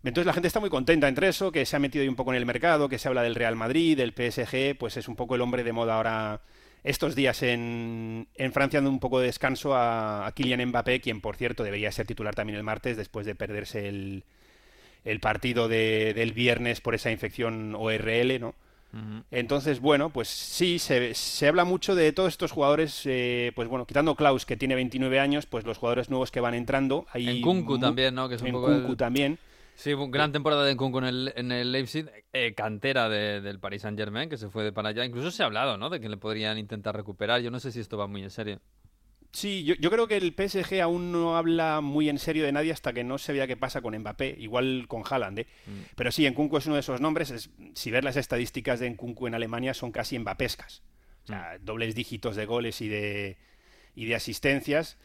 Entonces 0.03 0.25
la 0.25 0.33
gente 0.33 0.49
está 0.49 0.61
muy 0.61 0.71
contenta 0.71 1.07
entre 1.07 1.29
eso, 1.29 1.53
que 1.53 1.67
se 1.67 1.77
ha 1.77 1.79
metido 1.79 2.01
ahí 2.01 2.09
un 2.09 2.17
poco 2.17 2.33
en 2.33 2.39
el 2.39 2.47
mercado, 2.47 2.89
que 2.89 2.99
se 2.99 3.09
habla 3.09 3.23
del 3.23 3.35
Real 3.35 3.55
Madrid, 3.55 3.99
del 3.99 4.15
PSG, 4.15 4.79
pues 4.79 4.97
es 4.97 5.07
un 5.07 5.15
poco 5.15 5.35
el 5.35 5.43
hombre 5.43 5.63
de 5.63 5.75
moda 5.75 5.97
ahora 5.97 6.41
estos 6.85 7.15
días 7.15 7.43
en, 7.43 8.29
Francia 8.55 8.79
dando 8.79 8.89
un 8.89 9.01
poco 9.01 9.21
de 9.21 9.27
descanso 9.27 9.77
a, 9.77 10.33
Kylian 10.35 10.69
Mbappé, 10.69 11.03
quien 11.03 11.21
por 11.21 11.37
cierto 11.37 11.65
debería 11.65 11.93
ser 11.93 12.07
titular 12.07 12.35
también 12.35 12.57
el 12.57 12.65
martes 12.65 12.97
después 12.97 13.27
de 13.27 13.35
perderse 13.35 13.89
el, 13.89 14.25
partido 15.21 15.69
del 15.69 16.33
viernes 16.33 16.81
por 16.81 16.95
esa 16.95 17.11
infección 17.11 17.75
ORL, 17.75 18.41
¿no? 18.41 18.55
Entonces, 19.33 19.81
bueno, 19.81 20.11
pues 20.11 20.29
sí, 20.29 20.79
se, 20.79 21.15
se, 21.15 21.49
habla 21.49 21.65
mucho 21.65 21.97
de 21.97 22.13
todos 22.13 22.29
estos 22.29 22.53
jugadores, 22.53 23.03
eh, 23.07 23.51
pues 23.57 23.67
bueno, 23.67 23.87
quitando 23.87 24.15
Klaus, 24.15 24.47
que 24.47 24.57
tiene 24.57 24.77
29 24.77 25.19
años, 25.19 25.47
pues 25.47 25.65
los 25.65 25.79
jugadores 25.79 26.11
nuevos 26.11 26.31
que 26.31 26.41
van 26.41 26.55
entrando. 26.55 27.05
en 27.15 27.43
Kunku 27.43 27.79
también, 27.81 28.15
¿no? 28.15 28.29
Que 28.29 28.37
es 28.37 28.43
un 28.43 28.49
en 28.49 28.55
Kunku 28.55 28.95
también. 28.95 29.39
Sí, 29.75 29.93
gran 30.09 30.31
temporada 30.31 30.65
de 30.65 30.75
Nkunku 30.75 30.99
en 30.99 31.05
el, 31.05 31.33
en 31.35 31.51
el 31.51 31.73
Leipzig, 31.73 32.09
eh, 32.33 32.55
cantera 32.55 33.09
del 33.09 33.59
Paris 33.59 33.83
Saint 33.83 33.99
Germain, 33.99 34.29
que 34.29 34.37
se 34.37 34.49
fue 34.49 34.63
de 34.63 34.73
para 34.73 34.91
allá. 34.91 35.05
Incluso 35.05 35.33
se 35.33 35.43
ha 35.43 35.47
hablado, 35.47 35.77
¿no? 35.77 35.91
De 35.91 36.01
que 36.01 36.09
le 36.09 36.17
podrían 36.17 36.59
intentar 36.59 36.95
recuperar. 36.95 37.41
Yo 37.41 37.51
no 37.51 37.59
sé 37.59 37.73
si 37.73 37.81
esto 37.81 37.99
va 37.99 38.07
muy 38.07 38.23
en 38.23 38.31
serio. 38.31 38.61
Sí, 39.35 39.65
yo, 39.65 39.91
creo 39.91 40.07
que 40.07 40.17
el 40.17 40.33
PSG 40.33 40.81
aún 40.81 41.11
no 41.11 41.37
habla 41.37 41.81
muy 41.81 42.09
en 42.09 42.21
serio 42.21 42.45
de 42.45 42.53
nadie 42.53 42.71
hasta 42.71 42.93
que 42.93 43.03
no 43.03 43.19
se 43.19 43.33
vea 43.33 43.49
qué 43.49 43.57
pasa 43.57 43.83
con 43.83 43.99
Mbappé, 43.99 44.37
igual 44.39 44.85
con 44.87 45.03
Haaland, 45.05 45.41
¿eh? 45.41 45.47
Mm. 45.67 45.81
Pero 45.97 46.13
sí, 46.13 46.31
Nkunku 46.31 46.57
es 46.57 46.67
uno 46.67 46.77
de 46.77 46.83
esos 46.83 47.01
nombres. 47.01 47.51
si 47.75 47.91
ves 47.91 48.05
las 48.05 48.15
estadísticas 48.15 48.79
de 48.79 48.89
Nkunku 48.91 49.27
en 49.27 49.35
Alemania, 49.35 49.75
son 49.75 49.91
casi 49.91 50.17
Mbappescas. 50.21 50.83
O 51.25 51.27
sea, 51.27 51.59
mm. 51.59 51.65
dobles 51.65 51.97
dígitos 51.97 52.37
de 52.37 52.47
goles 52.47 52.81
y 52.81 52.87
de, 52.87 53.37
y 53.97 54.05
de 54.05 54.15
asistencias 54.15 54.99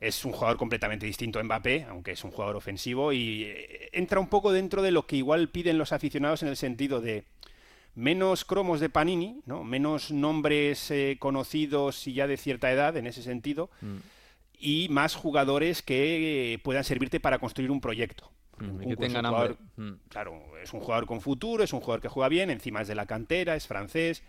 es 0.00 0.24
un 0.24 0.32
jugador 0.32 0.56
completamente 0.56 1.06
distinto 1.06 1.38
a 1.38 1.44
Mbappé, 1.44 1.84
aunque 1.88 2.10
es 2.10 2.24
un 2.24 2.32
jugador 2.32 2.56
ofensivo, 2.56 3.12
y 3.12 3.44
eh, 3.44 3.88
entra 3.92 4.18
un 4.18 4.28
poco 4.28 4.50
dentro 4.50 4.82
de 4.82 4.90
lo 4.90 5.06
que 5.06 5.14
igual 5.14 5.48
piden 5.48 5.78
los 5.78 5.92
aficionados 5.92 6.42
en 6.42 6.48
el 6.48 6.56
sentido 6.56 7.00
de 7.00 7.24
menos 7.96 8.44
cromos 8.44 8.78
de 8.78 8.90
Panini, 8.90 9.40
¿no? 9.46 9.64
menos 9.64 10.12
nombres 10.12 10.90
eh, 10.90 11.16
conocidos 11.18 12.06
y 12.06 12.12
ya 12.12 12.28
de 12.28 12.36
cierta 12.36 12.70
edad 12.70 12.96
en 12.96 13.06
ese 13.06 13.22
sentido, 13.22 13.70
mm. 13.80 13.96
y 14.58 14.88
más 14.90 15.16
jugadores 15.16 15.82
que 15.82 16.52
eh, 16.52 16.58
puedan 16.58 16.84
servirte 16.84 17.18
para 17.18 17.38
construir 17.38 17.72
un 17.72 17.80
proyecto. 17.80 18.30
Mm, 18.58 18.88
que 18.88 18.96
tengan 18.96 19.24
mm. 19.76 19.92
Claro, 20.08 20.42
es 20.62 20.72
un 20.72 20.80
jugador 20.80 21.06
con 21.06 21.20
futuro, 21.20 21.64
es 21.64 21.72
un 21.72 21.80
jugador 21.80 22.00
que 22.00 22.08
juega 22.08 22.28
bien, 22.28 22.50
encima 22.50 22.82
es 22.82 22.88
de 22.88 22.94
la 22.94 23.06
cantera, 23.06 23.56
es 23.56 23.66
francés, 23.66 24.22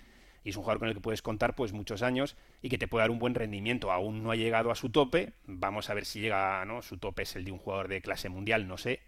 y 0.43 0.49
es 0.49 0.55
un 0.55 0.63
jugador 0.63 0.79
con 0.79 0.87
el 0.87 0.93
que 0.93 1.01
puedes 1.01 1.21
contar 1.21 1.53
pues 1.53 1.73
muchos 1.73 2.01
años 2.01 2.37
y 2.61 2.69
que 2.69 2.77
te 2.77 2.87
puede 2.87 3.03
dar 3.03 3.11
un 3.11 3.19
buen 3.19 3.35
rendimiento. 3.35 3.91
Aún 3.91 4.23
no 4.23 4.31
ha 4.31 4.35
llegado 4.37 4.71
a 4.71 4.75
su 4.75 4.89
tope, 4.89 5.33
vamos 5.45 5.89
a 5.89 5.93
ver 5.93 6.05
si 6.05 6.21
llega, 6.21 6.63
¿no? 6.63 6.81
Su 6.81 6.97
tope 6.97 7.23
es 7.23 7.35
el 7.35 7.43
de 7.43 7.51
un 7.51 7.59
jugador 7.59 7.89
de 7.89 8.01
clase 8.01 8.29
mundial, 8.29 8.65
no 8.65 8.77
sé. 8.77 9.01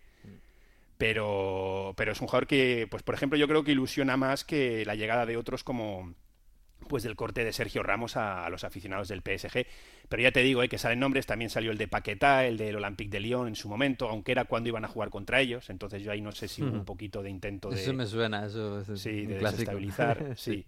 Pero, 1.00 1.94
pero 1.96 2.12
es 2.12 2.20
un 2.20 2.28
jugador 2.28 2.46
que, 2.46 2.86
pues 2.92 3.04
por 3.04 3.16
ejemplo, 3.16 3.40
yo 3.40 3.48
creo 3.48 3.64
que 3.64 3.72
ilusiona 3.72 4.18
más 4.18 4.44
que 4.44 4.84
la 4.86 4.96
llegada 4.96 5.26
de 5.26 5.38
otros 5.38 5.64
como 5.64 6.14
pues 6.90 7.04
del 7.04 7.16
corte 7.16 7.46
de 7.46 7.54
Sergio 7.54 7.84
Ramos 7.84 8.18
a, 8.18 8.50
los 8.50 8.66
aficionados 8.66 9.08
del 9.08 9.22
PSG. 9.22 9.66
Pero 10.10 10.22
ya 10.22 10.34
te 10.34 10.42
digo, 10.42 10.62
eh, 10.62 10.68
que 10.68 10.78
salen 10.78 11.00
nombres, 11.00 11.26
también 11.26 11.50
salió 11.50 11.72
el 11.72 11.78
de 11.78 11.88
Paquetá, 11.88 12.46
el 12.46 12.58
del 12.58 12.76
Olympique 12.76 13.12
de 13.12 13.22
Lyon 13.22 13.48
en 13.48 13.56
su 13.56 13.70
momento, 13.70 14.10
aunque 14.10 14.34
era 14.34 14.44
cuando 14.44 14.68
iban 14.68 14.84
a 14.84 14.90
jugar 14.90 15.10
contra 15.10 15.40
ellos, 15.40 15.70
entonces 15.70 16.04
yo 16.04 16.12
ahí 16.12 16.20
no 16.20 16.34
sé 16.34 16.50
si 16.50 16.64
hubo 16.64 16.74
un 16.74 16.84
poquito 16.84 17.24
de 17.24 17.30
intento 17.30 17.70
de... 17.70 17.82
Eso 17.82 17.94
me 17.94 18.06
suena, 18.06 18.46
eso 18.46 18.84
sí, 18.98 19.26
de 19.26 19.40
desestabilizar, 19.40 20.34
sí. 20.36 20.66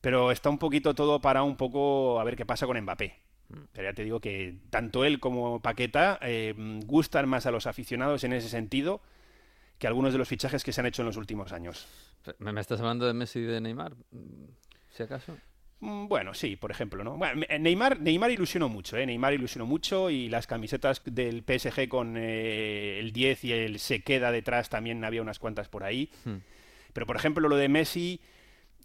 Pero 0.00 0.32
está 0.32 0.50
un 0.50 0.58
poquito 0.58 0.92
todo 0.92 1.20
para 1.20 1.44
un 1.44 1.56
poco 1.56 2.18
a 2.18 2.24
ver 2.24 2.34
qué 2.34 2.44
pasa 2.44 2.66
con 2.66 2.80
Mbappé. 2.80 3.14
Mm. 3.48 3.54
Pero 3.72 3.88
ya 3.90 3.94
te 3.94 4.02
digo 4.02 4.18
que 4.18 4.56
tanto 4.70 5.04
él 5.04 5.20
como 5.20 5.60
Paqueta 5.60 6.18
eh, 6.20 6.52
gustan 6.84 7.28
más 7.28 7.46
a 7.46 7.52
los 7.52 7.68
aficionados 7.68 8.24
en 8.24 8.32
ese 8.32 8.48
sentido 8.48 9.02
que 9.82 9.88
algunos 9.88 10.12
de 10.12 10.18
los 10.20 10.28
fichajes 10.28 10.62
que 10.62 10.72
se 10.72 10.80
han 10.80 10.86
hecho 10.86 11.02
en 11.02 11.06
los 11.06 11.16
últimos 11.16 11.50
años. 11.50 11.88
¿Me 12.38 12.60
estás 12.60 12.78
hablando 12.78 13.04
de 13.04 13.14
Messi 13.14 13.40
y 13.40 13.42
de 13.42 13.60
Neymar? 13.60 13.96
Si 14.92 15.02
acaso. 15.02 15.36
Mm, 15.80 16.06
bueno, 16.06 16.34
sí, 16.34 16.54
por 16.54 16.70
ejemplo, 16.70 17.02
¿no? 17.02 17.18
Neymar, 17.58 17.98
Neymar 17.98 18.30
ilusionó 18.30 18.68
mucho, 18.68 18.96
¿eh? 18.96 19.04
Neymar 19.06 19.34
ilusionó 19.34 19.66
mucho 19.66 20.08
y 20.08 20.28
las 20.28 20.46
camisetas 20.46 21.02
del 21.04 21.42
PSG 21.42 21.88
con 21.88 22.16
eh, 22.16 23.00
el 23.00 23.12
10 23.12 23.42
y 23.42 23.52
el 23.54 23.80
se 23.80 24.04
queda 24.04 24.30
detrás 24.30 24.68
también 24.68 25.04
había 25.04 25.20
unas 25.20 25.40
cuantas 25.40 25.68
por 25.68 25.82
ahí. 25.82 26.12
Hmm. 26.24 26.36
Pero, 26.92 27.04
por 27.04 27.16
ejemplo, 27.16 27.48
lo 27.48 27.56
de 27.56 27.68
Messi 27.68 28.20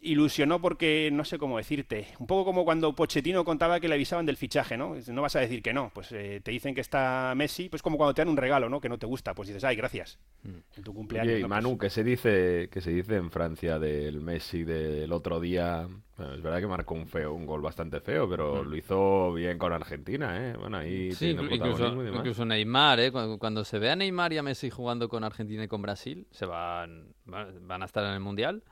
ilusionó 0.01 0.61
porque 0.61 1.09
no 1.11 1.25
sé 1.25 1.37
cómo 1.37 1.57
decirte. 1.57 2.07
Un 2.19 2.27
poco 2.27 2.45
como 2.45 2.65
cuando 2.65 2.93
Pochettino 2.95 3.43
contaba 3.43 3.79
que 3.79 3.87
le 3.87 3.95
avisaban 3.95 4.25
del 4.25 4.37
fichaje, 4.37 4.77
¿no? 4.77 4.95
No 5.07 5.21
vas 5.21 5.35
a 5.35 5.39
decir 5.39 5.61
que 5.61 5.73
no. 5.73 5.91
Pues 5.93 6.11
eh, 6.11 6.41
te 6.43 6.51
dicen 6.51 6.75
que 6.75 6.81
está 6.81 7.33
Messi, 7.35 7.69
pues 7.69 7.81
como 7.81 7.97
cuando 7.97 8.13
te 8.13 8.21
dan 8.21 8.29
un 8.29 8.37
regalo, 8.37 8.69
¿no? 8.69 8.79
Que 8.79 8.89
no 8.89 8.97
te 8.97 9.05
gusta, 9.05 9.33
pues 9.33 9.47
dices, 9.47 9.63
ay, 9.63 9.75
gracias. 9.75 10.19
Mm. 10.43 10.77
En 10.77 10.83
tu 10.83 10.93
cumpleaños. 10.93 11.39
y 11.39 11.43
Manu, 11.43 11.77
¿qué 11.77 11.89
se 11.89 12.03
dice 12.03 12.69
que 12.71 12.81
se 12.81 12.91
dice 12.91 13.15
en 13.15 13.31
Francia 13.31 13.79
del 13.79 14.21
Messi 14.21 14.63
del 14.63 15.11
otro 15.11 15.39
día? 15.39 15.87
es 16.17 16.41
verdad 16.41 16.59
que 16.59 16.67
marcó 16.67 16.95
un 16.95 17.05
feo, 17.05 17.33
un 17.33 17.45
gol 17.45 17.61
bastante 17.61 17.99
feo, 17.99 18.27
pero 18.27 18.63
mm. 18.63 18.67
lo 18.67 18.75
hizo 18.75 19.33
bien 19.33 19.59
con 19.59 19.71
Argentina, 19.71 20.49
¿eh? 20.49 20.55
Bueno, 20.57 20.77
ahí 20.77 21.11
sí, 21.11 21.29
incluso, 21.29 21.87
incluso, 22.03 22.43
Neymar, 22.43 22.99
¿eh? 22.99 23.11
Cuando, 23.11 23.63
se 23.63 23.77
ve 23.77 23.91
a 23.91 23.95
Neymar 23.95 24.33
y 24.33 24.39
a 24.39 24.43
Messi 24.43 24.71
jugando 24.71 25.09
con 25.09 25.23
Argentina 25.23 25.63
y 25.63 25.67
con 25.67 25.81
Brasil, 25.81 26.27
se 26.31 26.47
van, 26.47 27.13
van 27.25 27.83
a 27.83 27.85
estar 27.85 28.03
en 28.03 28.13
el 28.13 28.19
Mundial. 28.19 28.63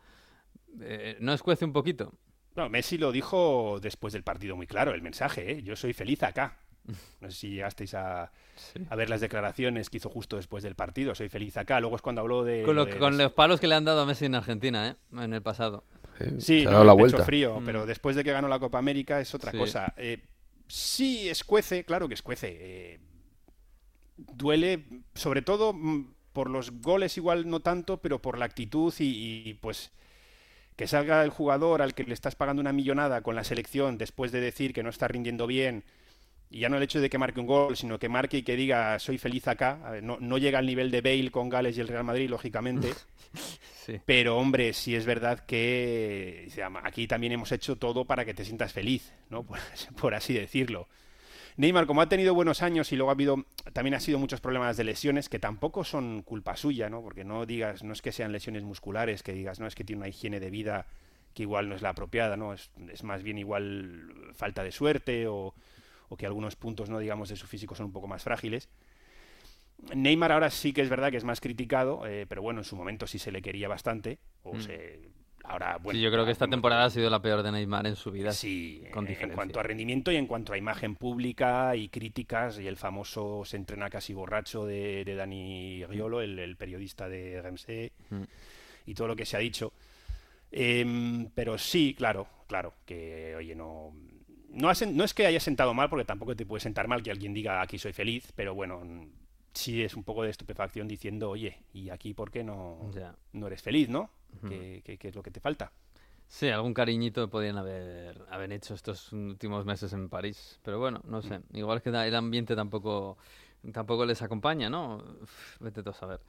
Eh, 0.81 1.17
¿no 1.19 1.33
escuece 1.33 1.65
un 1.65 1.73
poquito? 1.73 2.13
No, 2.55 2.69
Messi 2.69 2.97
lo 2.97 3.11
dijo 3.11 3.79
después 3.81 4.13
del 4.13 4.23
partido 4.23 4.55
muy 4.55 4.65
claro, 4.65 4.93
el 4.93 5.01
mensaje, 5.01 5.51
¿eh? 5.51 5.63
yo 5.63 5.75
soy 5.75 5.93
feliz 5.93 6.23
acá. 6.23 6.59
No 7.19 7.31
sé 7.31 7.37
si 7.37 7.49
llegasteis 7.49 7.95
a, 7.95 8.31
a, 8.89 8.95
ver 8.95 9.09
las 9.09 9.19
declaraciones 9.19 9.89
que 9.89 9.97
hizo 9.97 10.09
justo 10.09 10.35
después 10.35 10.63
del 10.63 10.75
partido, 10.75 11.15
soy 11.15 11.29
feliz 11.29 11.57
acá. 11.57 11.79
Luego 11.79 11.95
es 11.95 12.03
cuando 12.03 12.21
habló 12.21 12.43
de... 12.43 12.61
Con, 12.61 13.17
los 13.17 13.31
palos 13.31 13.59
que 13.59 13.67
le 13.67 13.73
han 13.73 13.85
dado 13.85 14.01
a 14.01 14.05
Messi 14.05 14.25
en 14.25 14.35
Argentina, 14.35 14.89
¿eh? 14.89 14.95
en 15.23 15.33
el 15.33 15.41
pasado. 15.41 15.83
Sí, 16.37 16.65
ha 16.65 16.71
dado 16.71 16.83
la 16.83 16.93
vuelta. 16.93 17.25
frío, 17.25 17.59
mm. 17.59 17.65
pero 17.65 17.85
después 17.87 18.15
de 18.15 18.23
que 18.23 18.31
ganó 18.31 18.47
la 18.47 18.59
Copa 18.59 18.77
América 18.77 19.19
es 19.19 19.33
otra 19.33 19.51
cosa. 19.51 19.93
Eh, 19.97 20.23
sí, 20.67 21.27
escuece, 21.27 21.85
claro 21.85 22.07
que 22.07 22.13
escuece. 22.13 22.55
Eh, 22.59 22.99
duele, 24.17 24.85
sobre 25.15 25.41
todo 25.41 25.73
mm, 25.73 26.13
por 26.33 26.51
los 26.51 26.81
goles 26.81 27.17
igual 27.17 27.49
no 27.49 27.61
tanto, 27.61 27.97
pero 27.97 28.21
por 28.21 28.37
la 28.37 28.45
actitud 28.45 28.93
y 28.99 29.55
pues 29.55 29.91
que 30.75 30.87
salga 30.87 31.23
el 31.23 31.29
jugador 31.29 31.81
al 31.81 31.93
que 31.93 32.03
le 32.03 32.13
estás 32.13 32.35
pagando 32.35 32.61
una 32.61 32.73
millonada 32.73 33.21
con 33.21 33.35
la 33.35 33.43
selección 33.43 33.97
después 33.97 34.31
de 34.31 34.41
decir 34.41 34.73
que 34.73 34.83
no 34.83 34.89
está 34.89 35.07
rindiendo 35.07 35.47
bien 35.47 35.83
y 36.49 36.59
ya 36.59 36.69
no 36.69 36.77
el 36.77 36.83
hecho 36.83 37.01
de 37.01 37.09
que 37.09 37.17
marque 37.17 37.39
un 37.39 37.47
gol, 37.47 37.75
sino 37.75 37.99
que 37.99 38.09
marque 38.09 38.37
y 38.37 38.43
que 38.43 38.55
diga 38.55 38.97
soy 38.99 39.17
feliz 39.17 39.47
acá. 39.47 39.99
no, 40.01 40.17
no, 40.19 40.37
llega 40.37 40.59
al 40.59 40.65
nivel 40.65 40.91
de 40.91 41.01
Bale 41.01 41.31
con 41.31 41.49
Gales 41.49 41.77
y 41.77 41.81
el 41.81 41.87
Real 41.87 42.03
Madrid, 42.03 42.29
lógicamente. 42.29 42.93
sí. 43.85 43.99
Pero 44.05 44.37
hombre, 44.37 44.73
sí 44.73 44.95
es 44.95 45.05
verdad 45.05 45.45
que 45.45 46.49
aquí 46.83 47.07
también 47.07 47.33
hemos 47.33 47.51
hecho 47.51 47.77
todo 47.77 48.05
para 48.05 48.25
que 48.25 48.33
te 48.33 48.45
sientas 48.45 48.73
feliz, 48.73 49.11
¿no? 49.29 49.43
Por, 49.43 49.59
por 49.99 50.15
así 50.15 50.33
decirlo. 50.33 50.87
Neymar, 51.57 51.85
como 51.85 52.01
ha 52.01 52.09
tenido 52.09 52.33
buenos 52.33 52.61
años 52.61 52.91
y 52.91 52.97
luego 52.97 53.09
ha 53.09 53.13
habido, 53.13 53.45
también 53.71 53.93
ha 53.93 53.99
sido 54.01 54.19
muchos 54.19 54.41
problemas 54.41 54.75
de 54.75 54.83
lesiones 54.83 55.29
que 55.29 55.39
tampoco 55.39 55.83
son 55.85 56.21
culpa 56.21 56.57
suya, 56.57 56.89
¿no? 56.89 57.01
Porque 57.01 57.23
no 57.23 57.45
digas, 57.45 57.83
no 57.83 57.93
es 57.93 58.01
que 58.01 58.11
sean 58.11 58.31
lesiones 58.33 58.63
musculares, 58.63 59.23
que 59.23 59.31
digas, 59.33 59.59
no 59.59 59.67
es 59.67 59.75
que 59.75 59.85
tiene 59.85 60.01
una 60.01 60.09
higiene 60.09 60.39
de 60.41 60.49
vida 60.49 60.85
que 61.33 61.43
igual 61.43 61.69
no 61.69 61.75
es 61.75 61.81
la 61.81 61.89
apropiada, 61.89 62.35
¿no? 62.35 62.53
Es, 62.53 62.71
es 62.91 63.03
más 63.03 63.23
bien 63.23 63.37
igual 63.37 64.31
falta 64.33 64.63
de 64.63 64.71
suerte 64.71 65.27
o, 65.27 65.53
o 66.09 66.17
que 66.17 66.25
algunos 66.25 66.55
puntos, 66.57 66.89
no 66.89 66.99
digamos, 66.99 67.29
de 67.29 67.35
su 67.37 67.47
físico 67.47 67.73
son 67.75 67.87
un 67.87 67.93
poco 67.93 68.07
más 68.07 68.23
frágiles. 68.23 68.67
Neymar 69.93 70.31
ahora 70.31 70.49
sí 70.49 70.73
que 70.73 70.81
es 70.81 70.89
verdad 70.89 71.11
que 71.11 71.17
es 71.17 71.23
más 71.23 71.41
criticado, 71.41 72.07
eh, 72.07 72.25
pero 72.27 72.41
bueno, 72.41 72.61
en 72.61 72.65
su 72.65 72.75
momento 72.75 73.07
sí 73.07 73.19
se 73.19 73.31
le 73.31 73.41
quería 73.41 73.67
bastante. 73.67 74.19
O 74.43 74.55
Mm. 74.55 74.61
se, 74.61 74.99
ahora, 75.47 75.77
bueno, 75.81 75.97
Sí, 75.97 76.03
yo 76.03 76.11
creo 76.11 76.25
que 76.25 76.31
esta 76.31 76.47
temporada 76.47 76.85
ha 76.85 76.89
sido 76.89 77.09
la 77.09 77.21
peor 77.21 77.43
de 77.43 77.51
Neymar 77.51 77.87
en 77.87 77.95
su 77.95 78.11
vida. 78.11 78.31
Sí, 78.31 78.83
con 78.91 79.07
en 79.07 79.29
cuanto 79.31 79.59
a 79.59 79.63
rendimiento 79.63 80.11
y 80.11 80.15
en 80.17 80.27
cuanto 80.27 80.53
a 80.53 80.57
imagen 80.57 80.95
pública 80.95 81.75
y 81.75 81.89
críticas, 81.89 82.59
y 82.59 82.67
el 82.67 82.77
famoso 82.77 83.43
se 83.45 83.57
entrena 83.57 83.89
casi 83.89 84.13
borracho 84.13 84.65
de, 84.65 85.03
de 85.05 85.15
Dani 85.15 85.85
Riolo, 85.85 86.21
el, 86.21 86.37
el 86.39 86.55
periodista 86.57 87.07
de 87.09 87.35
RMC, 87.41 87.91
Mm. 88.09 88.23
y 88.87 88.93
todo 88.93 89.07
lo 89.07 89.15
que 89.15 89.25
se 89.25 89.35
ha 89.37 89.39
dicho. 89.39 89.73
Em, 90.51 91.27
pero 91.33 91.57
sí, 91.57 91.93
claro, 91.97 92.27
claro, 92.47 92.73
que 92.85 93.35
oye, 93.35 93.55
no, 93.55 93.93
no, 94.49 94.69
ha 94.69 94.73
sen- 94.73 94.93
no 94.93 95.03
es 95.03 95.13
que 95.13 95.25
haya 95.25 95.39
sentado 95.39 95.73
mal, 95.73 95.89
porque 95.89 96.05
tampoco 96.05 96.35
te 96.35 96.45
puede 96.45 96.61
sentar 96.61 96.87
mal 96.87 97.03
que 97.03 97.11
alguien 97.11 97.33
diga 97.33 97.61
aquí 97.61 97.77
soy 97.77 97.93
feliz, 97.93 98.31
pero 98.35 98.53
bueno, 98.55 98.79
mm, 98.85 99.07
sí 99.53 99.83
es 99.83 99.95
un 99.95 100.03
poco 100.03 100.23
de 100.23 100.29
estupefacción 100.29 100.87
diciendo, 100.87 101.29
oye, 101.29 101.57
¿y 101.73 101.89
aquí 101.89 102.13
por 102.13 102.31
qué 102.31 102.43
no, 102.43 102.89
no 103.33 103.47
eres 103.47 103.61
feliz, 103.61 103.89
no? 103.89 104.09
Ujú. 104.37 104.49
¿Qué, 104.49 104.81
qué- 104.83 104.97
qué 104.97 105.07
es 105.09 105.15
lo 105.15 105.23
que 105.23 105.31
te 105.31 105.39
falta? 105.39 105.71
Sí, 106.27 106.49
algún 106.49 106.73
cariñito 106.73 107.29
podían 107.29 107.57
haber, 107.57 108.19
haber 108.29 108.51
hecho 108.51 108.73
estos 108.73 109.13
últimos 109.13 109.63
meses 109.65 109.93
en 109.93 110.09
París. 110.09 110.59
Pero 110.63 110.79
bueno, 110.79 111.01
no 111.05 111.21
sé. 111.21 111.41
Igual 111.53 111.81
que 111.81 111.89
el 111.89 112.15
ambiente 112.15 112.55
tampoco, 112.55 113.17
tampoco 113.71 114.05
les 114.05 114.21
acompaña, 114.21 114.69
¿no? 114.69 114.97
Uf, 115.21 115.59
Vete 115.61 115.83
tú 115.83 115.91
a 115.91 115.93
saber. 115.93 116.19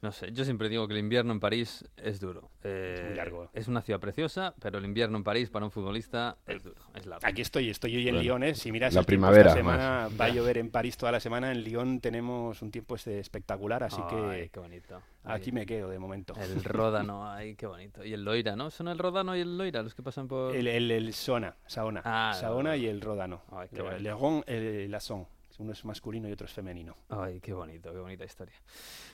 No 0.00 0.12
sé, 0.12 0.30
yo 0.32 0.44
siempre 0.44 0.68
digo 0.68 0.86
que 0.86 0.94
el 0.94 1.00
invierno 1.00 1.32
en 1.32 1.40
París 1.40 1.84
es 1.96 2.20
duro. 2.20 2.50
Eh, 2.62 3.04
muy 3.08 3.16
largo. 3.16 3.50
Es 3.52 3.66
una 3.66 3.82
ciudad 3.82 3.98
preciosa, 3.98 4.54
pero 4.60 4.78
el 4.78 4.84
invierno 4.84 5.18
en 5.18 5.24
París 5.24 5.50
para 5.50 5.64
un 5.64 5.72
futbolista 5.72 6.36
es 6.46 6.62
duro, 6.62 6.80
es 6.94 7.04
largo. 7.04 7.26
Aquí 7.26 7.42
estoy, 7.42 7.68
estoy 7.68 7.96
hoy 7.96 8.06
en 8.08 8.14
Bueno, 8.14 8.22
Lyon, 8.22 8.42
¿eh? 8.44 8.54
Si 8.54 8.70
miras 8.70 8.94
la 8.94 9.00
el 9.00 9.06
primavera, 9.06 9.48
esta 9.48 9.56
semana, 9.58 10.08
más. 10.08 10.20
va 10.20 10.26
a 10.26 10.28
llover 10.28 10.58
en 10.58 10.70
París 10.70 10.96
toda 10.96 11.10
la 11.10 11.18
semana. 11.18 11.50
En 11.50 11.62
Lyon 11.64 12.00
tenemos 12.00 12.62
un 12.62 12.70
tiempo 12.70 12.94
este 12.94 13.18
espectacular, 13.18 13.82
así 13.82 14.00
Ay, 14.08 14.42
que 14.42 14.50
qué 14.50 14.60
bonito. 14.60 15.02
aquí 15.24 15.50
me 15.50 15.66
quedo 15.66 15.88
de 15.90 15.98
momento. 15.98 16.32
El 16.40 16.62
Ródano, 16.62 17.28
ay, 17.28 17.56
qué 17.56 17.66
bonito. 17.66 18.04
Y 18.04 18.12
el 18.14 18.24
Loira, 18.24 18.54
¿no? 18.54 18.70
¿Son 18.70 18.86
el 18.86 18.98
Ródano 18.98 19.36
y 19.36 19.40
el 19.40 19.58
Loira 19.58 19.82
los 19.82 19.96
que 19.96 20.04
pasan 20.04 20.28
por...? 20.28 20.54
El, 20.54 20.68
el, 20.68 20.92
el 20.92 21.12
Sona, 21.12 21.56
Saona. 21.66 22.02
Ah, 22.04 22.34
Saona 22.38 22.70
no, 22.70 22.76
y 22.76 22.86
el 22.86 23.00
Ródano. 23.00 23.42
Ay, 23.50 23.68
qué. 23.74 23.82
Legon, 23.98 24.44
el 24.46 24.90
Lasson. 24.92 25.26
Uno 25.58 25.72
es 25.72 25.84
masculino 25.84 26.28
y 26.28 26.32
otro 26.32 26.46
es 26.46 26.52
femenino. 26.52 26.96
Ay, 27.08 27.40
qué 27.40 27.52
bonito, 27.52 27.92
qué 27.92 27.98
bonita 27.98 28.24
historia. 28.24 28.54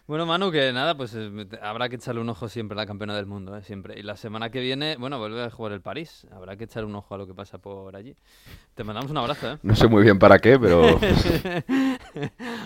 Bueno, 0.06 0.26
Manu, 0.26 0.50
que 0.52 0.72
nada, 0.74 0.94
pues 0.94 1.14
eh, 1.16 1.30
habrá 1.62 1.88
que 1.88 1.96
echarle 1.96 2.20
un 2.20 2.28
ojo 2.28 2.50
siempre 2.50 2.76
a 2.76 2.82
la 2.82 2.86
campeona 2.86 3.16
del 3.16 3.24
mundo, 3.24 3.56
¿eh? 3.56 3.62
siempre. 3.62 3.98
Y 3.98 4.02
la 4.02 4.16
semana 4.18 4.50
que 4.50 4.60
viene, 4.60 4.96
bueno, 4.98 5.18
vuelve 5.18 5.42
a 5.42 5.50
jugar 5.50 5.72
el 5.72 5.80
París. 5.80 6.26
Habrá 6.30 6.56
que 6.56 6.64
echar 6.64 6.84
un 6.84 6.94
ojo 6.96 7.14
a 7.14 7.18
lo 7.18 7.26
que 7.26 7.32
pasa 7.32 7.56
por 7.56 7.96
allí. 7.96 8.14
Te 8.74 8.84
mandamos 8.84 9.10
un 9.10 9.16
abrazo, 9.16 9.52
¿eh? 9.54 9.58
No 9.62 9.74
sé 9.74 9.88
muy 9.88 10.02
bien 10.02 10.18
para 10.18 10.38
qué, 10.38 10.58
pero 10.58 10.82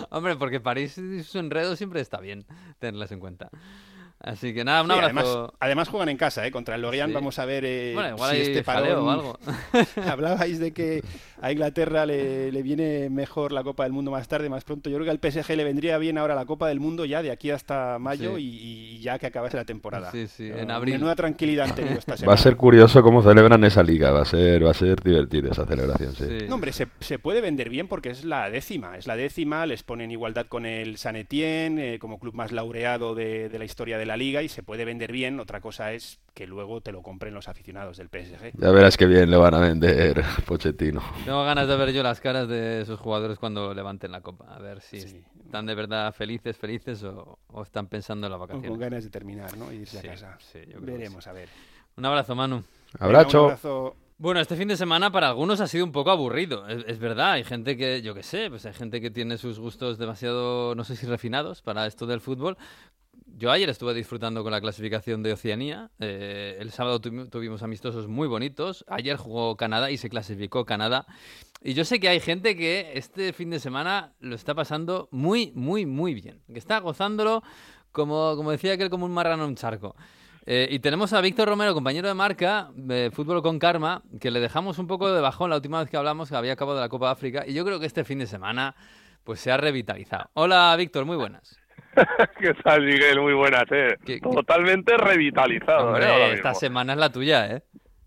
Hombre, 0.09 0.35
porque 0.35 0.59
París 0.59 0.97
y 0.97 1.23
su 1.23 1.39
enredo 1.39 1.75
siempre 1.75 2.01
está 2.01 2.19
bien 2.19 2.45
tenerlas 2.79 3.11
en 3.13 3.19
cuenta. 3.19 3.49
Así 4.21 4.53
que 4.53 4.65
nada, 4.65 4.81
un 4.81 4.87
Sí, 4.87 4.93
abrazo. 4.93 5.05
además, 5.15 5.51
además 5.61 5.87
juegan 5.87 6.09
en 6.09 6.17
casa, 6.17 6.45
¿eh? 6.45 6.51
Contra 6.51 6.75
el 6.75 6.81
Lorient 6.81 7.07
Sí. 7.07 7.13
vamos 7.13 7.39
a 7.39 7.45
ver 7.45 7.63
eh, 7.63 7.93
bueno, 7.93 8.09
igual 8.15 8.31
si 8.31 8.35
hay 8.35 8.41
este 8.41 8.63
jaleo 8.65 9.05
parón... 9.05 9.07
o 9.07 9.11
algo. 9.11 9.39
Hablabais 10.11 10.59
de 10.59 10.73
que 10.73 11.01
a 11.41 11.51
Inglaterra 11.51 12.05
le, 12.05 12.51
le 12.51 12.61
viene 12.63 13.09
mejor 13.09 13.51
la 13.51 13.63
Copa 13.63 13.83
del 13.83 13.93
Mundo 13.93 14.11
más 14.11 14.27
tarde, 14.27 14.49
más 14.49 14.63
pronto. 14.63 14.89
Yo 14.89 14.97
creo 14.97 15.05
que 15.05 15.11
al 15.27 15.31
PSG 15.31 15.55
le 15.55 15.63
vendría 15.63 15.97
bien 15.97 16.17
ahora 16.17 16.35
la 16.35 16.45
Copa 16.45 16.67
del 16.67 16.79
Mundo 16.79 17.05
ya 17.05 17.21
de 17.21 17.31
aquí 17.31 17.51
hasta 17.51 17.97
mayo 17.99 18.37
Sí. 18.37 18.43
y, 18.43 18.95
y 18.95 18.99
ya 18.99 19.17
que 19.19 19.27
acabase 19.27 19.57
la 19.57 19.65
temporada. 19.65 20.11
Sí, 20.11 20.27
sí, 20.27 20.49
en 20.53 20.69
abril. 20.71 20.95
Menuda 20.95 21.15
tranquilidad 21.15 21.69
han 21.69 21.75
tenido 21.75 21.97
esta 21.99 22.15
va 22.27 22.33
a 22.33 22.37
ser 22.37 22.55
curioso 22.57 23.01
cómo 23.01 23.23
celebran 23.23 23.63
esa 23.63 23.83
liga. 23.83 24.11
Va 24.11 24.21
a 24.21 24.25
ser, 24.25 24.65
va 24.65 24.71
a 24.71 24.73
ser 24.73 25.01
divertida 25.01 25.51
esa 25.51 25.65
celebración, 25.65 26.13
sí. 26.13 26.25
Sí. 26.27 26.45
No, 26.47 26.55
hombre, 26.55 26.73
se, 26.73 26.87
se 26.99 27.19
puede 27.19 27.41
vender 27.41 27.69
bien 27.69 27.87
porque 27.87 28.09
es 28.09 28.25
la 28.25 28.49
décima. 28.49 28.97
Es 28.97 29.07
la 29.07 29.15
décima, 29.15 29.65
les 29.65 29.83
pone 29.83 30.03
en 30.03 30.11
igualdad 30.11 30.47
con 30.47 30.65
el 30.65 30.97
San 30.97 31.15
Etienne 31.15 31.95
eh, 31.95 31.99
como 31.99 32.19
club 32.19 32.33
más 32.33 32.51
laureado 32.51 33.15
de, 33.15 33.49
de 33.49 33.59
la 33.59 33.65
historia 33.65 33.97
de 33.97 34.05
la 34.05 34.17
liga 34.17 34.43
y 34.43 34.49
se 34.49 34.63
puede 34.63 34.85
vender 34.85 35.11
bien. 35.11 35.39
Otra 35.39 35.61
cosa 35.61 35.93
es 35.93 36.19
que 36.33 36.47
luego 36.47 36.81
te 36.81 36.91
lo 36.91 37.01
compren 37.01 37.33
los 37.33 37.47
aficionados 37.47 37.97
del 37.97 38.07
PSG. 38.09 38.51
Ya 38.57 38.71
verás 38.71 38.97
qué 38.97 39.05
bien 39.05 39.29
le 39.29 39.37
van 39.37 39.53
a 39.53 39.59
vender 39.59 40.23
Pochettino. 40.45 41.01
Tengo 41.25 41.43
ganas 41.43 41.67
de 41.67 41.75
ver 41.77 41.91
yo 41.91 42.03
las 42.03 42.19
caras 42.21 42.47
de 42.47 42.81
esos 42.81 42.99
jugadores 42.99 43.37
cuando 43.39 43.73
levanten 43.73 44.11
la 44.11 44.21
copa. 44.21 44.45
A 44.55 44.59
ver 44.59 44.81
si 44.81 45.01
Sí. 45.01 45.23
están 45.45 45.65
de 45.65 45.75
verdad 45.75 46.13
felices, 46.13 46.57
felices 46.57 47.03
o, 47.03 47.39
o 47.47 47.61
están 47.63 47.87
pensando 47.87 48.27
en 48.27 48.31
las 48.33 48.41
O 48.41 48.47
con 48.47 48.79
ganas 48.79 49.03
de 49.03 49.09
terminar, 49.09 49.55
¿no? 49.57 49.71
Y 49.71 49.77
irse 49.77 49.99
Sí, 50.01 50.07
a 50.07 50.11
casa. 50.11 50.37
sí, 50.39 50.59
yo 50.67 50.73
creo 50.79 50.85
que 50.85 50.91
Veremos, 50.91 51.27
a 51.27 51.33
ver. 51.33 51.49
Un 51.97 52.05
abrazo, 52.05 52.35
Manu. 52.35 52.63
Abrazo. 52.99 53.39
un 53.39 53.45
abrazo. 53.45 53.95
Bueno, 54.17 54.41
este 54.41 54.57
fin 54.57 54.67
de 54.67 54.75
semana 54.75 55.11
para 55.13 55.29
algunos 55.29 55.61
ha 55.61 55.67
sido 55.67 55.85
un 55.85 55.93
poco 55.93 56.11
aburrido, 56.11 56.67
es, 56.67 56.83
es 56.87 56.99
verdad. 56.99 57.31
Hay 57.33 57.45
gente 57.45 57.77
que, 57.77 58.01
yo 58.01 58.13
qué 58.13 58.21
sé, 58.23 58.49
pues 58.49 58.65
hay 58.65 58.73
gente 58.73 58.99
que 58.99 59.09
tiene 59.09 59.37
sus 59.37 59.59
gustos 59.59 59.97
demasiado, 59.97 60.75
no 60.75 60.83
sé 60.83 60.97
si 60.97 61.05
refinados 61.05 61.61
para 61.61 61.85
esto 61.87 62.05
del 62.05 62.19
fútbol. 62.19 62.57
Yo 63.39 63.51
ayer 63.51 63.69
estuve 63.69 63.93
disfrutando 63.93 64.43
con 64.43 64.51
la 64.51 64.59
clasificación 64.59 65.23
de 65.23 65.31
Oceanía. 65.31 65.91
eh, 66.01 66.57
el 66.59 66.71
sábado 66.71 66.99
tuvi- 66.99 67.29
tuvimos 67.29 67.63
amistosos 67.63 68.09
muy 68.09 68.27
bonitos. 68.27 68.83
Ayer 68.89 69.15
jugó 69.15 69.55
Canadá 69.55 69.91
y 69.91 69.95
se 69.97 70.09
clasificó 70.09 70.65
Canadá. 70.65 71.05
Y 71.63 71.73
yo 71.73 71.85
sé 71.85 72.01
que 72.01 72.09
hay 72.09 72.19
gente 72.19 72.57
que 72.57 72.91
este 72.95 73.31
fin 73.31 73.49
de 73.49 73.61
semana 73.61 74.11
lo 74.19 74.35
está 74.35 74.53
pasando 74.55 75.07
muy, 75.11 75.53
muy, 75.55 75.85
muy 75.85 76.13
bien. 76.15 76.41
Que 76.51 76.59
está 76.59 76.79
gozándolo 76.79 77.41
como, 77.93 78.35
como 78.35 78.51
decía 78.51 78.73
aquel, 78.73 78.89
como 78.89 79.05
un 79.05 79.13
marrano 79.13 79.43
en 79.45 79.51
un 79.51 79.55
charco. 79.55 79.95
Eh, 80.45 80.67
y 80.69 80.79
tenemos 80.79 81.13
a 81.13 81.21
Víctor 81.21 81.47
Romero, 81.47 81.73
compañero 81.73 82.09
de 82.09 82.15
marca 82.15 82.71
de 82.75 83.09
Fútbol 83.09 83.41
con 83.41 83.57
Karma, 83.57 84.03
que 84.19 84.31
le 84.31 84.41
dejamos 84.41 84.79
un 84.79 84.87
poco 84.87 85.13
de 85.13 85.21
bajón 85.21 85.49
la 85.49 85.55
última 85.55 85.79
vez 85.79 85.89
que 85.89 85.95
hablamos, 85.95 86.27
que 86.27 86.35
había 86.35 86.53
acabado 86.53 86.81
la 86.81 86.89
Copa 86.89 87.05
de 87.05 87.11
África, 87.13 87.45
y 87.47 87.53
yo 87.53 87.63
creo 87.63 87.79
que 87.79 87.85
este 87.85 88.03
fin 88.03 88.19
de 88.19 88.27
semana 88.27 88.75
pues 89.23 89.39
se 89.39 89.49
ha 89.49 89.55
revitalizado. 89.57 90.29
Hola 90.33 90.75
Víctor, 90.75 91.05
muy 91.05 91.15
buenas. 91.15 91.55
¿Qué 92.39 92.53
tal, 92.63 92.81
Miguel? 92.85 93.19
Muy 93.21 93.33
buenas, 93.33 93.65
¿eh? 93.71 93.97
¿Qué- 94.05 94.19
qué- 94.19 94.29
Totalmente 94.29 94.95
revitalizado, 94.97 95.87
Hombre, 95.87 96.05
¿eh? 96.05 96.33
Esta 96.33 96.53
semana 96.53 96.93
es 96.93 96.99
la 96.99 97.11
tuya, 97.11 97.47
¿eh? 97.47 97.61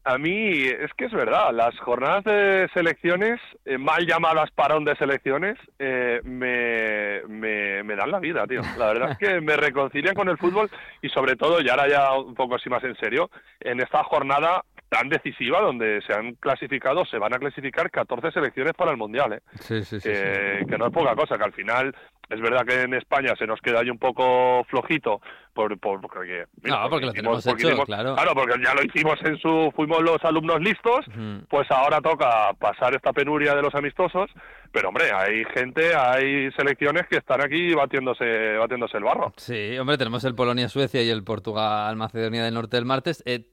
A 0.04 0.18
mí, 0.18 0.64
es 0.66 0.92
que 0.96 1.04
es 1.04 1.12
verdad, 1.12 1.52
las 1.52 1.78
jornadas 1.78 2.24
de 2.24 2.68
selecciones, 2.74 3.38
eh, 3.64 3.78
mal 3.78 4.04
llamadas 4.04 4.50
parón 4.50 4.84
de 4.84 4.96
selecciones, 4.96 5.56
eh, 5.78 6.20
me, 6.24 7.20
me, 7.28 7.84
me 7.84 7.94
dan 7.94 8.10
la 8.10 8.18
vida, 8.18 8.44
tío. 8.48 8.62
La 8.78 8.86
verdad 8.86 9.12
es 9.12 9.18
que 9.18 9.40
me 9.40 9.56
reconcilian 9.56 10.16
con 10.16 10.28
el 10.28 10.38
fútbol 10.38 10.68
y 11.02 11.08
sobre 11.10 11.36
todo, 11.36 11.60
y 11.60 11.68
ahora 11.68 11.86
ya 11.88 12.12
un 12.18 12.34
poco 12.34 12.56
así 12.56 12.68
más 12.68 12.82
en 12.82 12.96
serio, 12.96 13.30
en 13.60 13.78
esta 13.80 14.02
jornada 14.02 14.64
tan 14.92 15.08
decisiva 15.08 15.58
donde 15.62 16.02
se 16.06 16.12
han 16.12 16.34
clasificado, 16.34 17.06
se 17.06 17.16
van 17.16 17.32
a 17.34 17.38
clasificar 17.38 17.90
14 17.90 18.30
selecciones 18.30 18.74
para 18.74 18.90
el 18.90 18.98
Mundial, 18.98 19.32
¿eh? 19.32 19.40
Sí, 19.60 19.82
sí, 19.84 19.98
sí. 19.98 20.06
que, 20.10 20.66
que 20.68 20.76
no 20.76 20.88
es 20.88 20.92
poca 20.92 21.16
cosa, 21.16 21.38
que 21.38 21.44
al 21.44 21.52
final 21.54 21.96
es 22.28 22.40
verdad 22.40 22.66
que 22.66 22.82
en 22.82 22.92
España 22.92 23.34
se 23.38 23.46
nos 23.46 23.58
queda 23.62 23.80
ahí 23.80 23.88
un 23.88 23.98
poco 23.98 24.64
flojito 24.68 25.22
por, 25.54 25.78
por 25.78 26.00
porque 26.02 26.44
No, 26.62 26.88
porque 26.90 27.06
lo 27.06 27.12
tenemos 27.12 27.44
porque 27.44 27.68
hecho, 27.68 27.84
claro. 27.84 28.14
claro 28.14 28.32
porque 28.34 28.54
ya 28.62 28.74
lo 28.74 28.82
hicimos 28.82 29.18
en 29.24 29.38
su 29.38 29.72
fuimos 29.74 30.02
los 30.02 30.22
alumnos 30.24 30.60
listos 30.60 31.04
pues 31.48 31.70
ahora 31.70 32.00
toca 32.00 32.52
pasar 32.58 32.94
esta 32.94 33.12
penuria 33.12 33.54
de 33.54 33.60
los 33.60 33.74
amistosos 33.74 34.30
pero 34.70 34.88
hombre 34.88 35.10
hay 35.12 35.44
gente 35.54 35.94
hay 35.94 36.50
selecciones 36.52 37.06
que 37.08 37.18
están 37.18 37.42
aquí 37.42 37.74
batiéndose 37.74 38.56
batiéndose 38.56 38.96
el 38.96 39.04
barro 39.04 39.32
Sí, 39.36 39.76
hombre, 39.78 39.98
tenemos 39.98 40.24
el 40.24 40.34
Polonia-Suecia 40.34 41.02
y 41.02 41.10
el 41.10 41.24
Portugal-Macedonia 41.24 42.44
del 42.44 42.54
Norte 42.54 42.76
del 42.76 42.86
martes. 42.86 43.22
Eh, 43.26 43.44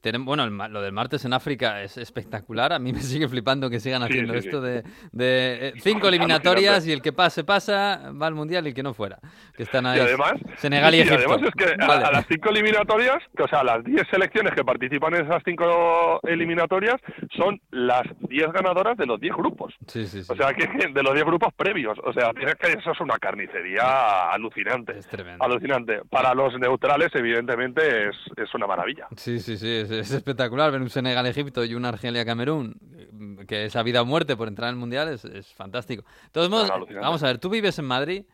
tenemos, 0.00 0.26
bueno, 0.26 0.44
el 0.44 0.56
lo 0.72 0.82
del 0.82 0.92
martes 0.92 1.24
en 1.24 1.32
África 1.32 1.82
es 1.82 1.96
espectacular. 1.96 2.72
A 2.72 2.78
mí 2.78 2.92
me 2.92 3.00
sigue 3.00 3.28
flipando 3.28 3.68
que 3.70 3.80
sigan 3.80 4.02
Sí, 4.02 4.08
haciendo 4.08 4.34
sí, 4.34 4.40
sí. 4.42 4.48
esto 4.48 4.60
de, 4.60 4.82
de, 5.12 5.68
eh, 5.68 5.72
cinco 5.80 6.08
eliminatorias 6.08 6.86
y 6.86 6.92
el 6.92 7.02
que 7.02 7.12
pase, 7.12 7.44
pasa, 7.44 8.12
va 8.20 8.26
al 8.26 8.34
Mundial 8.34 8.66
y 8.66 8.68
el 8.70 8.74
que 8.74 8.82
no 8.82 8.94
fuera. 8.94 9.18
Que 9.56 9.62
están 9.64 9.86
ahí 9.86 9.98
y 9.98 10.02
además 10.02 10.32
Senegal 10.56 10.94
y 10.94 10.98
y 10.98 11.00
Egipto. 11.00 11.16
además 11.32 11.40
es 11.48 11.54
que 11.66 11.82
a, 11.82 11.86
Vale. 11.86 12.04
a 12.04 12.12
las 12.12 12.26
cinco 12.28 12.50
eliminatorias 12.50 13.18
que, 13.36 13.42
o 13.42 13.48
sea 13.48 13.62
las 13.64 13.82
10 13.84 14.06
selecciones 14.10 14.52
que 14.54 14.64
participan 14.64 15.14
en 15.14 15.24
esas 15.26 15.42
cinco 15.44 16.20
eliminatorias 16.22 16.96
son 17.36 17.60
las 17.70 18.02
10 18.28 18.52
ganadoras 18.52 18.96
de 18.96 19.06
los 19.06 19.20
10 19.20 19.34
grupos 19.36 19.74
Sí, 19.86 20.06
sí, 20.06 20.22
sí. 20.22 20.32
O 20.32 20.36
sea, 20.36 20.52
que 20.54 20.66
de 20.94 21.02
los 21.02 21.14
10 21.14 21.24
grupos 21.26 21.52
previos. 21.54 21.98
O 22.04 22.12
sea, 22.12 22.32
tienes 22.32 22.54
que 22.56 22.68
eso 22.72 22.92
es 22.92 23.00
una 23.00 23.16
carnicería 23.18 24.30
alucinante. 24.30 24.98
es 24.98 25.06
tremendo. 25.08 25.42
Alucinante. 25.44 26.00
Para 26.10 26.34
los 26.34 26.58
neutrales, 26.58 27.08
evidentemente, 27.14 28.08
es, 28.08 28.16
es 28.36 28.54
una 28.54 28.66
maravilla. 28.66 29.06
Sí, 29.16 29.38
sí, 29.40 29.56
sí, 29.56 29.66
es 29.90 30.00
es, 30.00 30.10
es 30.10 30.16
espectacular 30.16 30.70
ver 30.70 30.80
un 30.82 30.90
Senegal-Egipto 30.90 31.64
y 31.64 31.74
un 31.74 31.84
Argelia-Camerún, 31.84 32.76
eh, 32.94 33.46
que 33.46 33.64
es 33.66 33.76
a 33.76 33.82
vida 33.82 34.02
o 34.02 34.04
muerte 34.04 34.36
por 34.36 34.48
entrar 34.48 34.68
en 34.68 34.74
el 34.74 34.80
Mundial, 34.80 35.08
es, 35.08 35.24
es 35.24 35.52
fantástico. 35.54 36.02
De 36.24 36.30
todos 36.30 36.50
modos, 36.50 36.70
vamos 37.00 37.22
a 37.22 37.26
ver, 37.26 37.38
tú 37.38 37.50
vives 37.50 37.78
en 37.78 37.84
Madrid, 37.86 38.24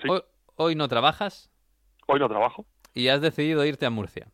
Sí. 0.00 0.08
hoy, 0.08 0.20
hoy 0.56 0.74
no 0.74 0.88
trabajas 0.88 1.48
Hoy 2.06 2.18
no 2.18 2.28
trabajo. 2.28 2.66
y 2.94 3.08
has 3.08 3.20
decidido 3.20 3.64
irte 3.64 3.86
a 3.86 3.90
Murcia. 3.90 4.26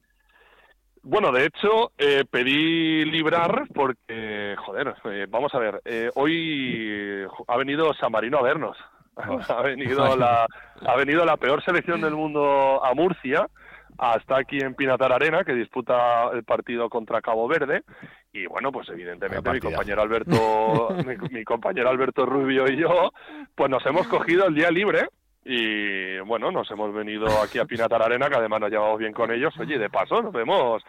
Bueno, 1.02 1.30
de 1.32 1.46
hecho, 1.46 1.92
eh, 1.96 2.24
pedí 2.30 3.04
librar 3.04 3.64
porque, 3.74 4.56
joder, 4.58 4.94
eh, 5.04 5.26
vamos 5.28 5.54
a 5.54 5.58
ver, 5.58 5.80
eh, 5.84 6.10
hoy 6.16 7.24
ha 7.46 7.56
venido 7.56 7.94
San 7.94 8.10
Marino 8.12 8.38
a 8.38 8.42
vernos. 8.42 8.76
ha 9.48 9.62
venido 9.62 10.16
la 10.16 10.46
ha 10.86 10.96
venido 10.96 11.24
la 11.24 11.36
peor 11.36 11.62
selección 11.64 12.00
del 12.00 12.14
mundo 12.14 12.84
a 12.84 12.94
Murcia 12.94 13.48
hasta 13.98 14.38
aquí 14.38 14.58
en 14.58 14.74
Pinatar 14.74 15.12
Arena 15.12 15.44
que 15.44 15.54
disputa 15.54 16.30
el 16.32 16.44
partido 16.44 16.88
contra 16.88 17.20
Cabo 17.20 17.48
Verde 17.48 17.82
y 18.32 18.46
bueno 18.46 18.70
pues 18.70 18.88
evidentemente 18.90 19.50
mi 19.50 19.58
compañero 19.58 20.02
Alberto 20.02 20.88
mi, 21.06 21.16
mi 21.30 21.44
compañero 21.44 21.90
Alberto 21.90 22.24
Rubio 22.24 22.70
y 22.70 22.76
yo 22.76 23.12
pues 23.56 23.68
nos 23.68 23.84
hemos 23.86 24.06
cogido 24.06 24.46
el 24.46 24.54
día 24.54 24.70
libre 24.70 25.08
y 25.44 26.18
bueno 26.20 26.52
nos 26.52 26.70
hemos 26.70 26.94
venido 26.94 27.26
aquí 27.42 27.58
a 27.58 27.64
Pinatar 27.64 28.00
Arena 28.00 28.28
que 28.28 28.36
además 28.36 28.60
nos 28.60 28.70
llevamos 28.70 28.98
bien 29.00 29.12
con 29.12 29.32
ellos 29.32 29.52
oye 29.58 29.78
de 29.78 29.90
paso 29.90 30.22
nos 30.22 30.32
vemos 30.32 30.82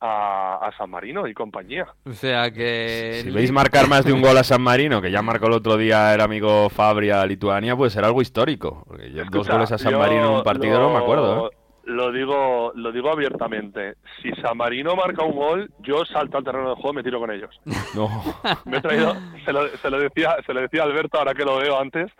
a, 0.00 0.56
a 0.66 0.76
San 0.76 0.90
Marino 0.90 1.26
y 1.26 1.32
compañía 1.32 1.86
O 2.04 2.12
sea 2.12 2.50
que... 2.50 3.20
Si 3.22 3.30
veis 3.30 3.50
marcar 3.50 3.88
más 3.88 4.04
de 4.04 4.12
un 4.12 4.20
gol 4.20 4.36
a 4.36 4.44
San 4.44 4.60
Marino, 4.60 5.00
que 5.00 5.10
ya 5.10 5.22
marcó 5.22 5.46
el 5.46 5.54
otro 5.54 5.78
día 5.78 6.12
el 6.12 6.20
amigo 6.20 6.68
Fabri 6.68 7.08
a 7.08 7.24
Lituania, 7.24 7.74
pues 7.74 7.94
será 7.94 8.08
algo 8.08 8.20
histórico. 8.20 8.84
Porque 8.86 9.10
yo 9.10 9.24
dos 9.30 9.48
goles 9.48 9.72
a 9.72 9.78
San 9.78 9.92
yo 9.92 9.98
Marino 9.98 10.26
en 10.26 10.36
un 10.36 10.42
partido 10.42 10.78
no 10.78 10.90
me 10.90 10.98
acuerdo. 10.98 11.46
¿eh? 11.46 11.65
Lo 11.86 12.10
digo, 12.10 12.72
lo 12.74 12.90
digo 12.90 13.10
abiertamente. 13.12 13.94
Si 14.20 14.30
San 14.42 14.56
Marino 14.56 14.96
marca 14.96 15.22
un 15.24 15.36
gol, 15.36 15.70
yo 15.78 16.04
salto 16.04 16.36
al 16.36 16.42
terreno 16.44 16.70
de 16.70 16.74
juego 16.74 16.90
y 16.90 16.96
me 16.96 17.02
tiro 17.04 17.20
con 17.20 17.30
ellos. 17.30 17.58
No. 17.94 18.08
Me 18.64 18.78
he 18.78 18.80
traído, 18.80 19.14
se 19.44 19.52
lo, 19.52 19.68
se 19.68 19.88
lo 19.90 20.00
decía, 20.00 20.36
se 20.44 20.52
lo 20.52 20.62
decía 20.62 20.82
a 20.82 20.86
Alberto 20.86 21.16
ahora 21.18 21.32
que 21.32 21.44
lo 21.44 21.56
veo 21.58 21.78
antes, 21.78 22.10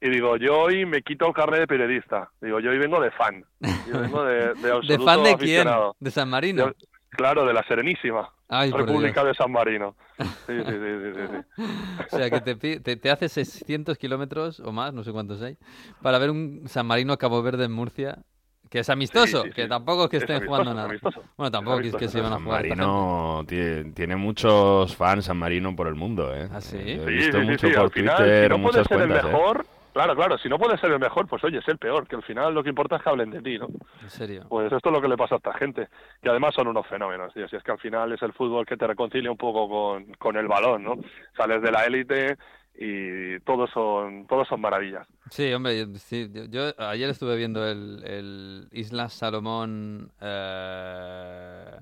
y 0.00 0.10
digo, 0.10 0.36
yo 0.36 0.60
hoy 0.60 0.86
me 0.86 1.02
quito 1.02 1.26
el 1.26 1.32
carnet 1.32 1.58
de 1.60 1.66
periodista. 1.66 2.30
Digo, 2.40 2.60
yo 2.60 2.70
hoy 2.70 2.78
vengo 2.78 3.00
de 3.00 3.10
fan. 3.10 3.44
Yo 3.88 3.98
vengo 4.00 4.24
de, 4.24 4.34
de 4.34 4.54
¿De 4.62 4.70
absoluto 4.72 5.04
fan 5.04 5.22
de 5.24 5.36
quién? 5.36 5.68
¿De 5.98 6.10
San 6.12 6.28
Marino? 6.28 6.66
Yo- 6.68 6.74
claro, 7.10 7.44
de 7.46 7.52
la 7.52 7.64
Serenísima. 7.66 8.30
Ay, 8.48 8.70
República 8.70 9.24
de 9.24 9.34
San 9.34 9.50
Marino. 9.50 9.96
Sí, 10.18 10.24
sí, 10.46 10.62
sí, 10.64 11.12
sí, 11.14 11.20
sí. 11.56 11.62
O 12.12 12.16
sea, 12.16 12.30
que 12.30 12.40
te, 12.42 12.78
te, 12.80 12.96
te 12.96 13.10
hace 13.10 13.28
600 13.28 13.98
kilómetros 13.98 14.60
o 14.60 14.70
más, 14.70 14.92
no 14.94 15.02
sé 15.02 15.10
cuántos 15.10 15.42
hay, 15.42 15.56
para 16.00 16.18
ver 16.18 16.30
un 16.30 16.62
San 16.68 16.86
Marino 16.86 17.16
Cabo 17.16 17.42
Verde 17.42 17.64
en 17.64 17.72
Murcia, 17.72 18.18
que 18.76 18.80
es 18.80 18.90
amistoso, 18.90 19.42
Sí, 19.42 19.48
sí, 19.48 19.54
que 19.54 19.66
tampoco 19.66 20.04
es 20.04 20.10
que 20.10 20.16
Es 20.18 20.22
estén 20.24 20.36
amistoso, 20.36 20.50
jugando 20.60 20.74
nada. 20.74 20.88
amistoso. 20.88 21.22
Bueno, 21.36 21.50
tampoco 21.50 21.80
Es 21.80 21.86
es 21.86 21.96
que 21.96 22.08
se 22.08 22.18
iban 22.18 22.32
a 22.32 22.36
San 22.36 22.44
jugar. 22.44 22.60
gente. 22.62 22.76
Marino 22.76 23.44
tiene, 23.48 23.84
tiene 23.92 24.16
muchos 24.16 24.94
fans 24.96 25.24
San 25.24 25.38
Marino 25.38 25.74
por 25.74 25.88
el 25.88 25.94
mundo, 25.94 26.34
¿eh? 26.34 26.48
¿Ah, 26.52 26.60
sí? 26.60 26.76
Yo 26.76 27.02
He 27.02 27.06
visto 27.06 27.38
sí, 27.38 27.44
sí, 27.44 27.50
mucho 27.50 27.68
sí, 27.68 27.74
por 27.74 27.90
final, 27.90 28.16
Twitter, 28.16 28.42
si 28.44 28.48
no 28.50 28.54
puede 28.62 28.78
muchas 28.78 28.86
ser 28.86 29.00
el 29.02 29.10
¿eh? 29.10 29.14
mejor, 29.22 29.66
claro, 29.94 30.14
claro, 30.14 30.38
si 30.38 30.48
no 30.50 30.58
puede 30.58 30.76
ser 30.78 30.92
el 30.92 30.98
mejor, 30.98 31.26
pues 31.26 31.42
oye, 31.44 31.58
es 31.58 31.68
el 31.68 31.78
peor, 31.78 32.06
que 32.06 32.16
al 32.16 32.22
final 32.22 32.54
lo 32.54 32.62
que 32.62 32.68
importa 32.68 32.96
es 32.96 33.02
que 33.02 33.08
hablen 33.08 33.30
de 33.30 33.40
ti, 33.40 33.58
¿no? 33.58 33.68
En 34.02 34.10
serio. 34.10 34.44
Pues 34.48 34.70
esto 34.70 34.88
es 34.90 34.94
lo 34.94 35.00
que 35.00 35.08
le 35.08 35.16
pasa 35.16 35.36
a 35.36 35.38
esta 35.38 35.54
gente, 35.54 35.88
que 36.22 36.28
además 36.28 36.54
son 36.54 36.68
unos 36.68 36.86
fenómenos, 36.86 37.32
tío. 37.32 37.48
Si 37.48 37.56
es 37.56 37.62
que 37.62 37.72
al 37.72 37.78
final 37.78 38.12
es 38.12 38.20
el 38.22 38.32
fútbol 38.34 38.66
que 38.66 38.76
te 38.76 38.86
reconcilia 38.86 39.30
un 39.30 39.38
poco 39.38 39.68
con, 39.68 40.04
con 40.18 40.36
el 40.36 40.46
balón, 40.48 40.84
¿no? 40.84 40.96
Sales 41.36 41.62
de 41.62 41.72
la 41.72 41.84
élite 41.86 42.36
y 42.78 43.40
todos 43.40 43.70
son 43.70 44.26
todos 44.26 44.46
son 44.48 44.60
maravillas. 44.60 45.06
Sí, 45.30 45.52
hombre, 45.52 45.78
yo, 45.78 45.86
sí, 45.98 46.30
yo, 46.32 46.44
yo 46.44 46.72
ayer 46.78 47.10
estuve 47.10 47.36
viendo 47.36 47.66
el, 47.66 48.02
el 48.04 48.68
Islas 48.72 49.12
Salomón 49.12 50.12
eh, 50.20 51.76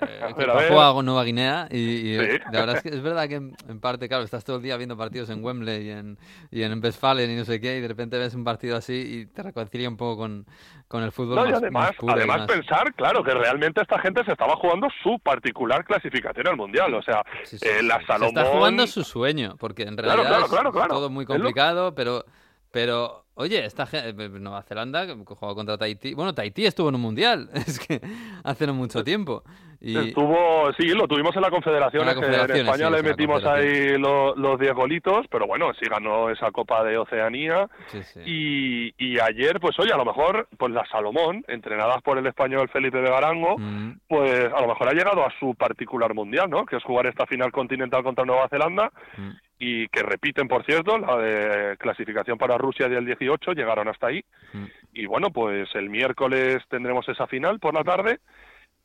eh, 0.00 0.20
que 0.28 0.34
ver, 0.34 0.50
a 0.50 0.54
ver. 0.54 0.68
Papúa 0.68 1.02
Nueva 1.02 1.24
Guinea 1.24 1.68
y, 1.70 1.76
y 1.78 2.18
Sí. 2.18 2.38
la 2.52 2.60
verdad 2.60 2.76
es 2.76 2.82
que 2.82 2.88
es 2.90 3.02
verdad 3.02 3.28
que 3.28 3.34
en, 3.36 3.56
en 3.68 3.80
parte, 3.80 4.08
claro, 4.08 4.24
estás 4.24 4.44
todo 4.44 4.56
el 4.56 4.62
día 4.62 4.76
viendo 4.76 4.96
partidos 4.96 5.30
en 5.30 5.44
Wembley 5.44 5.86
y 5.86 5.90
en, 5.90 6.18
y 6.50 6.62
en 6.62 6.82
Westfalen 6.82 7.30
y 7.30 7.36
no 7.36 7.44
sé 7.44 7.60
qué 7.60 7.76
y 7.76 7.80
de 7.80 7.88
repente 7.88 8.18
ves 8.18 8.34
un 8.34 8.44
partido 8.44 8.76
así 8.76 8.94
y 8.94 9.26
te 9.26 9.42
reconcilia 9.42 9.88
un 9.88 9.96
poco 9.96 10.16
con, 10.22 10.46
con 10.88 11.02
el 11.02 11.12
fútbol 11.12 11.36
No, 11.36 11.46
y 11.46 11.50
más, 11.50 11.58
además, 11.62 11.88
más 11.88 11.96
puro 11.96 12.12
y 12.12 12.18
además 12.18 12.38
más- 12.38 12.46
pensar, 12.48 12.94
claro, 12.94 13.22
que 13.24 13.32
realmente 13.34 13.80
esta 13.82 13.98
gente 13.98 14.24
se 14.24 14.32
estaba 14.32 14.56
jugando 14.56 14.88
su 15.02 15.18
particular 15.20 15.84
clasificación 15.84 16.48
al 16.48 16.56
Mundial. 16.56 16.94
O 16.94 17.02
sea, 17.02 17.22
Sí, 17.44 17.58
sí, 17.58 17.66
eh, 17.68 17.82
la 17.82 17.98
Se 18.00 18.06
Salomón... 18.06 18.38
está 18.38 18.44
jugando 18.52 18.86
su 18.86 19.04
sueño, 19.04 19.56
porque 19.58 19.82
en 19.82 19.96
realidad 19.96 20.26
claro, 20.28 20.44
es 20.44 20.50
claro, 20.50 20.72
claro. 20.72 20.88
todo 20.88 21.10
muy 21.10 21.24
Es 21.24 21.28
lo- 21.28 21.34
complicado, 21.36 21.94
pero, 21.94 22.24
pero 22.70 23.23
oye, 23.34 23.64
esta 23.64 23.86
ge- 23.86 24.08
eh, 24.10 24.12
Nueva 24.12 24.62
Zelanda 24.62 25.06
que 25.06 25.14
jugó 25.14 25.54
contra 25.54 25.76
Tahití, 25.78 26.14
bueno, 26.14 26.34
Tahití 26.34 26.66
estuvo 26.66 26.88
en 26.88 26.94
un 26.96 27.00
mundial, 27.00 27.50
es 27.54 27.78
que 27.78 28.00
hace 28.42 28.66
no 28.66 28.74
mucho 28.74 29.02
tiempo. 29.04 29.42
Y, 29.80 29.98
Estuvo, 29.98 30.72
sí, 30.78 30.88
lo 30.94 31.06
tuvimos 31.06 31.36
en 31.36 31.42
la 31.42 31.50
Confederación, 31.50 32.08
En 32.08 32.16
en 32.24 32.56
España 32.56 32.86
sí, 32.88 32.92
le 32.94 33.02
metimos 33.02 33.44
ahí 33.44 33.98
lo- 33.98 34.34
los 34.34 34.58
10 34.58 34.72
golitos, 34.72 35.26
pero 35.30 35.46
bueno, 35.46 35.72
sí 35.78 35.84
ganó 35.90 36.30
esa 36.30 36.50
Copa 36.52 36.82
de 36.84 36.96
Oceanía. 36.96 37.68
sí, 37.88 38.02
sí. 38.02 38.20
Y, 38.24 38.94
y 38.96 39.20
ayer, 39.20 39.60
pues 39.60 39.78
oye, 39.78 39.92
a 39.92 39.98
lo 39.98 40.06
mejor, 40.06 40.48
pues 40.56 40.72
la 40.72 40.86
Salomón, 40.90 41.44
entrenadas 41.48 42.00
por 42.02 42.16
el 42.16 42.26
español 42.26 42.70
Felipe 42.72 42.98
de 43.02 43.10
Garango, 43.10 43.58
Mm, 43.58 43.98
pues 44.08 44.46
a 44.54 44.60
lo 44.62 44.68
mejor 44.68 44.88
ha 44.88 44.92
llegado 44.92 45.22
a 45.26 45.30
su 45.38 45.54
particular 45.54 46.14
mundial, 46.14 46.48
¿no? 46.48 46.64
Que 46.64 46.76
es 46.76 46.82
jugar 46.82 47.06
esta 47.06 47.26
final 47.26 47.52
continental 47.52 48.02
contra 48.02 48.24
Nueva 48.24 48.48
Zelanda 48.48 48.90
mm. 49.18 49.30
Y 49.58 49.88
que 49.88 50.02
repiten, 50.02 50.48
por 50.48 50.64
cierto, 50.64 50.98
la 50.98 51.16
de 51.16 51.76
clasificación 51.78 52.36
para 52.38 52.58
Rusia 52.58 52.88
del 52.88 53.06
18, 53.06 53.52
llegaron 53.52 53.88
hasta 53.88 54.08
ahí. 54.08 54.24
Mm. 54.52 54.64
Y 54.94 55.06
bueno, 55.06 55.30
pues 55.30 55.68
el 55.74 55.88
miércoles 55.90 56.58
tendremos 56.68 57.08
esa 57.08 57.26
final 57.26 57.58
por 57.60 57.74
la 57.74 57.84
tarde. 57.84 58.18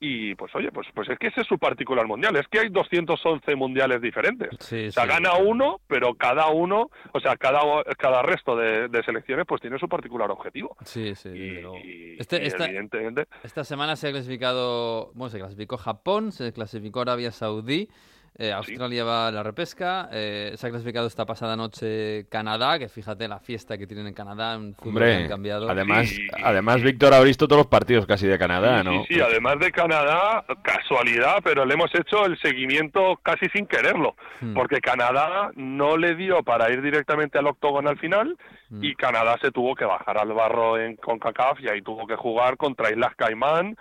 Y 0.01 0.33
pues 0.35 0.55
oye, 0.55 0.71
pues, 0.71 0.87
pues 0.95 1.09
es 1.09 1.19
que 1.19 1.27
ese 1.27 1.41
es 1.41 1.47
su 1.47 1.59
particular 1.59 2.07
mundial. 2.07 2.33
Es 2.37 2.47
que 2.47 2.59
hay 2.59 2.69
211 2.69 3.53
mundiales 3.57 4.01
diferentes. 4.01 4.47
Sí, 4.61 4.87
O 4.87 4.91
sea, 4.93 5.03
sí. 5.03 5.09
gana 5.09 5.33
uno, 5.33 5.81
pero 5.87 6.13
cada 6.15 6.47
uno, 6.47 6.89
o 7.11 7.19
sea, 7.19 7.35
cada, 7.35 7.83
cada 7.97 8.21
resto 8.21 8.55
de, 8.55 8.87
de 8.87 9.03
selecciones 9.03 9.45
pues 9.45 9.59
tiene 9.59 9.77
su 9.77 9.89
particular 9.89 10.31
objetivo. 10.31 10.77
Sí, 10.85 11.15
sí, 11.15 11.27
Y, 11.29 11.59
y- 11.59 12.15
Este- 12.17 12.41
y 12.41 12.45
esta- 12.47 12.65
evidentemente, 12.67 13.25
Esta 13.43 13.65
semana 13.65 13.97
se 13.97 14.07
ha 14.07 14.11
clasificado, 14.11 15.11
bueno, 15.15 15.29
se 15.31 15.39
clasificó 15.39 15.75
Japón, 15.75 16.31
se 16.31 16.53
clasificó 16.53 17.01
Arabia 17.01 17.31
Saudí, 17.31 17.89
eh, 18.37 18.51
Australia 18.53 19.03
va 19.03 19.27
a 19.27 19.31
la 19.31 19.43
repesca, 19.43 20.09
eh, 20.11 20.53
se 20.55 20.67
ha 20.67 20.69
clasificado 20.69 21.07
esta 21.07 21.25
pasada 21.25 21.55
noche 21.55 22.25
Canadá, 22.29 22.79
que 22.79 22.87
fíjate 22.89 23.27
la 23.27 23.39
fiesta 23.39 23.77
que 23.77 23.87
tienen 23.87 24.07
en 24.07 24.13
Canadá, 24.13 24.57
un 24.57 24.73
fútbol 24.75 25.01
que 25.01 25.05
han 25.05 25.13
Hombre, 25.15 25.27
cambiado. 25.29 25.69
además, 25.69 26.07
Sí. 26.09 26.27
además 26.43 26.81
Víctor 26.81 27.13
ha 27.13 27.21
visto 27.21 27.47
todos 27.47 27.59
los 27.61 27.67
partidos 27.67 28.05
casi 28.05 28.27
de 28.27 28.37
Canadá, 28.37 28.79
Sí, 28.81 28.85
¿no? 28.85 29.03
Sí, 29.05 29.13
sí, 29.15 29.21
además 29.21 29.59
de 29.59 29.71
Canadá, 29.71 30.45
casualidad, 30.63 31.37
pero 31.43 31.65
le 31.65 31.73
hemos 31.73 31.93
hecho 31.95 32.25
el 32.25 32.37
seguimiento 32.39 33.19
casi 33.23 33.47
sin 33.53 33.65
quererlo, 33.65 34.15
Hmm. 34.41 34.53
porque 34.53 34.79
Canadá 34.79 35.51
no 35.55 35.97
le 35.97 36.15
dio 36.15 36.43
para 36.43 36.71
ir 36.71 36.81
directamente 36.81 37.37
al 37.37 37.47
octógono 37.47 37.89
al 37.89 37.97
final 37.99 38.37
Hmm. 38.69 38.83
y 38.83 38.95
Canadá 38.95 39.35
se 39.41 39.51
tuvo 39.51 39.75
que 39.75 39.85
bajar 39.85 40.17
al 40.17 40.31
barro 40.33 40.77
en 40.77 40.95
CONCACAF 40.95 41.59
y 41.61 41.69
ahí 41.69 41.81
tuvo 41.81 42.05
que 42.07 42.15
jugar 42.15 42.55
contra 42.57 42.91
Islas 42.91 43.15
Caimán, 43.15 43.75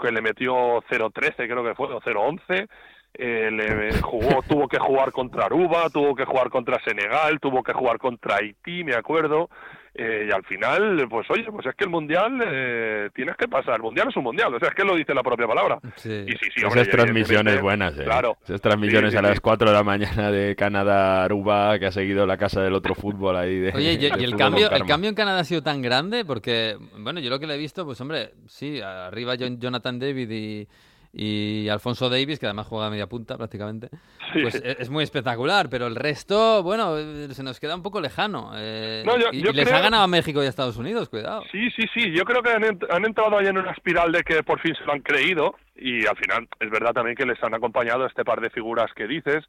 que 0.00 0.10
le 0.10 0.20
metió 0.20 0.82
0-13 0.90 1.46
creo 1.46 1.62
que 1.62 1.74
fue, 1.76 1.86
o 1.92 2.00
0-11. 2.00 2.66
Eh, 3.14 3.50
le 3.50 4.00
jugó, 4.00 4.42
tuvo 4.48 4.66
que 4.68 4.78
jugar 4.78 5.12
contra 5.12 5.44
Aruba, 5.44 5.90
tuvo 5.90 6.14
que 6.14 6.24
jugar 6.24 6.48
contra 6.48 6.82
Senegal, 6.82 7.38
tuvo 7.40 7.62
que 7.62 7.72
jugar 7.74 7.98
contra 7.98 8.36
Haití, 8.36 8.84
me 8.84 8.94
acuerdo. 8.94 9.50
Eh, 9.94 10.28
y 10.30 10.32
al 10.32 10.42
final, 10.44 11.06
pues 11.10 11.30
oye, 11.30 11.44
pues 11.52 11.66
es 11.66 11.74
que 11.74 11.84
el 11.84 11.90
mundial 11.90 12.42
eh, 12.42 13.10
tienes 13.14 13.36
que 13.36 13.46
pasar. 13.46 13.74
El 13.76 13.82
mundial 13.82 14.08
es 14.08 14.16
un 14.16 14.24
mundial, 14.24 14.54
o 14.54 14.58
sea, 14.58 14.70
es 14.70 14.74
que 14.74 14.84
lo 14.84 14.96
dice 14.96 15.12
la 15.12 15.22
propia 15.22 15.46
palabra. 15.46 15.78
Sí. 15.96 16.24
Y 16.26 16.32
sí, 16.32 16.48
sí, 16.56 16.64
hombre, 16.64 16.80
Esas 16.80 16.94
transmisiones 16.94 17.60
buenas, 17.60 17.98
¿eh? 17.98 18.04
Claro. 18.04 18.38
Esas 18.42 18.62
transmisiones 18.62 19.10
Sí, 19.10 19.18
sí, 19.18 19.24
a 19.24 19.28
las 19.28 19.34
sí. 19.34 19.40
4 19.42 19.68
de 19.68 19.74
la 19.76 19.82
mañana 19.84 20.30
de 20.30 20.56
Canadá-Aruba, 20.56 21.78
que 21.78 21.84
ha 21.84 21.92
seguido 21.92 22.24
la 22.26 22.38
casa 22.38 22.62
del 22.62 22.72
otro 22.72 22.94
fútbol 22.94 23.36
ahí. 23.36 23.58
De, 23.58 23.72
Oye, 23.74 23.92
y, 23.92 23.96
de 23.98 24.12
y 24.18 24.24
el 24.24 24.34
cambio, 24.36 24.70
el 24.70 24.86
cambio 24.86 25.10
en 25.10 25.14
Canadá 25.14 25.40
ha 25.40 25.44
sido 25.44 25.62
tan 25.62 25.82
grande 25.82 26.24
porque, 26.24 26.78
bueno, 26.98 27.20
yo 27.20 27.28
lo 27.28 27.38
que 27.38 27.46
le 27.46 27.56
he 27.56 27.58
visto, 27.58 27.84
pues 27.84 28.00
hombre, 28.00 28.30
sí, 28.46 28.80
arriba 28.80 29.34
Jon- 29.38 29.60
Jonathan 29.60 29.98
David 29.98 30.30
y, 30.30 30.68
y 31.12 31.68
Alfonso 31.68 32.08
Davis, 32.08 32.38
que 32.38 32.46
además 32.46 32.66
juega 32.66 32.86
a 32.86 32.90
media 32.90 33.06
punta 33.06 33.36
prácticamente, 33.36 33.90
Sí. 34.32 34.40
pues 34.42 34.54
es, 34.54 34.80
es 34.80 34.88
muy 34.90 35.04
espectacular, 35.04 35.68
pero 35.68 35.86
el 35.86 35.94
resto, 35.94 36.62
bueno, 36.62 36.96
eh, 36.98 37.28
se 37.32 37.42
nos 37.42 37.60
queda 37.60 37.74
un 37.76 37.82
poco 37.82 38.00
lejano. 38.00 38.52
eh, 38.56 39.02
No, 39.04 39.18
yo- 39.18 39.28
y, 39.30 39.42
yo 39.42 39.50
y 39.50 39.54
les 39.54 39.66
creo- 39.66 39.76
ha 39.78 39.82
ganado 39.82 40.04
a 40.04 40.06
México 40.06 40.42
y 40.42 40.46
a 40.46 40.48
Estados 40.48 40.78
Unidos, 40.78 41.08
cuidado. 41.10 41.42
Sí, 41.52 41.70
sí, 41.72 41.82
sí. 41.92 42.12
Yo 42.12 42.24
creo 42.24 42.42
que 42.42 42.50
han, 42.50 42.62
ent- 42.62 42.86
han 42.90 43.04
entrado 43.04 43.36
ahí 43.38 43.46
en 43.46 43.58
una 43.58 43.72
espiral 43.72 44.10
de 44.10 44.22
que 44.22 44.42
por 44.42 44.58
fin 44.60 44.74
se 44.74 44.84
lo 44.86 44.92
han 44.94 45.00
creído 45.02 45.54
y 45.74 46.06
al 46.06 46.16
final 46.16 46.48
es 46.60 46.70
verdad 46.70 46.92
también 46.92 47.16
que 47.16 47.26
les 47.26 47.42
han 47.42 47.54
acompañado 47.54 48.06
este 48.06 48.24
par 48.24 48.40
de 48.40 48.50
figuras 48.50 48.92
que 48.94 49.06
dices 49.06 49.44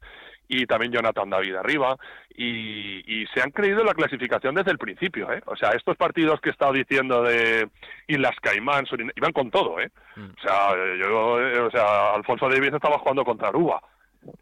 y 0.48 0.66
también 0.66 0.92
Jonathan 0.92 1.30
David 1.30 1.56
arriba 1.56 1.96
y, 2.34 3.02
y 3.06 3.26
se 3.28 3.42
han 3.42 3.50
creído 3.50 3.84
la 3.84 3.94
clasificación 3.94 4.54
desde 4.54 4.70
el 4.70 4.78
principio, 4.78 5.32
¿eh? 5.32 5.42
O 5.46 5.56
sea, 5.56 5.70
estos 5.70 5.96
partidos 5.96 6.40
que 6.40 6.50
he 6.50 6.52
estado 6.52 6.72
diciendo 6.72 7.22
de 7.22 7.68
Islas 8.08 8.36
Caimán, 8.40 8.84
iban 9.16 9.32
con 9.32 9.50
todo, 9.50 9.80
¿eh? 9.80 9.90
Mm. 10.16 10.30
O 10.36 10.42
sea, 10.42 10.74
yo, 10.98 11.66
o 11.66 11.70
sea, 11.70 12.14
Alfonso 12.14 12.48
Davies 12.48 12.74
estaba 12.74 12.98
jugando 12.98 13.24
contra 13.24 13.48
Aruba. 13.48 13.80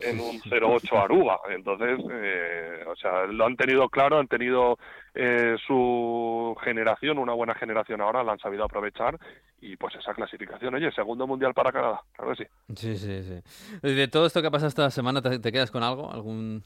En 0.00 0.20
un 0.20 0.40
0-8 0.40 1.02
Aruba. 1.02 1.40
Entonces, 1.50 1.98
eh, 2.10 2.84
o 2.86 2.96
sea, 2.96 3.26
lo 3.26 3.46
han 3.46 3.56
tenido 3.56 3.88
claro, 3.88 4.18
han 4.18 4.28
tenido 4.28 4.78
eh, 5.14 5.56
su 5.66 6.56
generación, 6.62 7.18
una 7.18 7.34
buena 7.34 7.54
generación 7.54 8.00
ahora, 8.00 8.22
la 8.22 8.32
han 8.32 8.38
sabido 8.38 8.64
aprovechar 8.64 9.18
y 9.60 9.76
pues 9.76 9.94
esa 9.94 10.12
clasificación, 10.12 10.74
oye, 10.74 10.90
segundo 10.90 11.26
mundial 11.26 11.54
para 11.54 11.70
Canadá, 11.70 12.00
claro 12.12 12.32
que 12.32 12.44
sí. 12.44 12.50
Sí, 12.74 12.96
sí, 12.96 13.22
sí. 13.22 13.88
De 13.88 14.08
todo 14.08 14.26
esto 14.26 14.40
que 14.40 14.48
ha 14.48 14.50
pasado 14.50 14.68
esta 14.68 14.90
semana, 14.90 15.22
¿te, 15.22 15.52
quedas 15.52 15.70
con 15.70 15.84
algo? 15.84 16.10
¿Algún 16.10 16.64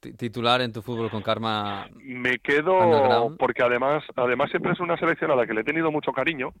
titular 0.00 0.60
en 0.60 0.72
tu 0.72 0.82
fútbol 0.82 1.10
con 1.10 1.22
karma? 1.22 1.88
Me 2.00 2.38
quedo 2.38 3.34
porque 3.38 3.62
además, 3.62 4.04
además 4.16 4.50
siempre 4.50 4.72
es 4.72 4.80
una 4.80 4.96
selección 4.96 5.30
a 5.30 5.36
la 5.36 5.46
que 5.46 5.54
le 5.54 5.62
he 5.62 5.64
tenido 5.64 5.90
mucho 5.90 6.12
cariño, 6.12 6.52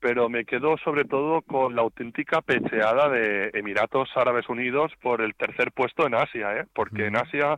pero 0.00 0.28
me 0.28 0.44
quedo 0.44 0.76
sobre 0.78 1.04
todo 1.04 1.42
con 1.42 1.74
la 1.74 1.82
auténtica 1.82 2.40
pecheada 2.40 3.08
de 3.08 3.50
Emiratos 3.54 4.08
Árabes 4.16 4.48
Unidos 4.48 4.92
por 5.02 5.20
el 5.20 5.34
tercer 5.34 5.72
puesto 5.72 6.06
en 6.06 6.14
Asia, 6.14 6.56
¿eh? 6.56 6.64
porque 6.74 7.06
en 7.06 7.16
Asia, 7.16 7.56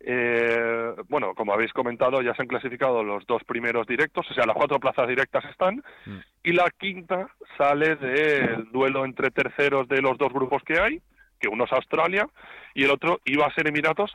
eh, 0.00 0.94
bueno, 1.08 1.34
como 1.34 1.52
habéis 1.52 1.72
comentado, 1.72 2.20
ya 2.20 2.34
se 2.34 2.42
han 2.42 2.48
clasificado 2.48 3.02
los 3.02 3.24
dos 3.26 3.42
primeros 3.44 3.86
directos, 3.86 4.30
o 4.30 4.34
sea, 4.34 4.46
las 4.46 4.56
cuatro 4.56 4.78
plazas 4.78 5.08
directas 5.08 5.44
están, 5.46 5.82
Mm. 6.06 6.18
y 6.42 6.52
la 6.52 6.70
quinta 6.78 7.28
sale 7.56 7.96
del 7.96 8.70
duelo 8.70 9.04
entre 9.04 9.30
terceros 9.30 9.88
de 9.88 10.02
los 10.02 10.18
dos 10.18 10.32
grupos 10.32 10.62
que 10.64 10.78
hay, 10.78 11.00
que 11.40 11.48
uno 11.48 11.64
es 11.64 11.72
Australia 11.72 12.26
y 12.74 12.84
el 12.84 12.90
otro 12.90 13.20
iba 13.24 13.46
a 13.46 13.54
ser 13.54 13.68
Emiratos 13.68 14.12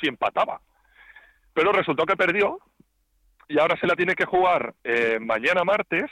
si 0.00 0.08
empataba. 0.08 0.60
Pero 1.54 1.72
resultó 1.72 2.04
que 2.06 2.16
perdió 2.16 2.58
y 3.48 3.58
ahora 3.58 3.76
se 3.80 3.86
la 3.86 3.94
tiene 3.96 4.14
que 4.14 4.24
jugar 4.26 4.74
eh, 4.84 5.18
mañana 5.20 5.64
martes 5.64 6.04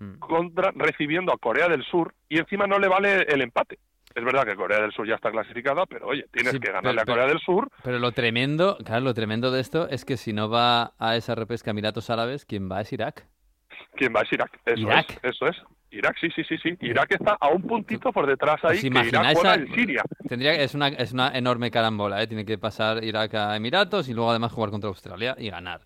Mm. 0.00 0.18
contra 0.20 0.72
recibiendo 0.74 1.34
a 1.34 1.38
Corea 1.38 1.68
del 1.68 1.84
Sur 1.84 2.14
y 2.26 2.38
encima 2.38 2.66
no 2.66 2.78
le 2.78 2.88
vale 2.88 3.22
el 3.28 3.42
empate. 3.42 3.78
Es 4.14 4.24
verdad 4.24 4.44
que 4.46 4.56
Corea 4.56 4.80
del 4.80 4.90
Sur 4.92 5.06
ya 5.06 5.16
está 5.16 5.30
clasificada, 5.30 5.84
pero 5.84 6.06
oye, 6.06 6.24
tienes 6.32 6.52
Sí, 6.52 6.60
que 6.60 6.72
ganarle 6.72 7.02
pero- 7.02 7.12
a 7.12 7.14
Corea 7.14 7.28
del 7.28 7.38
Sur. 7.40 7.68
Pero 7.84 7.98
lo 7.98 8.10
tremendo, 8.12 8.78
claro, 8.84 9.02
lo 9.04 9.12
tremendo 9.14 9.50
de 9.50 9.60
esto 9.60 9.88
es 9.90 10.06
que 10.06 10.16
si 10.16 10.32
no 10.32 10.48
va 10.48 10.94
a 10.98 11.16
esa 11.16 11.34
repesca 11.34 11.72
Emiratos 11.72 12.08
Árabes, 12.08 12.46
¿quién 12.46 12.70
va 12.72 12.80
es 12.80 12.90
Irak. 12.92 13.26
¿Quién 13.94 14.12
va? 14.14 14.22
Es 14.22 14.32
Irak. 14.32 14.58
Eso 14.64 14.80
Irak. 14.80 15.10
es. 15.22 15.34
Eso 15.34 15.46
es. 15.46 15.56
Irak, 15.90 16.16
sí, 16.20 16.28
sí, 16.34 16.42
sí, 16.44 16.56
sí. 16.62 16.70
Irak 16.80 17.12
está 17.12 17.36
a 17.38 17.48
un 17.48 17.62
puntito 17.62 18.10
por 18.12 18.26
detrás 18.26 18.56
ahí 18.64 18.76
¿Os 18.76 18.80
que 18.80 18.86
Irak 18.86 19.34
juega 19.34 19.54
en 19.56 19.74
Siria. 19.74 20.02
Tendría, 20.26 20.54
es, 20.54 20.74
una, 20.74 20.88
es 20.88 21.12
una 21.12 21.36
enorme 21.36 21.70
carambola, 21.70 22.22
¿eh? 22.22 22.26
Tiene 22.26 22.46
que 22.46 22.56
pasar 22.56 23.04
Irak 23.04 23.34
a 23.34 23.54
Emiratos 23.56 24.08
y 24.08 24.14
luego 24.14 24.30
además 24.30 24.52
jugar 24.52 24.70
contra 24.70 24.88
Australia 24.88 25.36
y 25.38 25.50
ganar. 25.50 25.82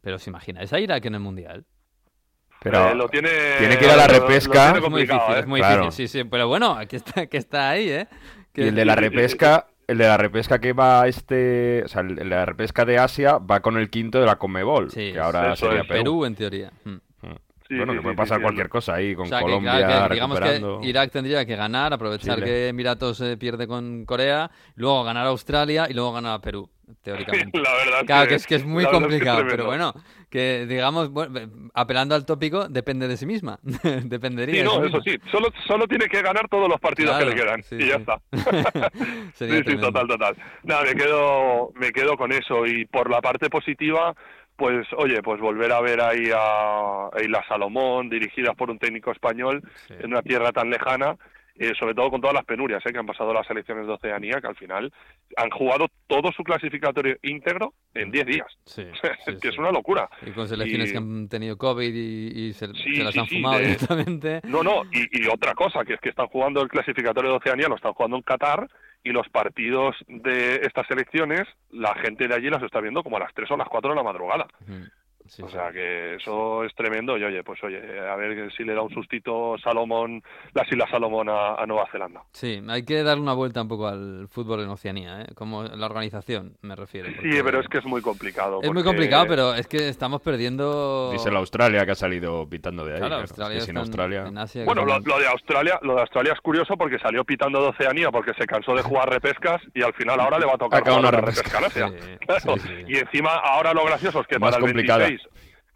Pero 0.00 0.14
¿os 0.16 0.26
imagináis 0.28 0.72
a 0.72 0.78
Irak 0.78 1.04
en 1.06 1.14
el 1.14 1.20
Mundial? 1.20 1.64
Pero 2.62 2.90
Eh, 2.90 2.94
lo 2.94 3.08
tiene, 3.08 3.30
tiene 3.58 3.76
que 3.78 3.84
ir 3.86 3.90
a 3.90 3.96
la 3.96 4.06
lo- 4.06 4.12
lo 4.14 4.20
repesca. 4.20 4.76
Es 4.78 4.88
muy 4.90 5.00
difícil, 5.02 5.34
¿eh? 5.34 5.38
es 5.40 5.46
muy 5.46 5.60
Claro. 5.60 5.82
difícil, 5.86 6.08
sí, 6.08 6.18
sí. 6.22 6.24
Pero 6.24 6.46
bueno, 6.48 6.72
aquí 6.76 6.94
está, 6.96 7.26
que 7.26 7.36
está 7.38 7.70
ahí, 7.70 7.88
¿eh? 7.90 8.08
Que- 8.52 8.62
Y 8.62 8.68
el 8.68 8.74
de 8.76 8.84
la 8.84 8.94
repesca, 8.94 9.66
el 9.88 9.98
de 9.98 10.04
la 10.06 10.16
repesca 10.16 10.60
que 10.60 10.72
va 10.72 11.02
a 11.02 11.08
este, 11.08 11.82
o 11.84 11.88
sea, 11.88 12.02
el 12.02 12.14
de 12.14 12.24
la 12.24 12.44
repesca 12.46 12.84
de 12.84 12.98
Asia 12.98 13.38
va 13.38 13.58
con 13.60 13.76
el 13.76 13.90
quinto 13.90 14.20
de 14.20 14.26
la 14.26 14.36
Conmebol, 14.36 14.90
Sí, 14.92 15.12
que 15.12 15.18
ahora 15.18 15.56
sería 15.56 15.80
es. 15.82 15.86
Perú. 15.88 15.98
Perú, 16.00 16.24
en 16.26 16.34
teoría. 16.36 16.72
Mm. 16.84 16.96
Sí, 17.68 17.76
bueno, 17.76 17.92
sí, 17.92 17.96
que 17.96 18.02
puede 18.02 18.16
sí, 18.16 18.16
pasar 18.16 18.38
sí, 18.38 18.42
cualquier 18.42 18.66
sí. 18.66 18.70
cosa 18.70 18.94
ahí 18.94 19.14
con 19.14 19.26
O 19.26 19.26
sea, 19.26 19.44
que, 19.44 19.44
Colombia 19.44 19.84
claro, 19.84 20.08
que 20.08 20.14
digamos 20.14 20.38
recuperando. 20.40 20.80
que 20.80 20.88
Irak 20.88 21.10
tendría 21.12 21.44
que 21.46 21.56
ganar, 21.56 21.92
aprovechar 21.92 22.40
Chile. 22.40 22.46
que 22.46 22.68
Emiratos 22.68 23.20
eh, 23.20 23.36
pierde 23.36 23.66
con 23.66 24.04
Corea, 24.06 24.50
luego 24.74 25.04
ganar 25.04 25.26
a 25.26 25.30
Australia 25.30 25.86
y 25.90 25.94
luego 25.94 26.12
ganar 26.12 26.34
a 26.34 26.40
Perú, 26.40 26.70
teóricamente. 27.02 27.58
La 27.60 27.72
verdad 27.74 28.06
Claro, 28.06 28.28
que 28.28 28.34
es 28.36 28.46
que 28.46 28.54
es 28.56 28.64
muy 28.66 28.86
que 28.86 28.90
es 28.90 28.98
complicado, 28.98 29.44
pero 29.48 29.66
bueno, 29.66 29.92
que 30.30 30.66
digamos, 30.66 31.10
bueno, 31.10 31.70
apelando 31.74 32.14
al 32.14 32.24
tópico, 32.26 32.68
depende 32.68 33.06
de 33.08 33.16
sí 33.18 33.26
misma. 33.26 33.58
Dependería. 34.04 34.54
Sí, 34.54 34.58
de 34.58 34.64
no, 34.64 34.80
sí 34.80 34.86
eso 34.86 34.98
misma. 34.98 35.02
sí, 35.04 35.18
solo, 35.30 35.48
solo 35.66 35.86
tiene 35.86 36.06
que 36.08 36.22
ganar 36.22 36.48
todos 36.48 36.68
los 36.68 36.80
partidos 36.80 37.16
Claro, 37.16 37.30
que 37.30 37.34
le 37.34 37.34
quedan 37.42 37.62
sí, 37.62 37.76
y 37.78 37.88
ya 37.88 37.96
sí. 37.96 38.00
está. 38.00 38.20
Sí, 39.34 39.46
sí, 39.66 39.76
total, 39.78 40.06
total. 40.08 40.36
Nada, 40.64 40.82
me 40.84 40.94
quedo, 40.94 41.70
me 41.74 41.92
quedo 41.92 42.16
con 42.16 42.32
eso 42.32 42.66
y 42.66 42.86
por 42.86 43.10
la 43.10 43.20
parte 43.20 43.48
positiva, 43.50 44.14
pues 44.58 44.86
oye, 44.96 45.22
pues 45.22 45.40
volver 45.40 45.70
a 45.72 45.80
ver 45.80 46.00
ahí 46.02 46.30
a, 46.34 47.06
a 47.06 47.22
Isla 47.22 47.44
Salomón, 47.48 48.10
dirigidas 48.10 48.56
por 48.56 48.70
un 48.70 48.78
técnico 48.78 49.12
español 49.12 49.62
Sí. 49.86 49.94
en 50.00 50.06
una 50.06 50.20
tierra 50.22 50.50
tan 50.52 50.68
lejana, 50.68 51.16
eh, 51.54 51.72
sobre 51.78 51.94
todo 51.94 52.10
con 52.10 52.20
todas 52.20 52.34
las 52.34 52.44
penurias 52.44 52.84
eh, 52.86 52.92
que 52.92 52.98
han 52.98 53.06
pasado 53.06 53.32
las 53.32 53.46
selecciones 53.46 53.86
de 53.86 53.92
Oceanía, 53.92 54.40
que 54.40 54.46
al 54.48 54.56
final 54.56 54.92
han 55.36 55.50
jugado 55.50 55.86
todo 56.08 56.30
su 56.32 56.42
clasificatorio 56.44 57.16
íntegro 57.22 57.72
en 57.94 58.10
10 58.10 58.26
días. 58.26 58.46
Sí, 58.64 58.84
que 59.40 59.48
es 59.48 59.58
una 59.58 59.70
locura. 59.72 60.08
Y 60.26 60.30
con 60.32 60.46
selecciones 60.48 60.88
Y- 60.88 60.92
que 60.92 60.98
han 60.98 61.28
tenido 61.28 61.56
COVID 61.56 61.94
y, 61.94 62.48
y 62.48 62.52
se, 62.52 62.66
las 62.68 63.16
han 63.16 63.26
fumado 63.28 63.58
de- 63.58 63.64
directamente. 63.64 64.40
No, 64.44 64.62
no, 64.64 64.82
y, 64.92 65.22
y 65.22 65.26
otra 65.28 65.54
cosa, 65.54 65.84
que 65.84 65.94
es 65.94 66.00
que 66.00 66.08
están 66.10 66.26
jugando 66.26 66.62
el 66.62 66.68
clasificatorio 66.68 67.30
de 67.30 67.36
Oceanía, 67.38 67.68
lo 67.68 67.76
están 67.76 67.92
jugando 67.92 68.16
en 68.16 68.22
Qatar, 68.22 68.68
y 69.04 69.10
los 69.10 69.28
partidos 69.28 69.96
de 70.06 70.56
estas 70.56 70.90
elecciones, 70.90 71.42
la 71.70 71.94
gente 71.94 72.28
de 72.28 72.34
allí 72.34 72.50
las 72.50 72.62
está 72.62 72.80
viendo 72.80 73.02
como 73.02 73.16
a 73.16 73.20
las 73.20 73.34
3 73.34 73.50
o 73.50 73.56
las 73.56 73.68
4 73.68 73.90
de 73.90 73.96
la 73.96 74.02
madrugada. 74.02 74.46
O 75.42 75.48
sea 75.48 75.70
que 75.72 76.14
eso 76.14 76.64
es 76.64 76.74
tremendo 76.74 77.16
y 77.18 77.24
oye, 77.24 77.42
pues 77.42 77.62
oye, 77.62 77.78
a 78.00 78.16
ver 78.16 78.50
si 78.52 78.64
le 78.64 78.74
da 78.74 78.82
un 78.82 78.92
sustito 78.92 79.56
Salomón, 79.62 80.22
las 80.54 80.66
Islas 80.70 80.88
Salomón 80.90 81.28
a, 81.28 81.64
Nueva 81.66 81.86
Zelanda. 81.92 82.22
Sí, 82.32 82.62
hay 82.66 82.84
que 82.84 83.02
darle 83.02 83.22
una 83.22 83.34
vuelta 83.34 83.60
un 83.60 83.68
poco 83.68 83.88
al 83.88 84.26
fútbol 84.28 84.60
en 84.60 84.70
Oceanía, 84.70 85.22
¿eh? 85.22 85.26
como 85.34 85.64
la 85.64 85.86
organización 85.86 86.56
me 86.62 86.74
refiero. 86.74 87.08
Sí, 87.22 87.40
pero 87.44 87.60
es 87.60 87.68
que 87.68 87.78
es 87.78 87.84
muy 87.84 88.00
complicado. 88.00 88.60
Es 88.62 88.72
muy 88.72 88.82
complicado, 88.82 89.26
pero 89.28 89.54
es 89.54 89.66
que 89.66 89.88
estamos 89.88 90.22
perdiendo... 90.22 91.10
Dice 91.12 91.30
la 91.30 91.40
Australia 91.40 91.84
que 91.84 91.92
ha 91.92 91.96
salido 91.96 92.48
pitando 92.48 92.84
de 92.84 92.94
ahí. 92.94 92.98
Claro. 92.98 93.16
Australia, 93.16 93.58
es 93.58 93.66
que 93.66 93.78
Australia... 93.78 94.30
Bueno, 94.64 94.84
lo, 94.84 95.00
de 95.00 95.26
Australia, 95.26 95.78
lo 95.82 95.94
de 95.96 96.00
Australia 96.00 96.32
es 96.32 96.40
curioso 96.40 96.76
porque 96.76 96.98
salió 96.98 97.24
pitando 97.24 97.60
de 97.60 97.68
Oceanía 97.68 98.10
porque 98.10 98.32
se 98.34 98.46
cansó 98.46 98.74
de 98.74 98.82
jugar 98.82 99.10
repescas 99.10 99.60
y 99.74 99.82
al 99.82 99.92
final 99.94 100.20
ahora 100.20 100.38
le 100.38 100.46
va 100.46 100.54
a 100.54 100.58
tocar 100.58 100.82
jugar 100.82 101.00
una 101.00 101.10
repesca, 101.10 101.60
repesca 101.60 101.90
Y 102.88 102.96
encima 102.96 103.34
ahora 103.34 103.74
lo 103.74 103.84
gracioso 103.84 104.20
es 104.20 104.26
que 104.26 104.38
Más 104.38 104.54
para 104.54 104.66
el 104.66 104.72
26 104.72 105.17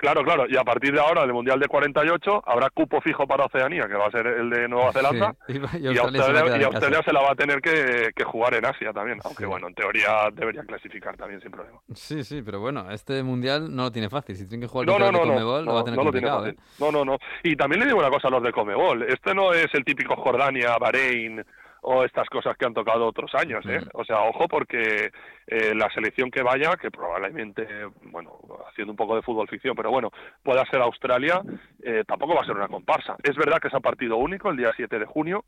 Claro, 0.02 0.24
claro. 0.24 0.46
Y 0.48 0.56
a 0.56 0.64
partir 0.64 0.92
de 0.92 0.98
ahora, 0.98 1.20
del 1.22 1.32
Mundial 1.32 1.60
de 1.60 1.68
48, 1.68 2.42
habrá 2.44 2.70
cupo 2.70 3.00
fijo 3.00 3.24
para 3.24 3.44
Oceanía, 3.44 3.86
que 3.86 3.94
va 3.94 4.06
a 4.06 4.10
ser 4.10 4.26
el 4.26 4.50
de 4.50 4.68
Nueva 4.68 4.92
Zelanda. 4.92 5.32
Y, 5.46 5.58
Australia, 5.86 7.00
se 7.04 7.12
la 7.12 7.20
va 7.20 7.30
a 7.30 7.34
tener 7.36 7.60
que, 7.60 8.12
jugar 8.24 8.54
en 8.54 8.66
Asia 8.66 8.92
también. 8.92 9.20
Aunque 9.22 9.46
bueno, 9.46 9.68
en 9.68 9.74
teoría 9.74 10.28
debería 10.32 10.64
clasificar 10.64 11.16
también 11.16 11.40
sin 11.40 11.52
problema. 11.52 11.78
Sí, 11.94 12.24
sí, 12.24 12.42
pero 12.42 12.58
bueno, 12.58 12.90
este 12.90 13.22
Mundial 13.22 13.74
no 13.74 13.84
lo 13.84 13.92
tiene 13.92 14.10
fácil. 14.10 14.34
Si 14.34 14.48
tiene 14.48 14.62
que 14.62 14.68
jugar 14.68 14.88
no, 14.88 14.98
no, 14.98 15.12
no, 15.12 15.20
de 15.20 15.28
Comebol, 15.28 15.64
lo 15.64 15.74
va 15.74 15.80
a 15.82 15.84
tener 15.84 16.00
complicado. 16.00 16.48
¿eh? 16.48 16.56
No, 16.80 16.90
no, 16.90 17.04
no. 17.04 17.18
Y 17.44 17.54
también 17.54 17.78
le 17.78 17.86
digo 17.86 18.00
una 18.00 18.10
cosa 18.10 18.26
a 18.26 18.32
los 18.32 18.42
de 18.42 18.50
Comebol. 18.50 19.04
Este 19.04 19.32
no 19.36 19.52
es 19.52 19.72
el 19.72 19.84
típico 19.84 20.16
Jordania, 20.16 20.76
Bahrein 20.80 21.44
o 21.82 22.04
estas 22.04 22.28
cosas 22.28 22.56
que 22.56 22.64
han 22.64 22.74
tocado 22.74 23.06
otros 23.06 23.34
años, 23.34 23.64
¿eh? 23.66 23.80
Mm. 23.80 23.88
O 23.94 24.04
sea, 24.04 24.22
ojo 24.22 24.46
porque 24.48 25.10
eh, 25.46 25.74
la 25.74 25.90
selección 25.90 26.30
que 26.30 26.42
vaya, 26.42 26.76
que 26.76 26.90
probablemente, 26.90 27.66
bueno, 28.02 28.38
haciendo 28.68 28.92
un 28.92 28.96
poco 28.96 29.16
de 29.16 29.22
fútbol 29.22 29.48
ficción, 29.48 29.74
pero 29.74 29.90
bueno, 29.90 30.10
pueda 30.42 30.64
ser 30.66 30.80
Australia, 30.80 31.42
eh, 31.82 32.04
tampoco 32.06 32.34
va 32.34 32.42
a 32.42 32.46
ser 32.46 32.56
una 32.56 32.68
comparsa. 32.68 33.16
Es 33.22 33.36
verdad 33.36 33.58
que 33.60 33.68
es 33.68 33.74
a 33.74 33.80
partido 33.80 34.16
único 34.16 34.50
el 34.50 34.56
día 34.56 34.72
7 34.76 34.98
de 34.98 35.06
junio, 35.06 35.44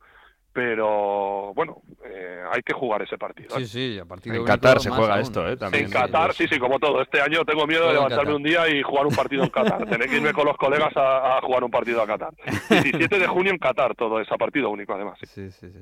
pero 0.55 1.53
bueno, 1.55 1.83
eh, 2.05 2.43
hay 2.53 2.62
que 2.62 2.73
jugar 2.73 3.03
ese 3.03 3.19
partido. 3.19 3.57
¿eh? 3.59 3.67
Sí, 3.67 3.67
sí, 3.67 3.99
a 3.99 4.05
partir 4.05 4.33
de 4.33 4.38
En 4.38 4.45
Qatar 4.45 4.81
se 4.81 4.88
juega 4.88 5.14
aún. 5.14 5.23
esto, 5.23 5.47
¿eh? 5.49 5.57
También. 5.57 5.87
En 5.87 5.90
Qatar, 5.90 6.33
sí, 6.33 6.47
sí, 6.49 6.59
como 6.61 6.79
todo. 6.79 7.03
Este 7.03 7.21
año 7.21 7.45
tengo 7.45 7.67
miedo 7.67 7.88
de 7.88 7.95
levantarme 7.95 8.35
un 8.35 8.43
día 8.43 8.69
y 8.69 8.83
jugar 8.83 9.07
un 9.07 9.14
partido 9.14 9.43
en 9.43 9.51
Qatar. 9.51 9.85
Tener 9.90 10.09
que 10.09 10.17
irme 10.17 10.33
con 10.33 10.47
los 10.47 10.57
colegas 10.57 10.97
a, 10.97 11.38
a 11.38 11.40
jugar 11.43 11.64
un 11.64 11.71
partido 11.71 12.01
a 12.03 12.07
Qatar. 12.07 12.31
17 12.71 13.19
de 13.19 13.27
junio 13.27 13.51
en 13.53 13.59
Qatar, 13.59 13.95
todo 13.97 14.21
es 14.21 14.31
a 14.31 14.37
partido 14.37 14.71
único, 14.71 14.95
además. 14.95 15.19
sí. 15.21 15.27
Sí, 15.27 15.51
sí, 15.51 15.71
sí. 15.73 15.79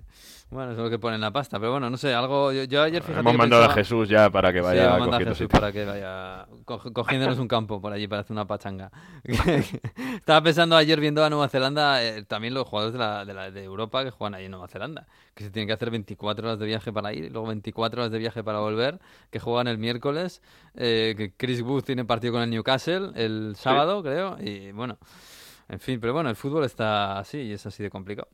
Bueno, 0.50 0.72
eso 0.72 0.80
es 0.80 0.84
lo 0.84 0.90
que 0.90 0.98
pone 0.98 1.14
en 1.16 1.20
la 1.22 1.30
pasta, 1.30 1.58
pero 1.58 1.72
bueno, 1.72 1.88
no 1.88 1.96
sé, 1.96 2.12
algo... 2.14 2.52
Yo, 2.52 2.64
yo 2.64 2.82
ayer, 2.82 3.02
fíjate 3.02 3.20
Hemos 3.20 3.32
que 3.32 3.38
mandado 3.38 3.64
a 3.64 3.70
Jesús 3.70 4.06
ya 4.08 4.28
para 4.28 4.52
que 4.52 4.58
Sí, 4.58 4.64
vaya 4.64 4.84
hemos 4.84 4.98
mandado 5.00 5.16
a 5.16 5.18
Jesús 5.20 5.38
sitio. 5.38 5.48
para 5.48 5.72
que 5.72 5.84
vaya 5.86 6.46
co- 6.66 6.92
cogiéndonos 6.92 7.38
un 7.38 7.48
campo 7.48 7.80
por 7.80 7.90
allí 7.92 8.06
para 8.08 8.20
hacer 8.20 8.32
una 8.32 8.46
pachanga. 8.46 8.90
Estaba 10.14 10.42
pensando 10.42 10.76
ayer 10.76 11.00
viendo 11.00 11.24
a 11.24 11.30
Nueva 11.30 11.48
Zelanda, 11.48 12.02
eh, 12.02 12.22
también 12.24 12.54
los 12.54 12.66
jugadores 12.68 12.92
de, 12.92 12.98
la, 12.98 13.24
de, 13.24 13.34
la- 13.34 13.50
de 13.50 13.64
Europa 13.64 14.04
que 14.04 14.10
juegan 14.10 14.34
ahí 14.34 14.44
en 14.44 14.50
Nueva 14.50 14.61
Zelanda, 14.68 15.06
que 15.34 15.44
se 15.44 15.50
tienen 15.50 15.66
que 15.66 15.74
hacer 15.74 15.90
24 15.90 16.46
horas 16.46 16.58
de 16.58 16.66
viaje 16.66 16.92
para 16.92 17.12
ir 17.12 17.30
luego 17.30 17.48
24 17.48 18.02
horas 18.02 18.12
de 18.12 18.18
viaje 18.18 18.42
para 18.42 18.60
volver, 18.60 18.98
que 19.30 19.38
juegan 19.38 19.68
el 19.68 19.78
miércoles, 19.78 20.42
eh, 20.74 21.14
que 21.16 21.32
Chris 21.36 21.62
Wood 21.62 21.84
tiene 21.84 22.04
partido 22.04 22.34
con 22.34 22.42
el 22.42 22.50
Newcastle 22.50 23.10
el 23.14 23.54
sábado, 23.56 24.02
creo, 24.02 24.36
y 24.40 24.72
bueno, 24.72 24.98
en 25.68 25.80
fin, 25.80 26.00
pero 26.00 26.12
bueno, 26.12 26.30
el 26.30 26.36
fútbol 26.36 26.64
está 26.64 27.18
así 27.18 27.38
y 27.38 27.52
es 27.52 27.64
así 27.66 27.82
de 27.82 27.90
complicado. 27.90 28.28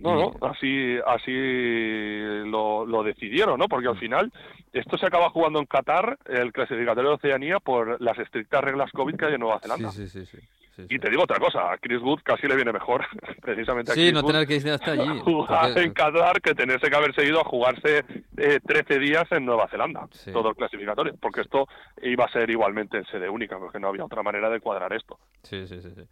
No, 0.00 0.14
no, 0.14 0.48
así, 0.48 0.96
así 1.06 1.30
lo, 1.30 2.86
lo 2.86 3.02
decidieron, 3.02 3.58
¿no? 3.58 3.68
Porque 3.68 3.88
al 3.88 3.98
final 3.98 4.32
esto 4.72 4.96
se 4.96 5.06
acaba 5.06 5.28
jugando 5.28 5.58
en 5.58 5.66
Qatar, 5.66 6.18
el 6.26 6.52
clasificatorio 6.52 7.10
de 7.10 7.16
Oceanía, 7.16 7.60
por 7.60 8.00
las 8.00 8.18
estrictas 8.18 8.64
reglas 8.64 8.90
COVID 8.92 9.16
que 9.16 9.26
hay 9.26 9.34
en 9.34 9.40
Nueva 9.40 9.60
Zelanda. 9.60 9.90
Sí, 9.90 10.08
sí, 10.08 10.24
sí, 10.24 10.38
sí. 10.38 10.59
Sí, 10.76 10.86
Y 10.88 10.98
te 10.98 11.10
digo 11.10 11.22
otra 11.24 11.38
cosa, 11.38 11.72
a 11.72 11.78
Chris 11.78 12.00
Wood 12.00 12.20
casi 12.22 12.46
le 12.46 12.56
viene 12.56 12.72
mejor, 12.72 13.04
precisamente 13.42 13.92
a 13.92 13.94
Sí, 13.94 14.00
Chris 14.02 14.12
no 14.14 14.20
Wood, 14.20 14.32
tener 14.32 14.46
que 14.46 14.56
ir 14.56 14.70
hasta 14.70 14.92
allí. 14.92 15.20
jugar 15.20 15.66
porque- 15.72 15.82
en 15.82 15.92
Qatar 15.92 16.40
que 16.40 16.54
tenerse 16.54 16.88
que 16.90 16.96
haberse 16.96 17.24
ido 17.24 17.40
a 17.40 17.44
jugarse 17.44 18.04
eh, 18.36 18.60
13 18.64 18.98
días 18.98 19.24
en 19.32 19.44
Nueva 19.44 19.68
Zelanda, 19.68 20.08
todo 20.32 20.50
el 20.50 20.56
clasificatorio, 20.56 21.14
porque 21.20 21.42
esto 21.42 21.66
iba 22.02 22.24
a 22.24 22.32
ser 22.32 22.48
igualmente 22.50 22.96
en 22.98 23.04
sede 23.06 23.28
única, 23.28 23.58
porque 23.58 23.78
no 23.80 23.88
había 23.88 24.04
otra 24.04 24.22
manera 24.22 24.48
de 24.50 24.60
cuadrar 24.60 24.92
esto. 24.92 25.18
Sí, 25.42 25.66
sí, 25.66 25.80
sí, 25.80 25.90
sí. 25.94 26.02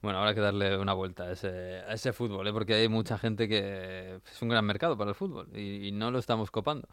Bueno, 0.00 0.18
habrá 0.20 0.34
que 0.34 0.40
darle 0.40 0.76
una 0.78 0.92
vuelta 0.92 1.24
a 1.24 1.32
ese, 1.32 1.80
a 1.86 1.92
ese 1.92 2.12
fútbol, 2.12 2.46
¿eh? 2.46 2.52
porque 2.52 2.74
hay 2.74 2.88
mucha 2.88 3.18
gente 3.18 3.48
que 3.48 4.20
es 4.30 4.42
un 4.42 4.48
gran 4.48 4.64
mercado 4.64 4.96
para 4.96 5.10
el 5.10 5.14
fútbol 5.16 5.48
y, 5.54 5.88
y 5.88 5.92
no 5.92 6.10
lo 6.10 6.18
estamos 6.18 6.50
copando. 6.50 6.86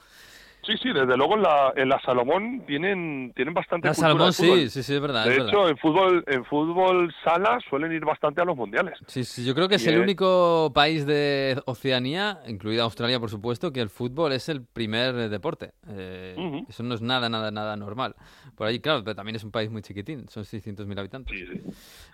Sí, 0.65 0.73
sí, 0.82 0.89
desde 0.93 1.15
luego 1.15 1.36
en 1.36 1.43
la, 1.43 1.73
en 1.75 1.89
la 1.89 1.99
Salomón 2.01 2.63
tienen, 2.65 3.32
tienen 3.36 3.54
bastante 3.54 3.88
La 3.88 3.93
cultura 3.93 4.07
Salomón 4.09 4.28
de 4.30 4.34
fútbol. 4.34 4.57
sí, 4.61 4.70
sí, 4.70 4.84
sí, 4.84 4.93
es 4.95 5.01
verdad. 5.01 5.26
De 5.26 5.32
es 5.32 5.38
hecho, 5.38 5.45
verdad. 5.45 5.70
en 5.70 5.78
fútbol, 5.78 6.24
en 6.28 6.45
fútbol 6.45 7.13
sala 7.24 7.59
suelen 7.70 7.91
ir 7.91 8.03
bastante 8.03 8.41
a 8.41 8.45
los 8.45 8.57
mundiales. 8.57 8.97
Sí, 9.07 9.24
sí, 9.24 9.45
yo 9.45 9.53
creo 9.53 9.70
que 9.70 9.76
es 9.76 9.86
y 9.86 9.89
el 9.89 9.95
es- 9.95 10.01
único 10.01 10.72
país 10.74 11.05
de 11.05 11.61
Oceanía, 11.66 12.39
incluida 12.47 12.84
Australia, 12.84 13.20
por 13.20 13.30
supuesto, 13.30 13.72
que 13.72 13.80
el 13.82 13.89
fútbol 13.89 14.32
es 14.32 14.49
el 14.49 14.66
primer 14.66 15.13
deporte. 15.30 15.72
Eh, 15.88 16.36
Ujú. 16.38 16.66
Eso 16.68 16.82
no 16.84 16.95
es 16.95 17.01
nada, 17.01 17.30
nada, 17.30 17.51
nada 17.51 17.76
normal. 17.76 18.16
Por 18.57 18.66
ahí, 18.68 18.80
claro, 18.80 19.03
pero 19.03 19.16
también 19.16 19.36
es 19.36 19.43
un 19.43 19.51
país 19.51 19.70
muy 19.70 19.82
chiquitín, 19.84 20.28
son 20.30 20.43
600.000 20.45 20.97
habitantes. 20.97 21.38
Sí, 21.38 21.45
sí. 21.45 21.61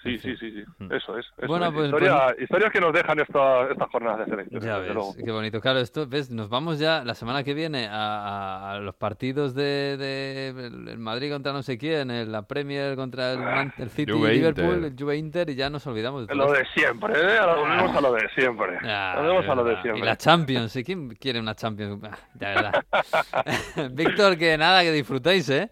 Sí, 0.04 0.10
En 0.16 0.20
fin. 0.20 0.38
sí, 0.38 0.38
sí, 0.38 0.52
sí. 0.52 0.64
Mm. 0.84 0.92
Eso 0.94 1.18
es. 1.18 1.26
eso 1.38 1.48
Bueno, 1.48 1.68
es. 1.68 1.74
pues- 1.74 1.86
Historia- 1.86 2.36
historias 2.38 2.72
que 2.74 2.82
nos 2.82 2.92
dejan 2.92 3.20
esta- 3.20 3.70
estas 3.72 3.90
jornadas 3.92 4.20
de 4.20 4.26
selección. 4.26 4.62
Ya 4.62 4.78
ves, 4.80 4.94
luego. 4.94 5.14
qué 5.24 5.32
bonito. 5.32 5.62
Claro, 5.62 5.80
esto, 5.80 6.06
ves, 6.08 6.30
nos 6.32 6.50
vamos 6.50 6.80
ya 6.80 7.04
la 7.06 7.14
semana 7.16 7.44
que 7.44 7.54
viene 7.54 7.86
a, 7.88 7.92
a- 7.94 8.41
a 8.42 8.80
los 8.80 8.96
partidos 8.96 9.54
de, 9.54 9.96
de 9.98 10.48
el 10.92 10.98
Madrid 11.00 11.32
contra 11.32 11.54
no 11.54 11.64
sé 11.64 11.78
quién, 11.78 12.10
el- 12.12 12.32
la 12.32 12.42
Premier 12.44 12.96
contra 12.96 13.34
el, 13.34 13.40
Man- 13.40 13.74
el 13.78 13.90
City, 13.90 14.12
Juve 14.12 14.34
Liverpool, 14.34 14.76
Inter. 14.76 14.92
el 14.92 14.96
Juve 15.00 15.18
Inter 15.18 15.50
y 15.50 15.56
ya 15.56 15.70
nos 15.70 15.86
olvidamos 15.88 16.22
de 16.22 16.28
todo 16.28 16.38
Lo 16.38 16.54
esto. 16.56 16.60
de 16.60 16.66
siempre, 16.82 17.14
¿eh? 17.14 17.40
Volvemos 17.46 17.96
a 17.96 18.02
lo 18.02 18.14
de 18.14 18.30
siempre. 18.36 18.78
Ah, 18.84 19.16
volvemos 19.18 19.46
a 19.48 19.56
lo 19.56 19.64
de 19.64 19.82
siempre. 19.82 20.00
Y 20.02 20.06
la 20.06 20.18
Champions, 20.18 20.76
¿y 20.76 20.84
quién 20.84 21.10
quiere 21.16 21.40
una 21.40 21.56
Champions? 21.56 22.04
Ah, 22.04 22.18
de 22.34 22.46
verdad. 22.46 22.86
Víctor, 23.92 24.38
que 24.38 24.58
nada, 24.58 24.82
que 24.82 24.92
disfrutéis, 24.92 25.50
¿eh? 25.50 25.70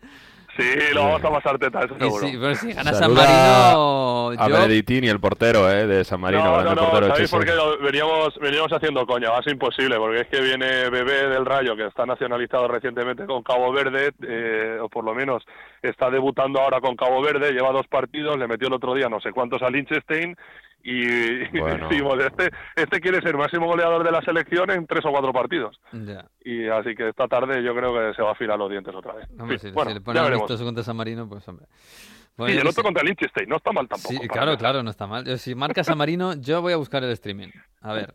Sí, 0.60 0.94
lo 0.94 1.04
vamos 1.04 1.24
a 1.24 1.30
pasar 1.30 1.58
teta, 1.58 1.80
eso 1.86 1.96
seguro. 1.98 2.56
si 2.56 2.74
gana 2.74 2.94
San 2.94 3.14
Marino, 3.14 4.32
A 4.38 4.48
yo... 4.48 4.54
Benedictini, 4.54 5.08
el 5.08 5.20
portero 5.20 5.72
eh, 5.72 5.88
de 5.88 6.04
San 6.04 6.20
Marino. 6.20 6.44
no, 6.44 6.64
no, 6.64 6.76
no, 6.76 6.90
portero 6.90 7.08
¿sabéis 7.08 7.32
por 7.32 7.46
qué? 7.46 7.54
Veníamos, 7.82 8.38
veníamos 8.40 8.72
haciendo 8.74 9.06
coña, 9.06 9.30
va 9.30 9.40
a 9.40 9.44
ser 9.44 9.54
imposible, 9.54 9.96
porque 9.98 10.22
es 10.22 10.28
que 10.28 10.42
viene 10.42 10.90
Bebé 10.90 11.30
del 11.30 11.46
Rayo, 11.46 11.76
que 11.76 11.86
está 11.86 12.06
nacionalizado 12.06 12.68
recientemente 12.68 13.26
con 13.26 13.42
Cabo 13.42 13.72
Verde, 13.72 14.12
eh, 14.28 14.80
o 14.82 14.90
por 14.90 15.06
lo 15.06 15.14
menos 15.14 15.44
está 15.82 16.10
debutando 16.10 16.60
ahora 16.60 16.82
con 16.82 16.96
Cabo 16.96 17.22
Verde, 17.22 17.54
lleva 17.54 17.72
dos 17.72 17.88
partidos, 17.88 18.38
le 18.38 18.48
metió 18.48 18.68
el 18.68 18.74
otro 18.74 18.94
día 18.94 19.08
no 19.08 19.22
sé 19.22 19.32
cuántos 19.32 19.62
a 19.62 19.70
Liechtenstein, 19.70 20.36
y 20.84 21.50
Bueno. 21.60 21.90
decimos, 21.90 22.16
este, 22.24 22.50
este 22.76 23.00
quiere 23.00 23.22
ser 23.22 23.36
máximo 23.38 23.68
goleador 23.68 24.04
de 24.04 24.12
la 24.12 24.22
selección 24.22 24.70
en 24.72 24.86
tres 24.88 25.06
o 25.06 25.12
cuatro 25.12 25.32
partidos. 25.34 25.80
Ya. 25.92 26.26
Y 26.44 26.68
así 26.68 26.96
que 26.96 27.10
esta 27.10 27.28
tarde 27.28 27.64
yo 27.64 27.76
creo 27.76 27.94
que 27.94 28.14
se 28.16 28.22
va 28.22 28.30
a 28.30 28.32
afilar 28.34 28.58
los 28.58 28.70
dientes 28.70 28.94
otra 28.96 29.14
vez. 29.14 29.28
Hombre, 29.40 29.58
Sí, 29.60 29.68
si, 29.68 29.74
bueno, 29.74 29.92
si 29.92 29.96
le 29.96 30.00
ya 30.00 30.06
ponen 30.06 30.66
contra 30.66 30.84
San 30.84 30.96
Marino, 30.98 31.28
pues 31.28 31.48
hombre. 31.48 31.66
Sí, 31.70 32.34
Bueno, 32.38 32.54
y 32.54 32.58
el 32.58 32.68
otro 32.68 32.84
contra 32.84 33.04
Liechtenstein, 33.04 33.50
no 33.50 33.58
está 33.58 33.72
mal 33.74 33.88
tampoco. 33.88 34.14
Sí, 34.14 34.28
claro, 34.30 34.58
claro, 34.58 34.82
no 34.84 34.90
está 34.90 35.06
mal. 35.08 35.38
Si 35.38 35.56
marca 35.56 35.84
San 35.84 35.98
Marino, 35.98 36.34
yo 36.36 36.62
voy 36.62 36.74
a 36.74 36.78
buscar 36.78 37.04
el 37.04 37.12
streaming. 37.12 37.50
A 37.82 37.94
ver, 37.94 38.14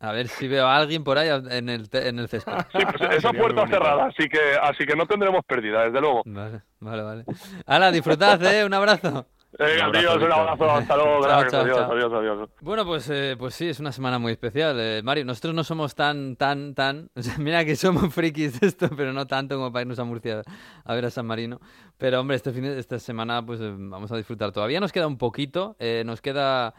a 0.00 0.12
ver 0.12 0.28
si 0.28 0.48
veo 0.48 0.66
a 0.66 0.76
alguien 0.76 1.04
por 1.04 1.18
ahí 1.18 1.28
en 1.28 1.68
el, 1.68 1.86
en 1.92 2.18
el 2.18 2.28
césped. 2.28 2.52
Sí, 2.72 2.78
pues 2.98 3.10
esa 3.16 3.32
puerta 3.32 3.66
cerrada, 3.66 4.06
así 4.06 4.28
que, 4.28 4.40
así 4.62 4.84
que 4.86 4.96
no 4.96 5.06
tendremos 5.06 5.44
pérdida, 5.46 5.84
desde 5.84 6.00
luego. 6.00 6.22
Vale, 6.24 6.62
vale, 6.80 7.02
vale. 7.02 7.24
Hala, 7.66 7.90
disfrutad, 7.92 8.42
¿eh? 8.44 8.64
Un 8.64 8.74
abrazo. 8.74 9.26
Eh, 9.58 9.76
Un 9.76 9.80
abrazo, 9.82 10.10
adiós, 10.10 10.22
un 10.22 10.32
abrazo, 10.32 10.70
hasta 10.70 10.96
luego, 10.96 11.20
gracias, 11.22 11.50
chao, 11.52 11.60
adiós, 11.62 11.76
chao. 11.78 11.92
adiós, 11.92 12.12
adiós. 12.12 12.48
Bueno, 12.60 12.84
pues, 12.84 13.08
eh, 13.10 13.36
pues 13.38 13.54
sí, 13.54 13.68
es 13.68 13.80
una 13.80 13.90
semana 13.92 14.18
muy 14.18 14.32
especial. 14.32 14.76
eh, 14.78 15.00
Mario, 15.02 15.24
nosotros 15.24 15.54
no 15.54 15.64
somos 15.64 15.94
tan, 15.94 16.36
tan, 16.36 16.74
tan... 16.74 17.10
o 17.16 17.22
sea, 17.22 17.38
mira 17.38 17.64
que 17.64 17.74
somos 17.76 18.12
frikis 18.12 18.60
de 18.60 18.66
esto, 18.66 18.88
pero 18.96 19.12
no 19.12 19.26
tanto 19.26 19.56
como 19.56 19.72
para 19.72 19.82
irnos 19.82 19.98
a 19.98 20.04
Murcia 20.04 20.42
a 20.84 20.94
ver 20.94 21.06
a 21.06 21.10
San 21.10 21.26
Marino. 21.26 21.60
Pero, 21.96 22.20
hombre, 22.20 22.36
este 22.36 22.52
fin 22.52 22.64
de, 22.64 22.78
esta 22.78 22.98
semana 22.98 23.44
pues 23.44 23.60
eh, 23.60 23.72
vamos 23.76 24.12
a 24.12 24.16
disfrutar. 24.16 24.52
Todavía 24.52 24.78
nos 24.80 24.92
queda 24.92 25.06
un 25.06 25.16
poquito. 25.18 25.76
eh, 25.78 26.02
nos 26.04 26.20
queda... 26.20 26.74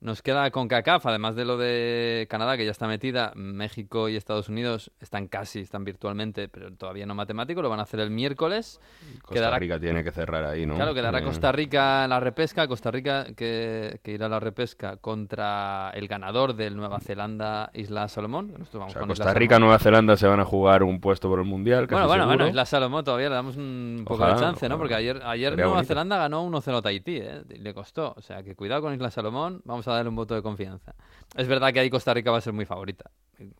Nos 0.00 0.22
queda 0.22 0.48
con 0.52 0.68
CACAF, 0.68 1.06
además 1.06 1.34
de 1.34 1.44
lo 1.44 1.56
de 1.58 2.28
Canadá, 2.30 2.56
que 2.56 2.64
ya 2.64 2.70
está 2.70 2.86
metida, 2.86 3.32
México 3.34 4.08
y 4.08 4.14
Estados 4.14 4.48
Unidos 4.48 4.92
están 5.00 5.26
casi, 5.26 5.58
están 5.58 5.82
virtualmente, 5.84 6.48
pero 6.48 6.72
todavía 6.72 7.04
no 7.04 7.16
matemático, 7.16 7.62
lo 7.62 7.68
van 7.68 7.80
a 7.80 7.82
hacer 7.82 7.98
el 7.98 8.10
miércoles. 8.10 8.80
Costa 9.22 9.34
Quedará- 9.34 9.58
Rica 9.58 9.80
tiene 9.80 10.04
que 10.04 10.12
cerrar 10.12 10.44
ahí, 10.44 10.66
¿no? 10.66 10.76
Claro, 10.76 10.94
quedará 10.94 11.18
Eh, 11.18 11.24
Costa 11.24 11.50
Rica 11.50 12.04
en 12.04 12.10
la 12.10 12.20
repesca. 12.20 12.68
Costa 12.68 12.92
Rica 12.92 13.26
que, 13.36 13.98
que 14.04 14.12
irá 14.12 14.26
a 14.26 14.28
la 14.28 14.38
repesca 14.38 14.98
contra 14.98 15.90
el 15.94 16.06
ganador 16.06 16.54
del 16.54 16.76
Nueva 16.76 17.00
Zelanda 17.00 17.70
Isla 17.74 18.06
Salomón. 18.06 18.52
Nosotros 18.56 18.74
o 18.76 18.78
vamos 18.78 18.92
sea, 18.92 19.00
con 19.00 19.08
Costa 19.08 19.24
Isla 19.24 19.34
Rica, 19.34 19.54
Salomón. 19.56 19.68
Nueva 19.68 19.78
Zelanda 19.80 20.16
se 20.16 20.26
van 20.28 20.38
a 20.38 20.44
jugar 20.44 20.84
un 20.84 21.00
puesto 21.00 21.28
por 21.28 21.40
el 21.40 21.44
Mundial, 21.44 21.88
casi 21.88 21.94
Bueno, 21.94 22.06
bueno, 22.06 22.26
bueno. 22.26 22.46
Isla 22.48 22.64
Salomón 22.66 23.02
todavía 23.02 23.30
le 23.30 23.34
damos 23.34 23.56
un 23.56 24.02
poco 24.04 24.22
Ojalá, 24.22 24.34
de 24.36 24.40
chance, 24.42 24.68
¿no? 24.68 24.78
Porque 24.78 24.94
ayer, 24.94 25.16
Nueva 25.56 25.70
bonito. 25.72 25.88
Zelanda 25.88 26.16
ganó 26.18 26.44
1-0 26.48 26.76
a 26.78 26.82
Tahití, 26.82 27.16
¿eh? 27.16 27.42
Le 27.48 27.74
costó. 27.74 28.14
O 28.16 28.22
sea, 28.22 28.44
que 28.44 28.54
cuidado 28.54 28.82
con 28.82 28.94
Isla 28.94 29.10
Salomón. 29.10 29.60
Vamos 29.64 29.87
a 29.90 29.96
darle 29.96 30.08
un 30.10 30.16
voto 30.16 30.34
de 30.34 30.42
confianza. 30.42 30.94
Es 31.36 31.48
verdad 31.48 31.72
que 31.72 31.80
ahí 31.80 31.90
Costa 31.90 32.14
Rica 32.14 32.30
va 32.30 32.38
a 32.38 32.40
ser 32.40 32.52
muy 32.52 32.64
favorita. 32.64 33.10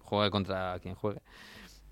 Juegue 0.00 0.30
contra 0.30 0.78
quien 0.80 0.94
juegue. 0.94 1.20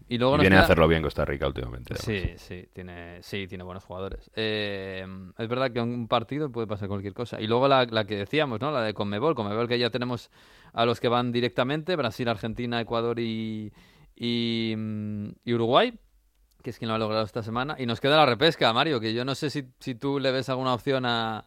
Y 0.08 0.18
luego 0.18 0.36
Y 0.36 0.40
viene 0.42 0.56
a 0.56 0.60
hacerlo 0.60 0.86
bien 0.86 1.02
Costa 1.02 1.24
Rica 1.24 1.48
últimamente. 1.48 1.94
además. 1.94 2.04
Sí, 2.04 2.34
sí, 2.36 2.68
tiene, 2.72 3.20
sí, 3.22 3.48
tiene 3.48 3.64
buenos 3.64 3.84
jugadores. 3.84 4.30
Eh, 4.36 5.04
es 5.36 5.48
verdad 5.48 5.72
que 5.72 5.80
en 5.80 5.88
un 5.88 6.06
partido 6.08 6.50
puede 6.52 6.68
pasar 6.68 6.88
cualquier 6.88 7.12
cosa. 7.12 7.40
Y 7.40 7.48
luego 7.48 7.66
la, 7.66 7.84
la 7.86 8.04
que 8.04 8.14
decíamos, 8.16 8.60
¿no? 8.60 8.70
La 8.70 8.82
de 8.82 8.94
Conmebol. 8.94 9.34
Conmebol 9.34 9.66
que 9.66 9.78
ya 9.80 9.90
tenemos 9.90 10.30
a 10.72 10.84
los 10.84 11.00
que 11.00 11.08
van 11.08 11.32
directamente, 11.32 11.96
Brasil, 11.96 12.28
Argentina, 12.28 12.80
Ecuador 12.80 13.18
y, 13.18 13.72
y, 14.14 14.74
mm, 14.76 15.28
y 15.44 15.54
Uruguay, 15.54 15.92
que 16.62 16.70
es 16.70 16.78
quien 16.78 16.88
lo 16.88 16.94
ha 16.94 16.98
logrado 16.98 17.24
esta 17.24 17.42
semana. 17.42 17.74
Y 17.76 17.86
nos 17.86 18.00
queda 18.00 18.16
la 18.16 18.26
repesca, 18.26 18.72
Mario, 18.72 19.00
que 19.00 19.12
yo 19.12 19.24
no 19.24 19.34
sé 19.34 19.50
si, 19.50 19.64
si 19.80 19.96
tú 19.96 20.20
le 20.20 20.30
ves 20.30 20.48
alguna 20.48 20.72
opción 20.74 21.04
a... 21.04 21.44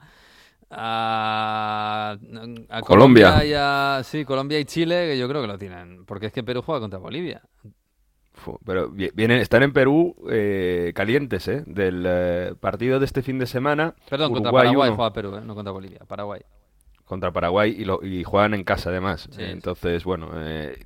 A, 0.72 2.18
a 2.70 2.82
Colombia. 2.82 3.44
y 3.46 3.54
a- 3.56 4.02
sí, 4.04 4.26
Colombia 4.26 4.60
y 4.60 4.66
Chile, 4.66 5.08
que 5.08 5.18
yo 5.18 5.28
creo 5.28 5.42
que 5.42 5.48
lo 5.48 5.58
tienen. 5.58 6.06
Porque 6.06 6.28
es 6.28 6.34
que 6.34 6.44
Perú 6.44 6.62
juega 6.62 6.82
contra 6.82 7.00
Bolivia. 7.00 7.42
Pero 8.66 8.90
vi- 8.90 9.12
vienen, 9.14 9.40
están 9.40 9.64
en 9.64 9.74
Perú 9.74 10.16
eh, 10.30 10.94
calientes, 10.96 11.48
¿eh? 11.50 11.64
Del 11.66 12.04
eh, 12.08 12.54
partido 12.60 13.00
de 13.00 13.06
este 13.06 13.22
fin 13.22 13.38
de 13.38 13.46
semana. 13.46 13.96
Perdón, 14.10 14.32
contra 14.32 14.52
Paraguay 14.52 14.88
uno. 14.90 14.96
juega 14.96 15.14
Perú, 15.14 15.36
¿eh? 15.36 15.42
no 15.44 15.56
contra 15.56 15.72
Bolivia. 15.74 16.00
Paraguay. 16.08 16.42
contra 17.04 17.32
Paraguay 17.34 17.76
y, 17.78 17.84
lo, 17.86 18.00
y 18.06 18.24
juegan 18.24 18.54
en 18.54 18.64
casa 18.64 18.92
además. 18.92 19.28
Sí, 19.32 19.42
Entonces, 19.44 20.04
bueno, 20.06 20.30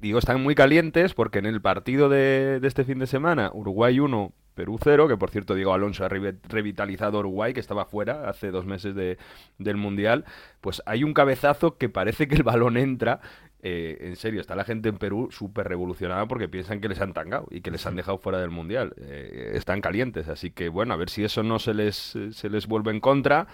digo, 0.01 0.17
están 0.19 0.41
muy 0.41 0.55
calientes 0.55 1.13
porque 1.13 1.39
en 1.39 1.45
el 1.45 1.61
partido 1.61 2.07
de, 2.09 2.59
de 2.61 2.67
este 2.67 2.85
fin 2.85 2.97
de 2.97 3.07
semana, 3.07 3.51
Uruguay 3.53 3.99
1, 3.99 4.31
Perú 4.53 4.77
0, 4.81 5.07
que 5.07 5.17
por 5.17 5.29
cierto 5.31 5.55
Diego 5.55 5.73
Alonso 5.73 6.05
ha 6.05 6.09
revi- 6.09 6.37
revitalizado 6.47 7.19
Uruguay, 7.19 7.53
que 7.53 7.59
estaba 7.59 7.85
fuera 7.85 8.29
hace 8.29 8.51
dos 8.51 8.65
meses 8.65 8.95
de- 8.95 9.17
del 9.57 9.77
Mundial, 9.77 10.25
pues 10.61 10.81
hay 10.85 11.03
un 11.03 11.13
cabezazo 11.13 11.77
que 11.77 11.89
parece 11.89 12.27
que 12.27 12.35
el 12.35 12.43
balón 12.43 12.77
entra. 12.77 13.19
eh, 13.65 14.07
en 14.09 14.17
serio, 14.17 14.41
está 14.41 14.55
la 14.57 14.65
gente 14.65 14.89
en 14.89 14.97
Perú 14.97 15.29
súper 15.31 15.69
revolucionada 15.69 16.25
porque 16.27 16.49
piensan 16.49 16.81
que 16.81 16.89
les 16.89 16.99
han 16.99 17.13
tangado 17.13 17.47
y 17.49 17.61
que 17.61 17.71
les 17.71 17.85
han 17.85 17.95
dejado 17.95 18.17
fuera 18.17 18.37
del 18.39 18.49
Mundial. 18.49 18.93
Eh, 18.97 19.51
están 19.55 19.79
calientes, 19.79 20.27
así 20.27 20.51
que 20.51 20.67
bueno, 20.67 20.93
a 20.93 20.97
ver 20.97 21.09
si 21.09 21.23
eso 21.23 21.43
no 21.43 21.59
se 21.59 21.73
les, 21.73 21.95
se 22.31 22.49
les 22.49 22.67
vuelve 22.67 22.91
en 22.91 22.99
contra. 22.99 23.47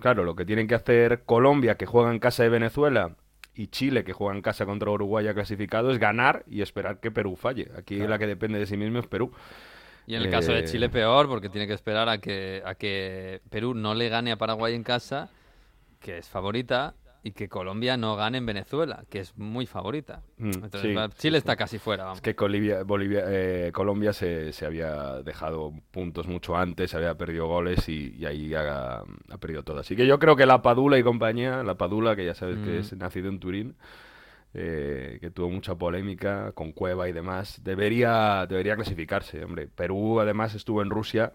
Claro, 0.00 0.24
lo 0.24 0.34
que 0.36 0.46
tienen 0.46 0.68
que 0.68 0.74
hacer 0.74 1.24
Colombia, 1.26 1.76
que 1.76 1.84
juega 1.84 2.10
en 2.10 2.18
casa 2.18 2.42
de 2.44 2.48
Venezuela, 2.48 3.14
y 3.54 3.66
Chile, 3.66 4.04
que 4.04 4.14
juega 4.14 4.34
en 4.34 4.40
casa 4.40 4.64
contra 4.64 4.90
Uruguay 4.90 5.26
ya 5.26 5.34
clasificado, 5.34 5.90
es 5.90 5.98
ganar 5.98 6.44
y 6.48 6.62
esperar 6.62 7.00
que 7.00 7.10
Perú 7.10 7.36
falle. 7.36 7.68
Aquí 7.76 7.98
la 7.98 8.18
que 8.18 8.26
depende 8.26 8.58
de 8.58 8.64
sí 8.64 8.78
mismo 8.78 9.00
es 9.00 9.06
Perú. 9.06 9.32
Y 10.12 10.16
en 10.16 10.22
el 10.22 10.30
caso 10.30 10.52
de 10.52 10.60
Eh, 10.60 10.64
Chile 10.64 10.88
peor, 10.90 11.26
porque 11.26 11.48
tiene 11.48 11.66
que 11.66 11.72
esperar 11.72 12.08
a 12.08 12.18
que, 12.18 12.62
a 12.66 12.74
que 12.74 13.40
Perú 13.50 13.72
no 13.74 13.94
le 13.94 14.08
gane 14.10 14.30
a 14.32 14.36
Paraguay 14.36 14.74
en 14.74 14.82
casa, 14.84 15.30
que 16.00 16.18
es 16.18 16.28
favorita, 16.28 16.94
y 17.24 17.30
que 17.30 17.48
Colombia 17.48 17.96
no 17.96 18.16
gane 18.16 18.38
en 18.38 18.46
Venezuela, 18.46 19.04
que 19.08 19.20
es 19.20 19.38
muy 19.38 19.64
favorita. 19.64 20.22
Mm, 20.38 20.50
Entonces, 20.64 20.82
sí, 20.82 20.94
va- 20.94 21.08
sí, 21.08 21.14
Chile 21.18 21.36
sí. 21.36 21.38
está 21.38 21.56
casi 21.56 21.78
fuera, 21.78 22.04
vamos. 22.04 22.18
Es 22.18 22.22
que 22.22 22.34
Bolivia, 22.34 22.82
eh, 23.28 23.70
Colombia 23.72 24.12
se, 24.12 24.52
se 24.52 24.66
había 24.66 25.22
dejado 25.22 25.72
puntos 25.92 26.26
mucho 26.26 26.56
antes, 26.56 26.94
había 26.94 27.14
perdido 27.16 27.46
goles 27.46 27.88
y, 27.88 28.14
y 28.18 28.26
ahí 28.26 28.52
ha, 28.54 28.96
ha 28.98 29.38
perdido 29.38 29.62
todo. 29.62 29.78
Así 29.78 29.94
que 29.96 30.06
yo 30.06 30.18
creo 30.18 30.34
que 30.36 30.44
la 30.46 30.60
Padula 30.62 30.98
y 30.98 31.02
compañía, 31.04 31.62
la 31.62 31.76
Padula, 31.76 32.16
que 32.16 32.24
ya 32.26 32.34
sabes 32.34 32.58
que 32.58 32.70
Mm. 32.72 32.80
es 32.80 32.92
nacido 32.96 33.28
en 33.28 33.38
Turín, 33.38 33.76
eh, 34.54 35.18
que 35.20 35.30
tuvo 35.30 35.48
mucha 35.50 35.74
polémica 35.74 36.52
con 36.52 36.72
Cueva 36.72 37.08
y 37.08 37.12
demás, 37.12 37.60
debería, 37.62 38.46
debería 38.48 38.76
clasificarse, 38.76 39.44
hombre. 39.44 39.68
Perú 39.68 40.20
además 40.20 40.54
estuvo 40.54 40.82
en 40.82 40.90
Rusia 40.90 41.32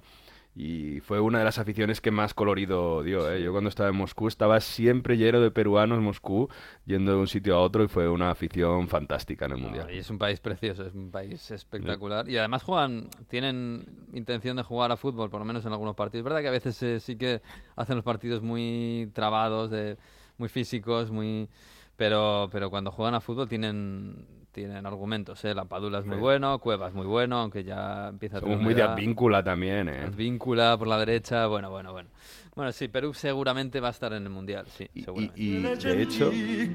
y 0.60 1.02
fue 1.02 1.20
una 1.20 1.38
de 1.38 1.46
las 1.46 1.60
aficiones 1.60 2.02
que 2.02 2.10
más 2.10 2.34
colorido 2.34 3.04
dio. 3.04 3.32
¿eh? 3.32 3.44
Yo 3.44 3.52
cuando 3.52 3.70
estaba 3.70 3.90
en 3.90 3.96
Moscú 3.96 4.28
estaba 4.28 4.60
siempre 4.60 5.16
lleno 5.16 5.40
de 5.40 5.52
peruanos 5.52 6.00
Moscú, 6.02 6.50
yendo 6.86 7.12
de 7.12 7.18
un 7.20 7.28
sitio 7.28 7.56
a 7.56 7.60
otro 7.60 7.84
y 7.84 7.88
fue 7.88 8.10
una 8.10 8.32
afición 8.32 8.88
fantástica 8.88 9.46
en 9.46 9.52
el 9.52 9.58
Mundial. 9.60 9.94
y 9.94 10.00
es 10.00 10.10
un 10.10 10.18
país 10.18 10.40
precioso, 10.40 10.84
es 10.84 10.96
un 10.96 11.12
país 11.12 11.52
espectacular. 11.52 12.28
Y 12.28 12.38
además 12.38 12.64
juegan, 12.64 13.08
tienen 13.28 13.86
intención 14.14 14.58
de 14.58 14.64
jugar 14.64 14.92
a 14.92 14.98
fútbol, 14.98 15.30
por 15.30 15.40
lo 15.40 15.46
menos 15.46 15.64
en 15.64 15.74
algunos 15.74 15.96
partidos. 15.96 16.22
Es 16.22 16.24
verdad 16.24 16.42
que 16.42 16.48
a 16.48 16.52
veces 16.52 16.82
eh, 16.82 17.00
sí 17.00 17.18
que 17.18 17.44
hacen 17.76 17.96
los 17.96 18.04
partidos 18.04 18.42
muy 18.42 19.12
trabados, 19.14 19.70
de, 19.70 19.98
muy 20.40 20.50
físicos, 20.50 21.12
muy... 21.12 21.50
Pero, 21.98 22.48
pero 22.52 22.70
cuando 22.70 22.92
juegan 22.92 23.16
a 23.16 23.22
fútbol 23.22 23.50
tienen 23.50 24.38
tienen 24.58 24.88
argumentos, 24.88 25.46
¿eh? 25.46 25.54
La 25.54 25.66
Padula 25.66 26.00
es 26.00 26.06
muy 26.08 26.18
bueno, 26.18 26.58
Cueva 26.58 26.88
es 26.88 26.94
muy 26.96 27.06
bueno, 27.06 27.38
aunque 27.38 27.64
ya 27.64 28.08
empieza 28.08 28.38
a 28.38 28.40
Somos 28.40 28.60
muy 28.60 28.74
de 28.74 28.82
Advíncula 28.82 29.44
también, 29.44 29.88
¿eh? 29.88 30.06
Advíncula 30.08 30.76
por 30.80 30.88
la 30.88 30.98
derecha, 30.98 31.46
bueno, 31.46 31.70
bueno, 31.70 31.92
bueno. 31.92 32.10
Bueno, 32.56 32.72
sí, 32.72 32.88
Perú 32.88 33.14
seguramente 33.14 33.80
va 33.80 33.90
a 33.90 33.92
estar 33.92 34.14
en 34.14 34.24
el 34.24 34.32
Mundial, 34.32 34.66
sí, 34.68 34.90
Y, 34.96 35.04
seguramente. 35.04 35.40
y, 35.40 35.62
de 35.62 36.02
hecho... 36.02 36.32
Sí, 36.32 36.72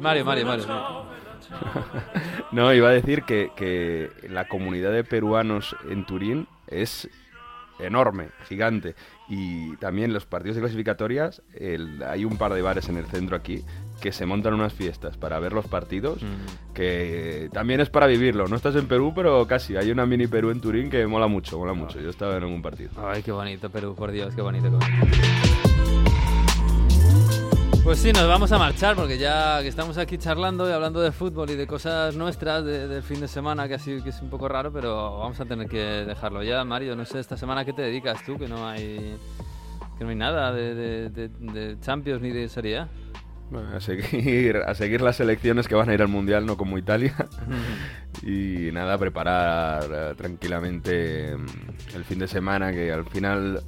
Mario, 0.00 0.24
Mario, 0.24 0.46
Mario. 0.46 0.64
no, 2.52 2.72
iba 2.72 2.88
a 2.88 2.92
decir 2.92 3.24
que, 3.24 3.50
que 3.54 4.08
la 4.30 4.48
comunidad 4.48 4.92
de 4.92 5.04
peruanos 5.04 5.76
en 5.90 6.06
Turín 6.06 6.48
es 6.68 7.06
enorme, 7.78 8.30
gigante. 8.48 8.94
Y 9.30 9.76
también 9.76 10.12
los 10.14 10.24
partidos 10.24 10.56
de 10.56 10.62
clasificatorias, 10.62 11.42
el- 11.54 12.02
hay 12.02 12.24
un 12.24 12.38
par 12.38 12.54
de 12.54 12.62
bares 12.62 12.88
en 12.88 12.96
el 12.96 13.04
centro 13.06 13.36
aquí 13.36 13.62
que 14.00 14.10
se 14.12 14.24
montan 14.26 14.54
unas 14.54 14.72
fiestas 14.72 15.16
para 15.16 15.38
ver 15.40 15.52
los 15.52 15.66
partidos, 15.66 16.22
Mm. 16.22 16.72
que 16.74 17.50
también 17.52 17.80
es 17.80 17.90
para 17.90 18.06
vivirlo. 18.06 18.46
No 18.46 18.56
estás 18.56 18.74
en 18.76 18.86
Perú, 18.86 19.12
pero 19.14 19.46
casi. 19.46 19.76
Hay 19.76 19.90
una 19.90 20.06
mini 20.06 20.26
Perú 20.28 20.50
en 20.50 20.60
Turín 20.60 20.88
que 20.88 21.06
mola 21.06 21.26
mucho, 21.26 21.58
mola 21.58 21.72
mucho. 21.74 22.00
Yo 22.00 22.08
estaba 22.10 22.36
en 22.36 22.44
un 22.44 22.62
partido. 22.62 22.90
Ay, 22.96 23.22
qué 23.22 23.32
bonito 23.32 23.68
Perú, 23.70 23.94
por 23.94 24.10
Dios, 24.12 24.34
qué 24.34 24.40
bonito, 24.40 24.64
qué 24.70 24.76
bonito. 24.76 25.67
Pues 27.88 28.00
sí, 28.00 28.12
nos 28.12 28.28
vamos 28.28 28.52
a 28.52 28.58
marchar 28.58 28.94
porque 28.96 29.16
ya 29.16 29.62
que 29.62 29.68
estamos 29.68 29.96
aquí 29.96 30.18
charlando 30.18 30.68
y 30.68 30.72
hablando 30.74 31.00
de 31.00 31.10
fútbol 31.10 31.48
y 31.48 31.56
de 31.56 31.66
cosas 31.66 32.14
nuestras 32.14 32.62
de- 32.62 32.86
del 32.86 33.02
fin 33.02 33.18
de 33.18 33.28
semana, 33.28 33.66
que 33.66 33.74
así 33.74 34.02
que 34.02 34.10
es 34.10 34.20
un 34.20 34.28
poco 34.28 34.46
raro, 34.46 34.70
pero 34.70 35.18
vamos 35.20 35.40
a 35.40 35.46
tener 35.46 35.68
que 35.70 35.78
dejarlo 35.78 36.42
ya. 36.42 36.62
Mario, 36.64 36.94
no 36.96 37.06
sé, 37.06 37.18
esta 37.18 37.38
semana 37.38 37.64
qué 37.64 37.72
te 37.72 37.80
dedicas 37.80 38.22
tú, 38.26 38.36
que 38.36 38.46
no 38.46 38.68
hay 38.68 39.16
que 39.96 40.04
no 40.04 40.10
hay 40.10 40.16
nada 40.16 40.52
de, 40.52 40.74
de- 40.74 41.08
de- 41.08 41.28
de 41.28 41.80
Champions 41.80 42.20
ni 42.20 42.28
de 42.30 42.46
Serie 42.50 42.78
A. 42.80 42.88
Bueno, 43.50 43.74
a 43.74 43.80
seguir, 43.80 44.58
a 44.58 44.74
seguir 44.74 45.00
las 45.00 45.18
elecciones 45.20 45.66
que 45.66 45.74
van 45.74 45.88
a 45.88 45.94
ir 45.94 46.02
al 46.02 46.08
Mundial, 46.08 46.44
no 46.44 46.58
como 46.58 46.76
Italia. 46.76 47.14
y 48.22 48.70
nada, 48.70 48.98
preparar 48.98 49.84
eh, 49.90 50.14
tranquilamente 50.14 51.34
mm, 51.34 51.96
el 51.96 52.04
fin 52.04 52.18
de 52.18 52.28
semana, 52.28 52.70
que 52.70 52.92
al 52.92 53.06
final 53.06 53.62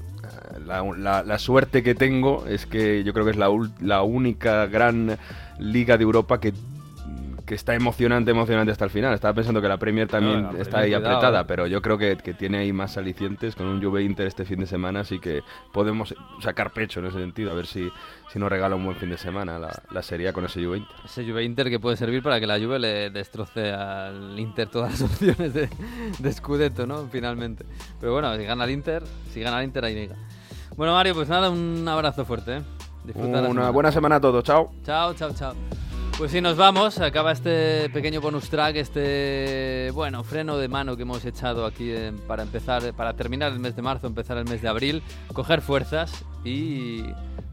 la, 0.66 0.82
la- 0.96 1.22
la 1.22 1.38
suerte 1.38 1.82
que 1.82 1.94
tengo 1.94 2.46
es 2.46 2.66
que 2.66 3.02
yo 3.04 3.12
creo 3.12 3.24
que 3.24 3.32
es 3.32 3.36
la, 3.36 3.48
la 3.80 4.02
única 4.02 4.66
gran 4.66 5.18
liga 5.58 5.96
de 5.96 6.04
Europa 6.04 6.40
que, 6.40 6.52
que 7.50 7.56
está 7.56 7.74
emocionante, 7.74 8.30
emocionante 8.30 8.70
hasta 8.70 8.84
el 8.84 8.92
final. 8.92 9.12
Estaba 9.12 9.34
pensando 9.34 9.60
que 9.60 9.66
la 9.66 9.76
Premier 9.76 10.06
también 10.06 10.40
No, 10.44 10.52
la 10.52 10.60
está 10.60 10.76
Premier, 10.78 10.84
ahí 10.84 11.00
cuidado, 11.02 11.16
apretada, 11.16 11.46
pero 11.48 11.66
yo 11.66 11.82
creo 11.82 11.98
que, 11.98 12.16
que 12.16 12.32
tiene 12.32 12.58
ahí 12.58 12.72
más 12.72 12.96
alicientes 12.96 13.56
con 13.56 13.66
un 13.66 13.82
Juve 13.82 14.04
Inter 14.04 14.28
este 14.28 14.44
fin 14.44 14.60
de 14.60 14.66
semana, 14.66 15.00
así 15.00 15.18
que 15.18 15.42
podemos 15.72 16.14
sacar 16.40 16.70
pecho 16.72 17.00
en 17.00 17.06
ese 17.06 17.18
sentido, 17.18 17.50
a 17.50 17.54
ver 17.54 17.66
si, 17.66 17.90
si 18.32 18.38
nos 18.38 18.50
regala 18.50 18.76
un 18.76 18.84
buen 18.84 18.96
fin 18.96 19.10
de 19.10 19.18
semana 19.18 19.58
la, 19.58 19.82
la 19.90 20.00
Serie 20.00 20.32
con 20.32 20.44
ese 20.44 20.64
Juve 20.64 20.76
Inter. 20.78 20.94
Ese 21.04 21.24
Juve 21.28 21.42
Inter 21.42 21.68
que 21.70 21.80
puede 21.80 21.96
servir 21.96 22.22
para 22.22 22.38
que 22.38 22.46
la 22.46 22.56
Juve 22.56 22.78
le 22.78 23.10
destroce 23.10 23.72
al 23.72 24.38
Inter 24.38 24.68
todas 24.68 24.92
las 24.92 25.02
opciones 25.10 25.52
de, 25.52 25.68
de 26.20 26.32
Scudetto, 26.32 26.86
¿no? 26.86 27.08
Finalmente. 27.10 27.64
Pero 27.98 28.12
bueno, 28.12 28.32
si 28.36 28.44
gana 28.44 28.62
el 28.64 28.70
Inter, 28.70 29.02
si 29.32 29.40
gana 29.40 29.58
el 29.58 29.64
Inter 29.64 29.84
hay 29.86 29.96
liga. 29.96 30.14
Bueno, 30.76 30.92
Mario, 30.92 31.14
pues 31.16 31.28
nada, 31.28 31.50
un 31.50 31.84
abrazo 31.88 32.24
fuerte, 32.24 32.58
¿eh? 32.58 32.62
Disfruta 33.02 33.28
Una 33.40 33.42
semana. 33.48 33.70
buena 33.70 33.90
semana 33.90 34.16
a 34.16 34.20
todos, 34.20 34.44
chao. 34.44 34.70
Chao, 34.84 35.14
chao, 35.14 35.32
chao. 35.34 35.89
Pues 36.20 36.32
sí, 36.32 36.42
nos 36.42 36.58
vamos. 36.58 36.98
Acaba 36.98 37.32
este 37.32 37.88
pequeño 37.88 38.20
bonus 38.20 38.50
track, 38.50 38.76
este, 38.76 39.90
bueno, 39.94 40.22
freno 40.22 40.58
de 40.58 40.68
mano 40.68 40.94
que 40.94 41.04
hemos 41.04 41.24
echado 41.24 41.64
aquí 41.64 41.90
eh, 41.90 42.12
para 42.26 42.42
empezar, 42.42 42.92
para 42.92 43.14
terminar 43.14 43.52
el 43.52 43.58
mes 43.58 43.74
de 43.74 43.80
marzo, 43.80 44.06
empezar 44.06 44.36
el 44.36 44.44
mes 44.44 44.60
de 44.60 44.68
abril, 44.68 45.02
coger 45.32 45.62
fuerzas 45.62 46.26
y, 46.44 47.04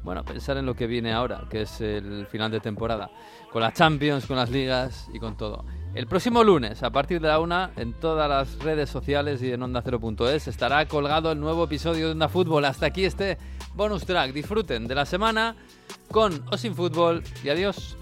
bueno, 0.04 0.26
pensar 0.26 0.58
en 0.58 0.66
lo 0.66 0.76
que 0.76 0.86
viene 0.86 1.14
ahora, 1.14 1.46
que 1.50 1.62
es 1.62 1.80
el 1.80 2.28
final 2.28 2.52
de 2.52 2.60
temporada, 2.60 3.10
con 3.54 3.62
las 3.62 3.74
Champions, 3.74 4.26
con 4.26 4.36
las 4.36 4.50
ligas 4.50 5.08
y 5.14 5.20
con 5.20 5.38
todo. 5.38 5.64
El 5.96 6.06
próximo 6.08 6.44
lunes, 6.44 6.84
a 6.84 6.90
partir 6.90 7.22
de 7.22 7.30
la 7.30 7.40
una, 7.40 7.72
en 7.78 7.94
todas 7.94 8.28
las 8.28 8.60
redes 8.60 8.90
sociales 8.90 9.42
y 9.42 9.54
en 9.54 9.62
onda0.es, 9.62 10.50
estará 10.50 10.86
colgado 10.90 11.32
el 11.32 11.40
nuevo 11.40 11.64
episodio 11.64 12.08
de 12.08 12.12
Onda 12.12 12.28
Fútbol. 12.28 12.66
Hasta 12.66 12.88
aquí 12.88 13.06
este 13.06 13.38
bonus 13.76 14.06
track. 14.06 14.34
Disfruten 14.34 14.90
de 14.90 14.96
la 14.96 15.06
semana 15.06 15.56
con 16.12 16.44
o 16.52 16.58
sin 16.58 16.76
fútbol 16.76 17.24
y 17.46 17.48
adiós. 17.48 17.96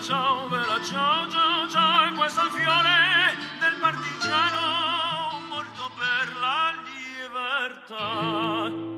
ciao, 0.00 0.48
bella 0.48 0.80
ciao, 0.82 1.28
ciao, 1.28 1.68
ciao, 1.68 2.06
e 2.06 2.12
questo 2.16 2.40
è 2.40 2.44
il 2.44 2.50
fiore 2.50 3.36
del 3.60 3.74
partigiano 3.80 5.40
morto 5.48 5.90
per 5.96 6.36
la 6.38 6.72
libertà. 6.84 8.97